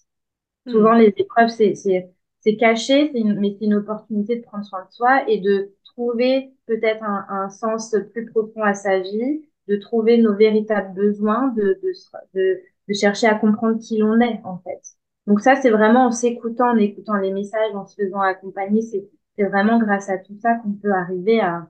Souvent, 0.69 0.95
hmm. 0.95 0.99
les 0.99 1.13
épreuves, 1.17 1.49
c'est, 1.49 1.75
c'est, 1.75 2.11
c'est 2.41 2.55
caché, 2.55 3.11
c'est 3.13 3.23
mais 3.23 3.55
c'est 3.57 3.65
une 3.65 3.75
opportunité 3.75 4.37
de 4.37 4.43
prendre 4.43 4.65
soin 4.65 4.85
de 4.85 4.91
soi 4.91 5.27
et 5.29 5.39
de 5.39 5.73
trouver 5.83 6.53
peut-être 6.67 7.03
un, 7.03 7.25
un, 7.29 7.49
sens 7.49 7.95
plus 8.13 8.25
profond 8.25 8.61
à 8.63 8.73
sa 8.73 8.99
vie, 8.99 9.41
de 9.67 9.75
trouver 9.77 10.17
nos 10.17 10.35
véritables 10.35 10.93
besoins, 10.93 11.47
de, 11.49 11.79
de, 11.81 11.91
de, 12.35 12.61
de 12.87 12.93
chercher 12.93 13.27
à 13.27 13.35
comprendre 13.35 13.79
qui 13.79 13.97
l'on 13.97 14.19
est, 14.19 14.39
en 14.43 14.59
fait. 14.59 14.81
Donc 15.27 15.39
ça, 15.41 15.55
c'est 15.55 15.69
vraiment 15.69 16.07
en 16.07 16.11
s'écoutant, 16.11 16.71
en 16.71 16.77
écoutant 16.77 17.15
les 17.15 17.31
messages, 17.31 17.73
en 17.75 17.85
se 17.85 17.95
faisant 17.95 18.21
accompagner, 18.21 18.81
c'est, 18.81 19.07
c'est 19.37 19.45
vraiment 19.45 19.79
grâce 19.79 20.09
à 20.09 20.17
tout 20.17 20.37
ça 20.41 20.55
qu'on 20.55 20.73
peut 20.73 20.93
arriver 20.93 21.41
à, 21.41 21.67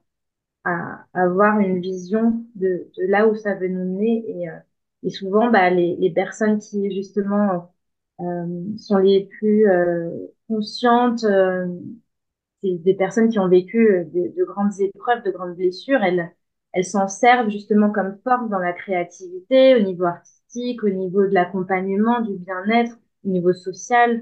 avoir 1.13 1.59
une 1.59 1.81
vision 1.81 2.45
de, 2.55 2.87
là 3.07 3.27
où 3.27 3.35
ça 3.35 3.55
veut 3.55 3.67
nous 3.67 3.83
mener. 3.83 4.23
Et, 4.27 4.49
euh, 4.49 5.09
souvent, 5.09 5.49
bah, 5.51 5.69
les, 5.71 6.11
personnes 6.13 6.59
qui, 6.59 6.91
justement, 6.95 7.71
euh, 8.21 8.77
sont 8.77 8.97
les 8.97 9.25
plus 9.25 9.67
euh, 9.67 10.09
conscientes 10.47 11.23
euh, 11.23 11.65
des, 12.63 12.93
personnes 12.93 13.29
qui 13.29 13.39
ont 13.39 13.47
vécu 13.47 14.05
de, 14.13 14.33
de, 14.35 14.43
grandes 14.45 14.79
épreuves, 14.79 15.23
de 15.23 15.31
grandes 15.31 15.55
blessures. 15.55 16.01
Elles, 16.03 16.85
s'en 16.85 17.07
servent 17.07 17.49
justement 17.49 17.91
comme 17.91 18.17
force 18.23 18.49
dans 18.49 18.59
la 18.59 18.73
créativité, 18.73 19.75
au 19.75 19.79
niveau 19.83 20.05
artistique, 20.05 20.83
au 20.83 20.89
niveau 20.89 21.25
de 21.25 21.33
l'accompagnement, 21.33 22.21
du 22.21 22.37
bien-être, 22.37 22.95
au 23.25 23.29
niveau 23.29 23.53
social. 23.53 24.21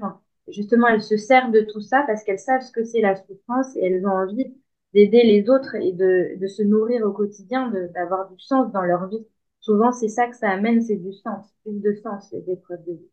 Justement, 0.50 0.88
elles 0.88 1.02
se 1.02 1.16
servent 1.16 1.52
de 1.52 1.60
tout 1.60 1.80
ça 1.80 2.04
parce 2.06 2.24
qu'elles 2.24 2.38
savent 2.38 2.62
ce 2.62 2.72
que 2.72 2.84
c'est 2.84 3.00
la 3.00 3.16
souffrance 3.16 3.76
et 3.76 3.84
elles 3.84 4.06
ont 4.06 4.10
envie 4.10 4.54
d'aider 4.94 5.22
les 5.22 5.48
autres 5.48 5.74
et 5.76 5.92
de, 5.92 6.38
de 6.38 6.46
se 6.46 6.62
nourrir 6.62 7.04
au 7.06 7.12
quotidien, 7.12 7.72
d'avoir 7.94 8.28
du 8.30 8.38
sens 8.38 8.72
dans 8.72 8.82
leur 8.82 9.08
vie. 9.08 9.24
Souvent, 9.60 9.92
c'est 9.92 10.08
ça 10.08 10.26
que 10.26 10.36
ça 10.36 10.50
amène, 10.50 10.82
c'est 10.82 10.96
du 10.96 11.12
sens, 11.12 11.46
plus 11.62 11.80
de 11.80 11.94
sens, 12.02 12.32
les 12.32 12.50
épreuves 12.50 12.84
de 12.86 12.92
vie. 12.92 13.10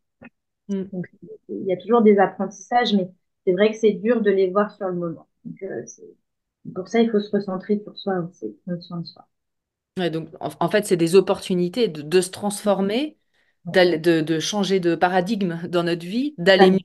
Mm. 0.70 0.84
Donc, 0.92 1.08
il 1.50 1.66
y 1.66 1.74
a 1.74 1.78
toujours 1.78 2.02
des 2.02 2.18
apprentissages, 2.18 2.94
mais 2.94 3.12
c'est 3.46 3.54
vrai 3.54 3.72
que 3.72 3.78
c'est 3.78 3.94
dur 3.94 4.22
de 4.22 4.32
les 4.32 4.50
voir 4.50 4.72
sur 4.72 4.88
le 4.88 4.96
moment. 4.96 5.28
Donc, 5.46 5.62
euh, 5.64 5.84
pour 6.74 6.88
ça, 6.88 7.00
il 7.00 7.10
faut 7.10 7.20
se 7.20 7.32
recentrer 7.32 7.80
sur 7.84 7.98
soi 7.98 8.20
aussi, 8.20 8.58
prendre 8.66 8.82
soin 8.82 9.00
de 9.00 9.06
soi. 9.06 9.28
Ouais, 9.98 10.10
donc, 10.10 10.30
en, 10.40 10.70
fait, 10.70 10.86
c'est 10.86 10.98
des 10.98 11.16
opportunités 11.16 11.88
de, 11.88 12.02
de 12.02 12.22
se 12.22 12.30
transformer, 12.30 13.18
de, 13.66 14.22
de, 14.22 14.40
changer 14.40 14.80
de 14.80 14.96
paradigme 14.96 15.60
dans 15.68 15.84
notre 15.84 16.06
vie, 16.06 16.36
d'aller 16.38 16.72
mieux, 16.72 16.80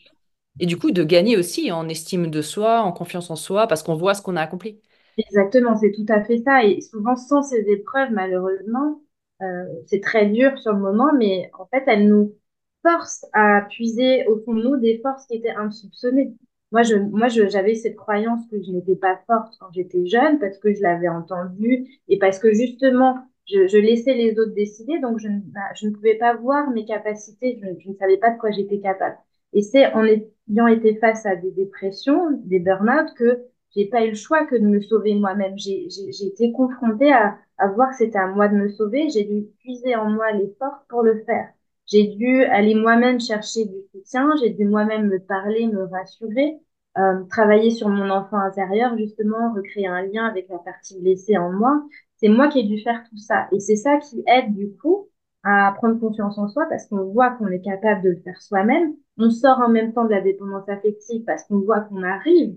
et 0.60 0.66
du 0.66 0.76
coup, 0.78 0.90
de 0.90 1.02
gagner 1.04 1.36
aussi 1.36 1.72
en 1.72 1.88
estime 1.88 2.30
de 2.30 2.42
soi, 2.42 2.82
en 2.82 2.92
confiance 2.92 3.30
en 3.30 3.36
soi, 3.36 3.66
parce 3.66 3.82
qu'on 3.82 3.94
voit 3.94 4.14
ce 4.14 4.22
qu'on 4.22 4.36
a 4.36 4.42
accompli. 4.42 4.80
Exactement, 5.16 5.76
c'est 5.76 5.92
tout 5.92 6.06
à 6.08 6.22
fait 6.22 6.38
ça. 6.38 6.64
Et 6.64 6.80
souvent, 6.80 7.16
sans 7.16 7.42
ces 7.42 7.68
épreuves, 7.70 8.10
malheureusement, 8.12 9.02
euh, 9.42 9.64
c'est 9.86 10.00
très 10.00 10.26
dur 10.26 10.58
sur 10.58 10.72
le 10.72 10.78
moment, 10.78 11.12
mais 11.16 11.50
en 11.58 11.66
fait, 11.66 11.84
elles 11.86 12.08
nous 12.08 12.34
force 12.82 13.26
à 13.32 13.62
puiser 13.70 14.26
au 14.26 14.40
fond 14.44 14.54
de 14.54 14.62
nous 14.62 14.76
des 14.76 15.00
forces 15.02 15.26
qui 15.26 15.36
étaient 15.36 15.50
insoupçonnées. 15.50 16.34
Moi, 16.72 16.82
je, 16.82 16.96
moi, 16.96 17.28
j'avais 17.28 17.74
cette 17.74 17.96
croyance 17.96 18.40
que 18.50 18.62
je 18.62 18.70
n'étais 18.72 18.96
pas 18.96 19.20
forte 19.26 19.54
quand 19.60 19.70
j'étais 19.72 20.06
jeune 20.06 20.38
parce 20.38 20.58
que 20.58 20.72
je 20.72 20.80
l'avais 20.82 21.08
entendu 21.08 21.86
et 22.08 22.18
parce 22.18 22.38
que 22.38 22.52
justement, 22.54 23.18
je, 23.46 23.76
laissais 23.76 24.14
les 24.14 24.38
autres 24.38 24.54
décider, 24.54 24.98
donc 25.00 25.18
je, 25.18 25.28
je, 25.74 25.86
ne 25.86 25.92
pouvais 25.92 26.16
pas 26.16 26.34
voir 26.34 26.70
mes 26.70 26.84
capacités, 26.86 27.60
je 27.78 27.88
ne 27.88 27.94
savais 27.96 28.16
pas 28.16 28.30
de 28.30 28.38
quoi 28.38 28.50
j'étais 28.50 28.80
capable. 28.80 29.18
Et 29.52 29.62
c'est 29.62 29.92
en 29.94 30.04
ayant 30.04 30.66
été 30.66 30.96
face 30.96 31.26
à 31.26 31.36
des 31.36 31.50
dépressions, 31.52 32.30
des 32.44 32.58
burn-out, 32.58 33.12
que 33.16 33.42
j'ai 33.74 33.86
pas 33.88 34.04
eu 34.04 34.10
le 34.10 34.14
choix 34.14 34.44
que 34.46 34.54
de 34.56 34.66
me 34.66 34.80
sauver 34.80 35.14
moi-même. 35.14 35.56
J'ai 35.58 35.86
été 36.26 36.52
confrontée 36.52 37.12
à, 37.12 37.38
à 37.58 37.68
voir 37.68 37.90
que 37.90 37.96
c'était 37.96 38.18
à 38.18 38.26
moi 38.28 38.48
de 38.48 38.56
me 38.56 38.68
sauver. 38.68 39.08
J'ai 39.10 39.24
dû 39.24 39.46
puiser 39.60 39.96
en 39.96 40.10
moi 40.10 40.32
les 40.32 40.54
forces 40.58 40.84
pour 40.88 41.02
le 41.02 41.22
faire. 41.24 41.48
J'ai 41.86 42.08
dû 42.16 42.44
aller 42.44 42.74
moi-même 42.74 43.20
chercher 43.20 43.64
du 43.66 43.74
soutien, 43.92 44.30
j'ai 44.40 44.50
dû 44.50 44.64
moi-même 44.64 45.08
me 45.08 45.18
parler, 45.18 45.66
me 45.66 45.84
rassurer, 45.84 46.60
euh, 46.98 47.24
travailler 47.30 47.70
sur 47.70 47.88
mon 47.88 48.08
enfant 48.10 48.38
intérieur, 48.38 48.96
justement, 48.96 49.52
recréer 49.54 49.86
un 49.86 50.02
lien 50.02 50.26
avec 50.26 50.48
la 50.48 50.58
partie 50.58 51.00
blessée 51.00 51.36
en 51.38 51.52
moi. 51.52 51.82
C'est 52.16 52.28
moi 52.28 52.48
qui 52.48 52.60
ai 52.60 52.62
dû 52.64 52.80
faire 52.82 53.02
tout 53.10 53.16
ça. 53.18 53.48
Et 53.52 53.60
c'est 53.60 53.76
ça 53.76 53.98
qui 53.98 54.22
aide, 54.26 54.54
du 54.54 54.72
coup, 54.76 55.08
à 55.42 55.72
prendre 55.76 55.98
confiance 55.98 56.38
en 56.38 56.48
soi 56.48 56.66
parce 56.68 56.86
qu'on 56.86 57.04
voit 57.12 57.30
qu'on 57.30 57.48
est 57.48 57.62
capable 57.62 58.02
de 58.02 58.10
le 58.10 58.20
faire 58.22 58.40
soi-même. 58.40 58.94
On 59.18 59.30
sort 59.30 59.58
en 59.60 59.68
même 59.68 59.92
temps 59.92 60.04
de 60.04 60.10
la 60.10 60.20
dépendance 60.20 60.68
affective 60.68 61.24
parce 61.24 61.44
qu'on 61.44 61.60
voit 61.60 61.80
qu'on 61.80 62.02
arrive 62.02 62.56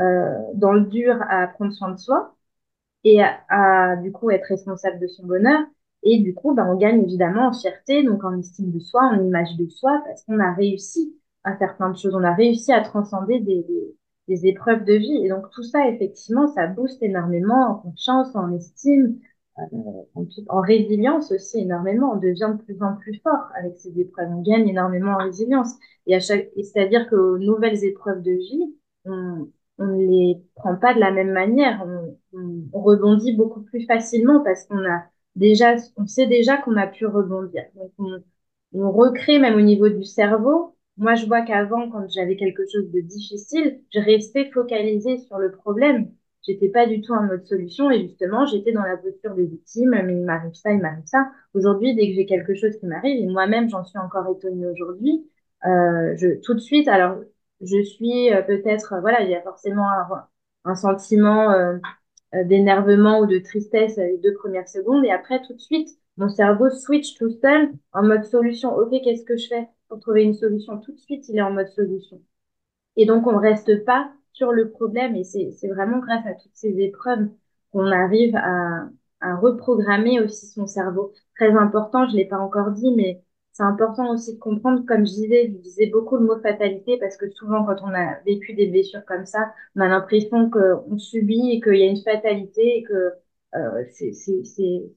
euh, 0.00 0.38
dans 0.54 0.72
le 0.72 0.82
dur 0.82 1.16
à 1.28 1.46
prendre 1.48 1.72
soin 1.72 1.90
de 1.92 1.98
soi 1.98 2.34
et 3.04 3.22
à, 3.22 3.96
du 3.96 4.12
coup 4.12 4.30
être 4.30 4.46
responsable 4.46 4.98
de 5.00 5.06
son 5.06 5.26
bonheur. 5.26 5.60
Et 6.02 6.20
du 6.20 6.34
coup, 6.34 6.54
ben, 6.54 6.66
on 6.68 6.76
gagne 6.76 7.02
évidemment 7.02 7.48
en 7.48 7.52
fierté, 7.52 8.04
donc 8.04 8.22
en 8.24 8.38
estime 8.38 8.70
de 8.72 8.78
soi, 8.78 9.02
en 9.04 9.22
image 9.24 9.56
de 9.56 9.68
soi, 9.68 10.02
parce 10.06 10.24
qu'on 10.24 10.38
a 10.40 10.52
réussi 10.54 11.16
à 11.44 11.56
faire 11.56 11.76
plein 11.76 11.90
de 11.90 11.96
choses. 11.98 12.14
On 12.14 12.22
a 12.24 12.34
réussi 12.34 12.72
à 12.72 12.80
transcender 12.82 13.40
des, 13.40 13.62
des, 13.64 13.96
des 14.28 14.46
épreuves 14.46 14.84
de 14.84 14.94
vie. 14.94 15.24
Et 15.24 15.28
donc 15.28 15.50
tout 15.50 15.62
ça, 15.62 15.88
effectivement, 15.88 16.46
ça 16.48 16.66
booste 16.68 17.02
énormément 17.02 17.70
en 17.70 17.74
confiance, 17.76 18.34
en 18.36 18.52
estime, 18.54 19.18
en, 19.56 20.06
en, 20.48 20.60
résilience 20.60 21.32
aussi 21.32 21.60
énormément. 21.60 22.12
On 22.14 22.16
devient 22.18 22.54
de 22.58 22.62
plus 22.62 22.82
en 22.82 22.96
plus 22.96 23.20
fort 23.22 23.48
avec 23.58 23.76
ces 23.76 23.98
épreuves. 23.98 24.28
On 24.30 24.42
gagne 24.42 24.68
énormément 24.68 25.12
en 25.12 25.18
résilience. 25.24 25.74
Et 26.06 26.14
à 26.14 26.20
chaque, 26.20 26.48
c'est-à-dire 26.56 27.08
qu'aux 27.08 27.38
nouvelles 27.38 27.84
épreuves 27.84 28.22
de 28.22 28.32
vie, 28.32 28.74
on, 29.04 29.50
on 29.78 29.86
ne 29.86 30.06
les 30.06 30.42
prend 30.56 30.76
pas 30.76 30.94
de 30.94 31.00
la 31.00 31.10
même 31.10 31.32
manière. 31.32 31.82
On, 31.86 32.18
on, 32.38 32.64
on 32.72 32.80
rebondit 32.82 33.34
beaucoup 33.34 33.62
plus 33.62 33.86
facilement 33.86 34.42
parce 34.42 34.64
qu'on 34.64 34.84
a 34.84 35.04
déjà, 35.36 35.76
on 35.96 36.06
sait 36.06 36.26
déjà 36.26 36.56
qu'on 36.58 36.76
a 36.76 36.86
pu 36.86 37.06
rebondir. 37.06 37.62
Donc, 37.74 37.92
on, 37.98 38.22
on, 38.74 38.90
recrée 38.92 39.38
même 39.38 39.56
au 39.56 39.60
niveau 39.62 39.88
du 39.88 40.04
cerveau. 40.04 40.76
Moi, 40.98 41.14
je 41.14 41.26
vois 41.26 41.42
qu'avant, 41.42 41.90
quand 41.90 42.08
j'avais 42.10 42.36
quelque 42.36 42.62
chose 42.72 42.90
de 42.90 43.00
difficile, 43.00 43.80
je 43.94 44.00
restais 44.00 44.50
focalisée 44.50 45.18
sur 45.18 45.38
le 45.38 45.52
problème. 45.52 46.10
J'étais 46.42 46.68
pas 46.68 46.86
du 46.86 47.00
tout 47.00 47.12
en 47.12 47.22
mode 47.24 47.44
solution 47.44 47.90
et 47.90 48.00
justement, 48.02 48.46
j'étais 48.46 48.72
dans 48.72 48.82
la 48.82 48.96
posture 48.96 49.34
de 49.34 49.42
victime. 49.42 49.90
Mais 50.04 50.14
il 50.14 50.24
m'arrive 50.24 50.54
ça, 50.54 50.72
il 50.72 50.80
m'arrive 50.80 51.06
ça. 51.06 51.30
Aujourd'hui, 51.54 51.94
dès 51.94 52.08
que 52.08 52.14
j'ai 52.14 52.26
quelque 52.26 52.54
chose 52.54 52.76
qui 52.78 52.86
m'arrive, 52.86 53.20
et 53.22 53.26
moi-même, 53.26 53.68
j'en 53.68 53.84
suis 53.84 53.98
encore 53.98 54.26
étonnée 54.36 54.66
aujourd'hui, 54.66 55.28
euh, 55.66 56.14
tout 56.44 56.54
de 56.54 56.60
suite, 56.60 56.88
alors, 56.88 57.18
je 57.60 57.82
suis 57.82 58.32
euh, 58.32 58.42
peut-être, 58.42 58.92
euh, 58.94 59.00
voilà, 59.00 59.22
il 59.22 59.30
y 59.30 59.34
a 59.34 59.42
forcément 59.42 59.88
un, 59.90 60.28
un 60.64 60.74
sentiment 60.74 61.52
d'énervement 62.44 63.20
ou 63.20 63.26
de 63.26 63.38
tristesse 63.38 63.96
les 63.96 64.18
deux 64.18 64.34
premières 64.34 64.68
secondes 64.68 65.04
et 65.04 65.10
après 65.10 65.40
tout 65.42 65.54
de 65.54 65.60
suite 65.60 65.88
mon 66.16 66.28
cerveau 66.28 66.68
switch 66.70 67.14
tout 67.16 67.30
seul 67.30 67.72
en 67.92 68.02
mode 68.02 68.24
solution. 68.24 68.74
Ok, 68.76 68.90
qu'est-ce 69.02 69.24
que 69.24 69.36
je 69.36 69.48
fais 69.48 69.68
pour 69.88 70.00
trouver 70.00 70.22
une 70.24 70.34
solution? 70.34 70.78
Tout 70.80 70.92
de 70.92 70.98
suite, 70.98 71.28
il 71.28 71.36
est 71.38 71.42
en 71.42 71.52
mode 71.52 71.68
solution. 71.68 72.20
Et 72.96 73.06
donc 73.06 73.26
on 73.26 73.38
reste 73.38 73.84
pas 73.84 74.12
sur 74.36 74.52
le 74.52 74.70
problème 74.70 75.16
et 75.16 75.24
c'est 75.24 75.68
vraiment 75.68 75.98
grâce 75.98 76.26
à 76.26 76.34
toutes 76.34 76.54
ces 76.54 76.78
épreuves 76.80 77.28
qu'on 77.72 77.90
arrive 77.90 78.36
à, 78.36 78.88
reprogrammer 79.42 80.20
aussi 80.20 80.46
son 80.46 80.66
cerveau. 80.66 81.12
Très 81.34 81.50
important, 81.50 82.08
je 82.08 82.14
l'ai 82.16 82.26
pas 82.26 82.38
encore 82.38 82.70
dit, 82.70 82.94
mais 82.94 83.22
c'est 83.52 83.64
important 83.64 84.12
aussi 84.12 84.34
de 84.34 84.38
comprendre, 84.38 84.84
comme 84.86 85.04
je 85.04 85.12
disais, 85.12 85.46
je 85.48 85.58
disais 85.62 85.86
beaucoup 85.86 86.16
le 86.16 86.26
mot 86.26 86.38
fatalité 86.40 86.96
parce 87.00 87.16
que 87.16 87.28
souvent 87.30 87.64
quand 87.64 87.76
on 87.82 87.92
a 87.92 88.20
vécu 88.24 88.54
des 88.54 88.68
blessures 88.68 89.04
comme 89.06 89.26
ça, 89.26 89.52
on 89.74 89.80
a 89.80 89.88
l'impression 89.88 90.48
qu'on 90.50 90.98
subit 90.98 91.50
et 91.50 91.60
qu'il 91.60 91.76
y 91.76 91.82
a 91.82 91.86
une 91.86 92.02
fatalité 92.02 92.78
et 92.78 92.82
que 92.84 93.12
euh, 93.56 93.84
c'est 93.90 94.12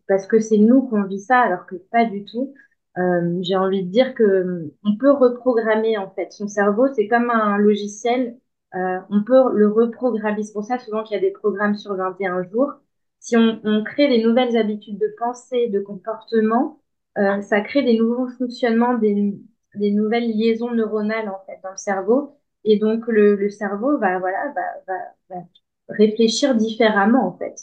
parce 0.07 0.27
que 0.27 0.39
c'est 0.39 0.57
nous 0.57 0.83
qu'on 0.83 1.03
vit 1.05 1.19
ça 1.19 1.39
alors 1.39 1.65
que 1.65 1.75
pas 1.75 2.05
du 2.05 2.25
tout. 2.25 2.53
Euh, 2.97 3.39
j'ai 3.41 3.55
envie 3.55 3.83
de 3.85 3.89
dire 3.91 4.13
que 4.13 4.71
on 4.83 4.97
peut 4.97 5.11
reprogrammer 5.11 5.97
en 5.97 6.09
fait 6.11 6.31
son 6.31 6.47
cerveau, 6.47 6.87
c'est 6.93 7.07
comme 7.07 7.29
un 7.29 7.57
logiciel, 7.57 8.37
euh, 8.75 8.99
on 9.09 9.23
peut 9.23 9.53
le 9.53 9.71
reprogrammer. 9.71 10.43
C'est 10.43 10.53
pour 10.53 10.63
ça 10.63 10.77
souvent 10.79 11.03
qu'il 11.03 11.15
y 11.15 11.17
a 11.17 11.21
des 11.21 11.31
programmes 11.31 11.75
sur 11.75 11.95
21 11.95 12.43
jours. 12.43 12.73
Si 13.19 13.35
on, 13.35 13.59
on 13.63 13.83
crée 13.83 14.07
des 14.07 14.23
nouvelles 14.23 14.55
habitudes 14.57 14.97
de 14.99 15.13
pensée, 15.17 15.67
de 15.69 15.79
comportement, 15.79 16.81
euh, 17.17 17.41
ça 17.41 17.61
crée 17.61 17.83
des 17.83 17.97
nouveaux 17.97 18.29
fonctionnements, 18.37 18.97
des, 18.97 19.35
des, 19.75 19.91
nouvelles 19.91 20.29
liaisons 20.29 20.71
neuronales 20.71 21.29
en 21.29 21.39
fait 21.45 21.59
dans 21.63 21.71
le 21.71 21.77
cerveau. 21.77 22.37
Et 22.63 22.77
donc 22.77 23.07
le, 23.07 23.35
le 23.35 23.49
cerveau 23.49 23.97
va 23.97 24.19
voilà 24.19 24.53
va, 24.55 24.61
va, 24.87 25.35
va, 25.35 25.43
réfléchir 25.89 26.55
différemment 26.55 27.27
en 27.27 27.37
fait. 27.37 27.55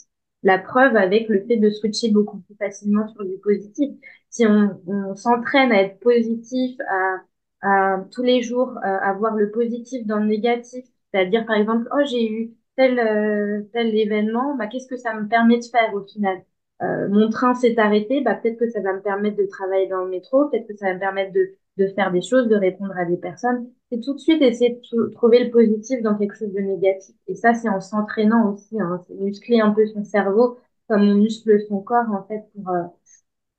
La 0.43 0.59
preuve 0.59 0.95
avec 0.95 1.29
le 1.29 1.45
fait 1.45 1.57
de 1.57 1.69
switcher 1.69 2.11
beaucoup 2.11 2.39
plus 2.39 2.55
facilement 2.55 3.07
sur 3.07 3.25
du 3.25 3.37
positif. 3.39 3.91
Si 4.29 4.45
on, 4.45 4.79
on 4.87 5.15
s'entraîne 5.15 5.71
à 5.71 5.81
être 5.81 5.99
positif, 5.99 6.77
à, 6.89 7.17
à 7.61 8.05
tous 8.11 8.23
les 8.23 8.41
jours 8.41 8.69
euh, 8.77 8.99
avoir 9.01 9.35
le 9.35 9.51
positif 9.51 10.05
dans 10.05 10.19
le 10.19 10.27
négatif, 10.27 10.85
c'est-à-dire 11.13 11.45
par 11.45 11.55
exemple 11.57 11.87
oh 11.93 12.03
j'ai 12.09 12.29
eu 12.29 12.53
tel 12.75 12.99
euh, 12.99 13.63
tel 13.73 13.95
événement, 13.97 14.55
bah 14.57 14.67
qu'est-ce 14.67 14.87
que 14.87 14.97
ça 14.97 15.13
me 15.13 15.27
permet 15.27 15.57
de 15.59 15.65
faire 15.65 15.93
au 15.93 16.03
final 16.05 16.41
euh, 16.83 17.07
mon 17.09 17.29
train 17.29 17.55
s'est 17.55 17.77
arrêté, 17.79 18.21
bah, 18.21 18.35
peut-être 18.35 18.59
que 18.59 18.69
ça 18.69 18.81
va 18.81 18.93
me 18.93 19.01
permettre 19.01 19.37
de 19.37 19.45
travailler 19.47 19.87
dans 19.87 20.03
le 20.03 20.09
métro, 20.11 20.47
peut-être 20.49 20.67
que 20.67 20.75
ça 20.77 20.87
va 20.87 20.93
me 20.93 20.99
permettre 20.99 21.33
de, 21.33 21.55
de 21.77 21.87
faire 21.87 22.11
des 22.11 22.21
choses, 22.21 22.47
de 22.47 22.55
répondre 22.55 22.95
à 22.97 23.05
des 23.05 23.17
personnes. 23.17 23.67
C'est 23.91 23.99
tout 24.01 24.13
de 24.13 24.19
suite 24.19 24.41
essayer 24.43 24.79
de 24.93 25.09
trouver 25.15 25.43
le 25.43 25.49
positif 25.49 26.01
dans 26.03 26.15
quelque 26.17 26.35
chose 26.35 26.53
de 26.53 26.59
négatif. 26.59 27.15
Et 27.27 27.33
ça, 27.35 27.53
c'est 27.55 27.69
en 27.69 27.79
s'entraînant 27.81 28.53
aussi, 28.53 28.79
hein, 28.79 29.01
c'est 29.07 29.15
muscler 29.15 29.59
un 29.59 29.71
peu 29.71 29.85
son 29.87 30.03
cerveau 30.03 30.57
comme 30.87 31.01
on 31.01 31.15
muscle 31.15 31.59
son 31.67 31.81
corps, 31.81 32.09
en 32.11 32.23
fait, 32.27 32.43
pour, 32.53 32.69
euh, 32.69 32.83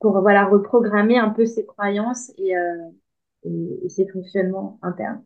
pour 0.01 0.20
voilà, 0.22 0.46
reprogrammer 0.46 1.18
un 1.18 1.30
peu 1.30 1.46
ses 1.46 1.66
croyances 1.66 2.32
et, 2.38 2.57
euh, 2.57 2.90
et, 3.44 3.80
et 3.86 3.88
ses 3.90 4.07
fonctionnements 4.09 4.78
internes. 4.82 5.24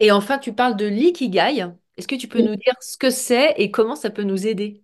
Et 0.00 0.10
enfin, 0.12 0.38
tu 0.38 0.52
parles 0.54 0.76
de 0.76 0.86
l'ikigai. 0.86 1.66
Est-ce 1.96 2.08
que 2.08 2.14
tu 2.14 2.28
peux 2.28 2.40
Oui. 2.40 2.48
nous 2.48 2.56
dire 2.56 2.74
ce 2.80 2.96
que 2.98 3.10
c'est 3.10 3.54
et 3.58 3.70
comment 3.70 3.96
ça 3.96 4.10
peut 4.10 4.22
nous 4.22 4.46
aider? 4.46 4.82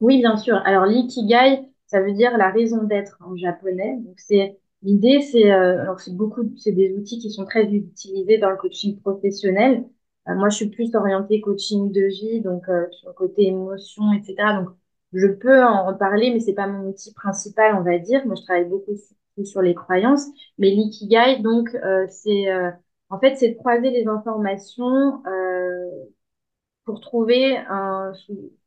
Oui, 0.00 0.18
bien 0.18 0.36
sûr. 0.36 0.56
Alors, 0.64 0.86
l'ikigai, 0.86 1.62
ça 1.86 2.00
veut 2.02 2.12
dire 2.12 2.36
la 2.36 2.50
raison 2.50 2.82
d'être 2.84 3.16
en 3.20 3.36
japonais. 3.36 3.96
Donc, 4.04 4.18
c'est 4.18 4.58
l'idée, 4.82 5.20
c'est 5.22 5.52
euh, 5.52 5.80
alors 5.82 6.00
c'est 6.00 6.14
beaucoup, 6.16 6.42
c'est 6.56 6.72
des 6.72 6.92
outils 6.96 7.18
qui 7.18 7.30
sont 7.30 7.44
très 7.44 7.64
utilisés 7.72 8.38
dans 8.38 8.50
le 8.50 8.56
coaching 8.56 9.00
professionnel. 9.00 9.84
Euh, 10.28 10.34
moi, 10.34 10.48
je 10.48 10.56
suis 10.56 10.68
plus 10.70 10.94
orientée 10.94 11.40
coaching 11.40 11.92
de 11.92 12.00
vie, 12.02 12.40
donc 12.40 12.68
euh, 12.68 12.86
sur 12.90 13.08
le 13.10 13.14
côté 13.14 13.46
émotion, 13.46 14.12
etc. 14.12 14.60
Donc, 14.60 14.70
je 15.12 15.26
peux 15.28 15.62
en 15.62 15.86
reparler, 15.86 16.30
mais 16.32 16.40
c'est 16.40 16.54
pas 16.54 16.66
mon 16.66 16.88
outil 16.88 17.12
principal, 17.14 17.76
on 17.76 17.82
va 17.82 17.98
dire. 17.98 18.26
Moi, 18.26 18.34
je 18.36 18.42
travaille 18.42 18.64
beaucoup 18.68 18.92
sur, 19.36 19.46
sur 19.46 19.62
les 19.62 19.74
croyances, 19.74 20.26
mais 20.58 20.70
l'ikigai, 20.70 21.40
donc, 21.42 21.68
c'est 22.08 22.46
en 23.12 23.18
fait, 23.20 23.36
c'est 23.36 23.50
de 23.50 23.58
croiser 23.58 23.90
les 23.90 24.06
informations 24.08 25.22
euh, 25.26 25.90
pour 26.84 27.00
trouver 27.00 27.56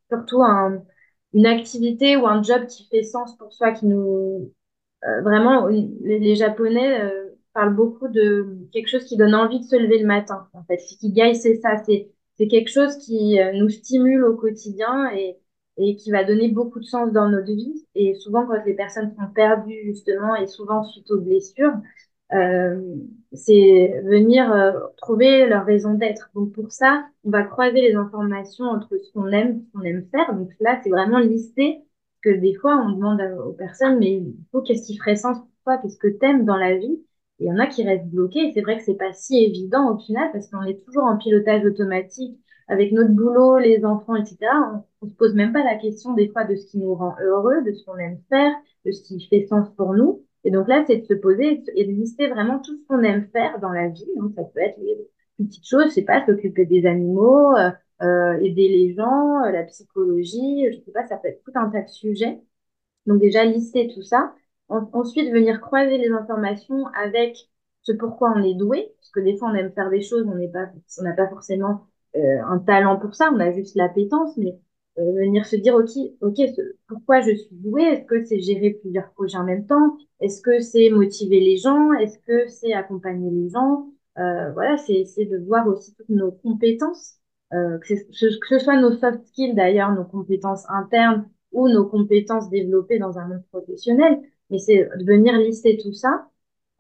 surtout 0.10 0.44
un 0.44 0.84
une 1.34 1.48
activité 1.48 2.16
ou 2.16 2.28
un 2.28 2.42
job 2.42 2.66
qui 2.68 2.88
fait 2.90 3.04
sens 3.04 3.36
pour 3.38 3.52
soi, 3.52 3.74
qui 3.74 3.88
nous 3.88 4.54
euh, 5.06 5.22
vraiment 5.22 5.68
les, 5.68 6.36
Japonais 6.36 7.02
euh, 7.02 7.30
parlent 7.54 7.76
beaucoup 7.76 8.08
de 8.08 8.48
quelque 8.72 8.88
chose 8.88 9.04
qui 9.06 9.18
donne 9.18 9.36
envie 9.36 9.60
de 9.60 9.66
se 9.66 9.76
lever 9.76 10.00
le 10.00 10.08
matin. 10.08 10.48
En 10.54 10.64
fait, 10.64 10.80
Ikigai, 10.92 11.36
c'est 11.36 11.56
ça, 11.58 11.84
c'est 11.84 12.48
quelque 12.48 12.70
chose 12.70 12.98
qui 13.00 13.38
nous 13.56 13.70
stimule 13.70 14.24
au 14.26 14.36
quotidien 14.38 15.12
et 15.12 15.38
et 15.78 15.96
qui 15.98 16.12
va 16.12 16.24
donner 16.24 16.50
beaucoup 16.50 16.80
de 16.80 16.86
sens 16.86 17.12
dans 17.12 17.30
notre 17.30 17.48
vie. 17.48 17.86
Et 17.96 18.16
souvent, 18.16 18.46
quand 18.48 18.64
les 18.66 18.76
personnes 18.76 19.14
sont 19.16 19.28
perdues 19.34 19.82
justement 19.86 20.36
et 20.36 20.48
souvent 20.48 20.84
suite 20.84 21.10
aux 21.12 21.20
blessures, 21.20 21.74
c'est 23.34 24.02
venir 24.04 24.52
euh, 24.52 24.72
trouver 24.98 25.46
leur 25.48 25.66
raison 25.66 25.94
d'être. 25.94 26.30
Donc 26.36 26.54
pour 26.54 26.72
ça, 26.72 27.06
on 27.24 27.30
va 27.32 27.44
croiser 27.44 27.82
les 27.82 27.96
informations 27.96 28.66
entre 28.66 28.98
ce 28.98 29.12
qu'on 29.14 29.28
aime, 29.28 29.62
ce 29.62 29.72
qu'on 29.72 29.84
aime 29.84 30.08
faire. 30.12 30.34
Donc 30.36 30.50
là, 30.60 30.80
c'est 30.84 30.90
vraiment 30.90 31.20
lister 31.20 31.80
que 32.22 32.30
des 32.30 32.56
fois, 32.56 32.78
on 32.78 32.92
demande 32.94 33.22
aux 33.46 33.54
personnes, 33.54 34.00
mais 34.00 34.24
faut 34.52 34.62
qu'est-ce 34.62 34.88
qui 34.88 34.98
ferait 34.98 35.16
sens 35.16 35.38
pour 35.40 35.50
toi, 35.64 35.78
qu'est-ce 35.78 35.98
que 35.98 36.08
t'aimes 36.08 36.46
dans 36.46 36.58
la 36.58 36.78
vie? 36.78 37.04
Il 37.40 37.48
y 37.48 37.52
en 37.52 37.60
a 37.60 37.68
qui 37.68 37.84
restent 37.84 38.08
bloqués. 38.08 38.52
C'est 38.54 38.62
vrai 38.62 38.78
que 38.78 38.84
c'est 38.84 38.96
pas 38.96 39.14
si 39.14 39.44
évident 39.44 39.94
au 39.94 40.00
final 40.00 40.30
parce 40.32 40.48
qu'on 40.50 40.64
est 40.64 40.84
toujours 40.86 41.04
en 41.04 41.18
pilotage 41.18 41.66
automatique 41.66 42.40
avec 42.68 42.92
notre 42.94 43.12
boulot, 43.12 43.58
les 43.60 43.86
enfants, 43.86 44.16
etc. 44.16 44.38
On, 44.74 44.84
on 45.02 45.10
se 45.10 45.14
pose 45.16 45.36
même 45.36 45.54
pas 45.54 45.64
la 45.64 45.76
question 45.76 46.14
des 46.14 46.30
fois 46.30 46.46
de 46.46 46.56
ce 46.56 46.66
qui 46.66 46.80
nous 46.80 46.96
rend 46.96 47.16
heureux, 47.22 47.62
de 47.64 47.74
ce 47.74 47.84
qu'on 47.86 47.98
aime 47.98 48.20
faire, 48.30 48.54
de 48.86 48.92
ce 48.92 49.04
qui 49.04 49.22
fait 49.28 49.46
sens 49.48 49.70
pour 49.76 49.94
nous. 49.94 50.24
Et 50.46 50.52
donc 50.52 50.70
là, 50.70 50.86
c'est 50.88 50.98
de 51.00 51.06
se 51.06 51.16
poser 51.16 51.64
et 51.76 51.86
de 51.86 51.92
lister 51.92 52.30
vraiment 52.30 52.60
tout 52.62 52.78
ce 52.78 52.88
qu'on 52.88 53.04
aime 53.04 53.28
faire 53.34 53.60
dans 53.60 53.72
la 53.72 53.90
vie. 53.90 54.06
Ça 54.38 54.44
peut 54.46 54.62
être 54.62 54.78
les 54.80 54.98
petites 55.40 55.68
choses, 55.68 55.86
je 55.88 55.90
sais 55.92 56.04
pas, 56.04 56.26
s'occuper 56.26 56.66
des 56.66 56.86
animaux, 56.88 57.56
euh, 57.58 57.72
euh, 58.04 58.40
aider 58.42 58.70
les 58.70 58.94
gens, 58.96 59.44
euh, 59.46 59.52
la 59.52 59.64
psychologie, 59.66 60.68
je 60.72 60.80
sais 60.86 60.92
pas, 60.94 61.06
ça 61.08 61.18
peut 61.18 61.30
être 61.30 61.44
tout 61.44 61.52
un 61.56 61.70
tas 61.70 61.82
de 61.84 61.90
sujets. 61.90 62.42
Donc 63.06 63.22
déjà 63.22 63.46
lister 63.46 63.90
tout 63.94 64.02
ça. 64.04 64.34
En- 64.70 64.90
ensuite, 64.94 65.32
venir 65.32 65.62
croiser 65.62 65.98
les 65.98 66.10
informations 66.12 66.88
avec 66.90 67.38
ce 67.84 67.92
pourquoi 67.94 68.34
on 68.36 68.44
est 68.44 68.56
doué, 68.56 68.94
parce 68.98 69.12
que 69.12 69.20
des 69.22 69.38
fois 69.38 69.50
on 69.52 69.56
aime 69.56 69.72
faire 69.74 69.90
des 69.92 70.02
choses, 70.02 70.26
on 70.28 70.36
n'est 70.36 70.50
pas, 70.50 70.68
n'a 71.02 71.14
pas 71.14 71.30
forcément 71.30 71.88
un 72.16 72.60
talent 72.60 72.98
pour 72.98 73.14
ça, 73.16 73.30
on 73.34 73.40
a 73.42 73.52
juste 73.52 73.76
l'appétence, 73.76 74.38
mais 74.38 74.58
venir 74.98 75.46
se 75.46 75.56
dire 75.56 75.76
ok, 75.76 75.90
ok, 76.22 76.36
ce- 76.56 76.76
pourquoi 76.88 77.22
je 77.22 77.36
suis 77.36 77.50
doué 77.56 77.84
Est-ce 77.84 78.06
que 78.06 78.24
c'est 78.26 78.40
gérer 78.40 78.72
plusieurs 78.82 79.12
projets 79.14 79.38
en 79.38 79.44
même 79.44 79.66
temps? 79.68 79.98
Est-ce 80.22 80.42
que 80.42 80.60
c'est 80.60 80.90
motiver 80.90 81.40
les 81.40 81.58
gens? 81.58 81.94
Est-ce 81.94 82.18
que 82.20 82.48
c'est 82.48 82.74
accompagner 82.74 83.30
les 83.32 83.50
gens? 83.50 83.88
Euh, 84.18 84.52
Voilà, 84.54 84.78
c'est 84.78 85.06
c'est 85.06 85.26
de 85.26 85.38
voir 85.40 85.68
aussi 85.68 85.94
toutes 85.96 86.10
nos 86.10 86.32
compétences, 86.32 87.16
euh, 87.54 87.78
que, 87.80 87.96
ce- 87.96 88.40
que 88.40 88.48
ce 88.48 88.60
soit 88.60 88.80
nos 88.80 88.92
soft 88.94 89.26
skills 89.28 89.54
d'ailleurs, 89.56 89.92
nos 89.94 90.06
compétences 90.06 90.66
internes 90.70 91.28
ou 91.52 91.68
nos 91.70 91.86
compétences 91.86 92.50
développées 92.50 93.00
dans 93.00 93.18
un 93.20 93.28
monde 93.28 93.44
professionnel, 93.52 94.20
mais 94.50 94.58
c'est 94.60 94.90
de 94.98 95.06
venir 95.06 95.38
lister 95.38 95.78
tout 95.78 95.94
ça. 95.94 96.28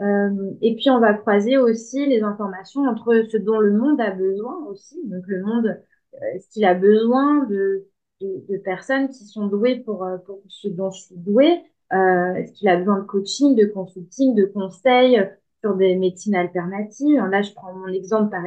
Euh, 0.01 0.51
et 0.61 0.75
puis 0.75 0.89
on 0.89 0.99
va 0.99 1.13
croiser 1.13 1.57
aussi 1.57 2.05
les 2.05 2.21
informations 2.21 2.81
entre 2.83 3.23
ce 3.31 3.37
dont 3.37 3.59
le 3.59 3.71
monde 3.77 4.01
a 4.01 4.11
besoin 4.11 4.65
aussi. 4.67 4.99
Donc 5.07 5.23
le 5.27 5.41
monde, 5.43 5.67
euh, 5.67 6.17
est-ce 6.35 6.49
qu'il 6.49 6.65
a 6.65 6.73
besoin 6.73 7.45
de, 7.45 7.87
de, 8.21 8.45
de 8.49 8.57
personnes 8.57 9.09
qui 9.09 9.25
sont 9.25 9.47
douées 9.47 9.77
pour, 9.77 10.03
euh, 10.03 10.17
pour 10.17 10.41
ce 10.47 10.67
dont 10.67 10.91
je 10.91 11.01
suis 11.01 11.15
douée? 11.17 11.61
Euh, 11.93 12.33
est-ce 12.35 12.53
qu'il 12.53 12.67
a 12.67 12.77
besoin 12.77 12.99
de 12.99 13.05
coaching, 13.05 13.55
de 13.55 13.65
consulting, 13.65 14.35
de 14.35 14.45
conseils 14.45 15.21
sur 15.61 15.75
des 15.75 15.95
médecines 15.95 16.35
alternatives? 16.35 17.21
Là, 17.29 17.41
je 17.41 17.53
prends 17.53 17.73
mon 17.73 17.87
exemple 17.87 18.31
par, 18.31 18.43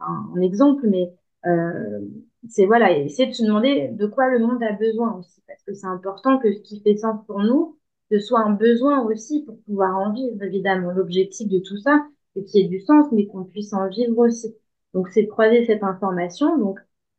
un 0.00 0.40
exemple, 0.40 0.86
mais 0.88 1.12
euh, 1.46 2.00
c'est 2.48 2.66
voilà, 2.66 2.96
essayer 2.96 3.28
de 3.28 3.34
se 3.34 3.44
demander 3.44 3.88
de 3.88 4.06
quoi 4.06 4.30
le 4.30 4.38
monde 4.38 4.62
a 4.62 4.72
besoin 4.72 5.16
aussi, 5.18 5.42
parce 5.46 5.62
que 5.62 5.74
c'est 5.74 5.86
important 5.86 6.38
que 6.38 6.52
ce 6.52 6.60
qui 6.60 6.80
fait 6.80 6.96
sens 6.96 7.24
pour 7.26 7.40
nous, 7.40 7.76
ce 8.10 8.18
soit 8.18 8.40
un 8.40 8.50
besoin 8.52 9.04
aussi 9.06 9.44
pour 9.44 9.58
pouvoir 9.62 9.96
en 9.98 10.12
vivre, 10.12 10.42
évidemment. 10.42 10.90
L'objectif 10.92 11.48
de 11.48 11.58
tout 11.60 11.76
ça, 11.78 12.04
c'est 12.34 12.44
qu'il 12.44 12.62
y 12.62 12.64
ait 12.64 12.68
du 12.68 12.80
sens, 12.80 13.06
mais 13.12 13.26
qu'on 13.26 13.44
puisse 13.44 13.72
en 13.72 13.88
vivre 13.88 14.18
aussi. 14.18 14.54
Donc, 14.94 15.08
c'est 15.10 15.22
de 15.22 15.28
croiser 15.28 15.64
cette 15.66 15.84
information, 15.84 16.58
donc, 16.58 16.78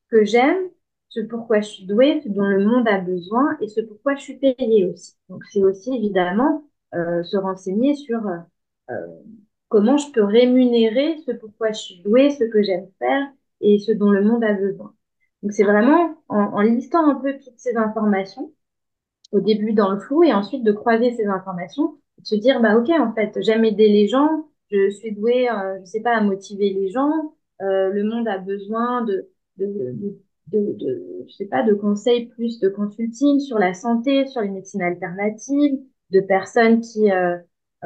que 0.10 0.26
j'aime, 0.26 0.58
ce 1.12 1.22
pourquoi 1.22 1.62
je 1.62 1.68
suis 1.70 1.86
douée, 1.88 2.22
ce 2.24 2.30
dont 2.30 2.46
le 2.46 2.66
monde 2.66 2.88
a 2.90 3.00
besoin, 3.02 3.58
et 3.62 3.70
ce 3.70 3.82
pourquoi 3.82 4.16
je 4.16 4.24
suis 4.24 4.38
payée 4.40 4.88
aussi. 4.88 5.16
Donc, 5.30 5.44
c'est 5.52 5.64
aussi, 5.64 5.94
évidemment, 5.96 6.66
euh, 6.96 7.24
se 7.24 7.38
renseigner 7.38 7.96
sur 7.96 8.28
euh, 8.28 8.38
euh, 8.92 9.08
comment 9.70 9.98
je 9.98 10.12
peux 10.14 10.24
rémunérer 10.24 11.18
ce 11.26 11.32
pourquoi 11.34 11.72
je 11.74 11.80
suis 11.80 12.02
douée, 12.04 12.32
ce 12.32 12.46
que 12.46 12.64
j'aime 12.64 12.88
faire, 13.00 13.28
et 13.62 13.80
ce 13.80 13.92
dont 13.94 14.12
le 14.12 14.24
monde 14.24 14.44
a 14.46 14.54
besoin. 14.54 14.96
Donc, 15.44 15.54
c'est 15.54 15.66
vraiment 15.66 16.18
en, 16.30 16.38
en 16.40 16.62
listant 16.62 17.10
un 17.10 17.16
peu 17.16 17.34
toutes 17.40 17.60
ces 17.60 17.76
informations, 17.78 18.54
au 19.34 19.42
début 19.42 19.74
dans 19.74 19.92
le 19.92 20.00
flou 20.00 20.24
et 20.24 20.34
ensuite 20.34 20.64
de 20.64 20.72
croiser 20.74 21.12
ces 21.14 21.26
informations, 21.28 21.98
de 22.20 22.26
se 22.26 22.36
dire 22.36 22.62
bah 22.62 22.78
ok 22.78 22.90
en 22.92 23.14
fait 23.14 23.38
j'aime 23.42 23.66
aider 23.66 23.90
les 23.90 24.08
gens, 24.08 24.50
je 24.72 24.90
suis 24.92 25.14
douée, 25.14 25.50
euh, 25.50 25.80
je 25.82 25.86
sais 25.86 26.02
pas 26.02 26.16
à 26.18 26.22
motiver 26.22 26.72
les 26.74 26.90
gens, 26.92 27.36
le 27.60 28.04
monde 28.04 28.28
a 28.28 28.40
besoin 28.40 29.04
de 29.06 29.30
de, 30.48 30.74
de 30.78 31.26
je 31.28 31.34
sais 31.34 31.46
pas 31.46 31.64
de 31.64 31.74
conseils 31.74 32.28
plus 32.28 32.60
de 32.60 32.70
consulting 32.70 33.40
sur 33.40 33.58
la 33.60 33.74
santé, 33.74 34.26
sur 34.28 34.42
les 34.42 34.50
médecines 34.50 34.82
alternatives, 34.82 35.80
de 36.12 36.20
personnes 36.22 36.82
qui 36.82 37.12
euh, 37.12 37.38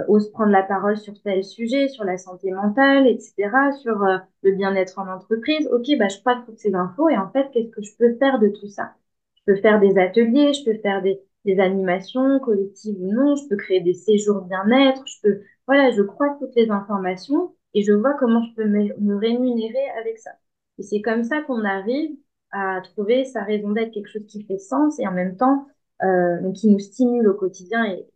osent 0.07 0.31
prendre 0.31 0.51
la 0.51 0.63
parole 0.63 0.97
sur 0.97 1.13
tel 1.21 1.43
sujet, 1.43 1.87
sur 1.87 2.03
la 2.03 2.17
santé 2.17 2.51
mentale, 2.51 3.07
etc., 3.07 3.71
sur 3.73 4.03
euh, 4.03 4.17
le 4.43 4.51
bien-être 4.53 4.99
en 4.99 5.07
entreprise. 5.07 5.67
Ok, 5.71 5.85
bah 5.99 6.07
je 6.07 6.19
crois 6.19 6.43
toutes 6.45 6.59
ces 6.59 6.73
infos 6.75 7.09
et 7.09 7.17
en 7.17 7.29
fait 7.31 7.49
qu'est-ce 7.51 7.69
que 7.69 7.81
je 7.81 7.95
peux 7.97 8.15
faire 8.17 8.39
de 8.39 8.49
tout 8.49 8.67
ça? 8.67 8.93
Je 9.35 9.53
peux 9.53 9.61
faire 9.61 9.79
des 9.79 9.97
ateliers, 9.97 10.53
je 10.53 10.63
peux 10.65 10.77
faire 10.79 11.01
des 11.01 11.21
des 11.45 11.59
animations 11.59 12.39
collectives 12.39 12.97
ou 12.99 13.13
non, 13.13 13.35
je 13.35 13.47
peux 13.47 13.55
créer 13.55 13.79
des 13.81 13.93
séjours 13.93 14.41
bien-être, 14.41 15.03
je 15.05 15.21
peux, 15.21 15.41
voilà, 15.67 15.91
je 15.91 16.01
crois 16.01 16.35
toutes 16.39 16.55
les 16.55 16.69
informations 16.71 17.55
et 17.73 17.83
je 17.83 17.93
vois 17.93 18.15
comment 18.19 18.43
je 18.43 18.55
peux 18.55 18.65
me, 18.65 19.15
rémunérer 19.17 19.89
avec 19.99 20.17
ça. 20.17 20.31
Et 20.79 20.83
c'est 20.83 21.01
comme 21.01 21.23
ça 21.23 21.41
qu'on 21.41 21.63
arrive 21.63 22.17
à 22.55 22.81
trouver 22.81 23.25
sa 23.25 23.43
raison 23.43 23.71
d'être, 23.71 23.91
quelque 23.91 24.09
chose 24.09 24.25
qui 24.27 24.43
fait 24.43 24.57
sens 24.57 24.97
et 24.99 25.07
en 25.07 25.11
même 25.11 25.35
temps, 25.35 25.67
euh, 26.03 26.51
qui 26.53 26.69
nous 26.69 26.79
stimule 26.79 27.27
au 27.27 27.33
quotidien 27.33 27.85
et, 27.85 28.07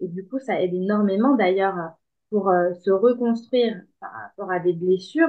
et, 0.00 0.08
du 0.08 0.26
coup, 0.26 0.38
ça 0.38 0.60
aide 0.60 0.74
énormément 0.74 1.36
d'ailleurs 1.36 1.76
pour 2.30 2.48
euh, 2.48 2.72
se 2.74 2.90
reconstruire 2.90 3.82
par 4.00 4.10
rapport 4.12 4.50
à 4.50 4.58
des 4.60 4.72
blessures, 4.72 5.28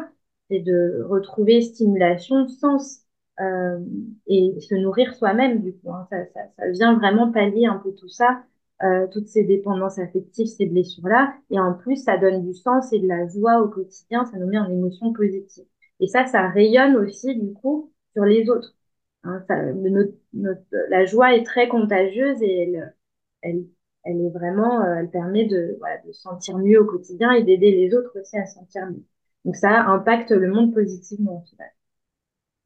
c'est 0.50 0.60
de 0.60 1.04
retrouver 1.10 1.62
stimulation, 1.62 2.48
sens 2.48 3.02
euh, 3.42 3.80
et 4.28 4.60
se 4.62 4.76
nourrir 4.76 5.14
soi-même 5.14 5.62
du 5.62 5.74
coup. 5.74 5.92
Hein. 5.92 6.08
Ça, 6.10 6.26
ça, 6.34 6.40
ça, 6.58 6.70
vient 6.72 6.98
vraiment 6.98 7.32
pallier 7.32 7.66
un 7.66 7.78
peu 7.78 7.94
tout 7.94 8.08
ça, 8.08 8.44
euh, 8.84 9.08
toutes 9.12 9.28
ces 9.28 9.44
dépendances 9.44 10.00
affectives, 10.00 10.48
ces 10.48 10.68
blessures-là. 10.68 11.34
Et 11.50 11.60
en 11.60 11.74
plus, 11.74 11.98
ça 11.98 12.18
donne 12.18 12.46
du 12.46 12.54
sens 12.54 12.94
et 12.94 13.00
de 13.00 13.08
la 13.08 13.28
joie 13.28 13.62
au 13.62 13.68
quotidien, 13.68 14.24
ça 14.26 14.38
nous 14.38 14.48
met 14.48 14.58
en 14.58 14.70
émotion 14.70 15.12
positive. 15.12 15.66
Et 16.00 16.08
ça, 16.08 16.26
ça 16.26 16.48
rayonne 16.50 16.96
aussi 16.96 17.36
du 17.36 17.54
coup 17.54 17.92
sur 18.14 18.26
les 18.26 18.50
autres. 18.50 18.76
Hein, 19.24 19.44
ça, 19.48 19.62
notre, 19.74 20.14
notre, 20.34 20.62
la 20.90 21.06
joie 21.06 21.36
est 21.36 21.44
très 21.46 21.68
contagieuse 21.70 22.42
et 22.42 22.64
elle, 22.64 22.96
elle, 23.42 23.66
elle 24.04 24.22
est 24.22 24.30
vraiment, 24.32 24.82
euh, 24.84 24.96
elle 25.00 25.10
permet 25.12 25.46
de, 25.46 25.76
voilà, 25.80 25.98
de 26.06 26.12
sentir 26.14 26.58
mieux 26.60 26.82
au 26.82 26.86
quotidien 26.86 27.32
et 27.34 27.44
d'aider 27.44 27.72
les 27.72 27.94
autres 27.96 28.20
aussi 28.20 28.38
à 28.38 28.46
sentir 28.48 28.88
mieux. 28.88 29.04
Donc 29.46 29.56
ça 29.56 29.84
impacte 29.86 30.32
le 30.32 30.50
monde 30.52 30.74
positivement 30.74 31.42
au 31.44 31.46
final. 31.50 31.70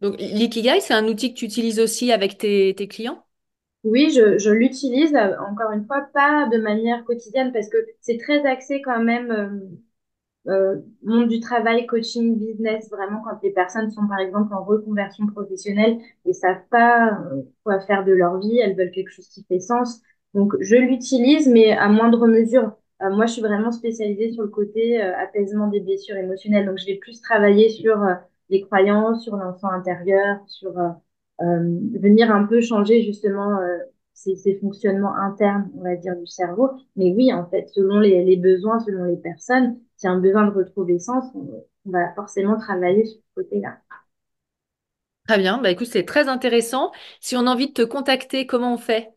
Donc, 0.02 0.16
l'ikigai, 0.20 0.80
c'est 0.82 0.94
un 0.96 1.06
outil 1.08 1.34
que 1.34 1.40
tu 1.40 1.46
utilises 1.46 1.80
aussi 1.80 2.12
avec 2.12 2.38
tes, 2.40 2.74
tes 2.76 2.88
clients? 2.88 3.24
Oui, 3.84 4.12
je, 4.12 4.38
je 4.38 4.50
l'utilise, 4.52 5.16
euh, 5.16 5.36
encore 5.50 5.72
une 5.72 5.86
fois, 5.86 6.02
pas 6.14 6.48
de 6.50 6.58
manière 6.58 7.04
quotidienne 7.06 7.52
parce 7.54 7.70
que 7.70 7.78
c'est 8.02 8.18
très 8.18 8.46
axé 8.46 8.82
quand 8.82 9.02
même 9.04 9.78
euh, 10.48 10.76
euh, 10.76 10.76
monde 11.04 11.28
du 11.28 11.40
travail, 11.40 11.86
coaching, 11.86 12.38
business, 12.38 12.90
vraiment 12.90 13.22
quand 13.24 13.40
les 13.44 13.52
personnes 13.52 13.92
sont 13.92 14.08
par 14.08 14.20
exemple 14.20 14.54
en 14.54 14.64
reconversion 14.64 15.28
professionnelle 15.28 15.98
et 16.26 16.34
savent 16.34 16.66
pas 16.70 17.20
euh, 17.32 17.42
quoi 17.64 17.80
faire 17.82 18.06
de 18.06 18.12
leur 18.12 18.40
vie, 18.40 18.58
elles 18.60 18.76
veulent 18.76 18.92
quelque 18.92 19.12
chose 19.12 19.28
qui 19.28 19.44
fait 19.44 19.60
sens. 19.60 20.02
Donc, 20.34 20.54
je 20.60 20.76
l'utilise, 20.76 21.48
mais 21.48 21.72
à 21.72 21.90
moindre 21.90 22.28
mesure. 22.28 22.74
moi, 23.02 23.26
je 23.26 23.34
suis 23.34 23.42
vraiment 23.42 23.72
spécialisée 23.72 24.32
sur 24.32 24.44
le 24.44 24.50
côté 24.50 25.02
apaisement 25.02 25.68
des 25.68 25.80
blessures 25.80 26.18
émotionnelles. 26.18 26.66
Donc, 26.66 26.78
je 26.78 26.86
vais 26.86 26.96
plus 26.96 27.22
travailler 27.22 27.70
sur 27.70 27.98
les 28.50 28.62
croyances, 28.62 29.24
sur 29.24 29.36
l'enfant 29.36 29.70
intérieur, 29.70 30.38
sur 30.48 30.78
euh, 30.78 30.90
euh, 31.42 31.80
venir 32.00 32.32
un 32.32 32.46
peu 32.46 32.62
changer 32.62 33.04
justement 33.04 33.60
euh, 33.60 33.78
ces, 34.14 34.36
ces, 34.36 34.56
fonctionnements 34.56 35.16
internes, 35.16 35.70
on 35.76 35.84
va 35.84 35.96
dire, 35.96 36.16
du 36.16 36.28
cerveau. 36.28 36.70
Mais 36.96 37.14
oui, 37.14 37.32
en 37.34 37.48
fait, 37.50 37.68
selon 37.70 38.00
les, 38.00 38.24
les 38.24 38.38
besoins, 38.38 38.80
selon 38.80 39.06
les 39.06 39.18
personnes, 39.18 39.80
a 40.06 40.12
un 40.12 40.20
besoin 40.20 40.46
de 40.48 40.52
retrouver 40.54 41.00
sens, 41.00 41.26
on, 41.36 41.64
on 41.86 41.92
va 41.92 42.14
forcément 42.16 42.58
travailler 42.60 43.06
sur 43.06 43.18
ce 43.20 43.42
côté-là. 43.42 43.78
Très 45.28 45.38
bien, 45.38 45.58
bah 45.60 45.70
écoute, 45.72 45.88
c'est 45.88 46.04
très 46.06 46.28
intéressant. 46.30 46.92
Si 47.22 47.36
on 47.38 47.46
a 47.48 47.52
envie 47.52 47.68
de 47.68 47.74
te 47.74 47.82
contacter, 47.84 48.46
comment 48.48 48.74
on 48.74 48.78
fait? 48.78 49.14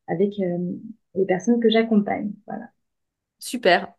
avec 0.07 0.33
les 1.13 1.25
personnes 1.27 1.59
que 1.59 1.69
j'accompagne. 1.69 2.31
Voilà. 2.47 2.69
Super. 3.37 3.93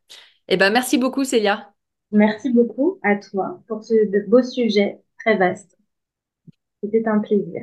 Eh 0.49 0.57
ben, 0.57 0.73
merci 0.73 0.99
beaucoup, 0.99 1.23
Célia. 1.23 1.73
Merci 2.11 2.51
beaucoup 2.51 2.99
à 3.05 3.15
toi 3.15 3.63
pour 3.69 3.85
ce 3.85 3.95
beau 4.29 4.43
sujet 4.43 5.01
très 5.21 5.37
vaste. 5.37 5.79
C'était 6.83 7.07
un 7.07 7.21
plaisir. 7.21 7.63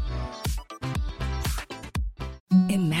Imagine 2.51 3.00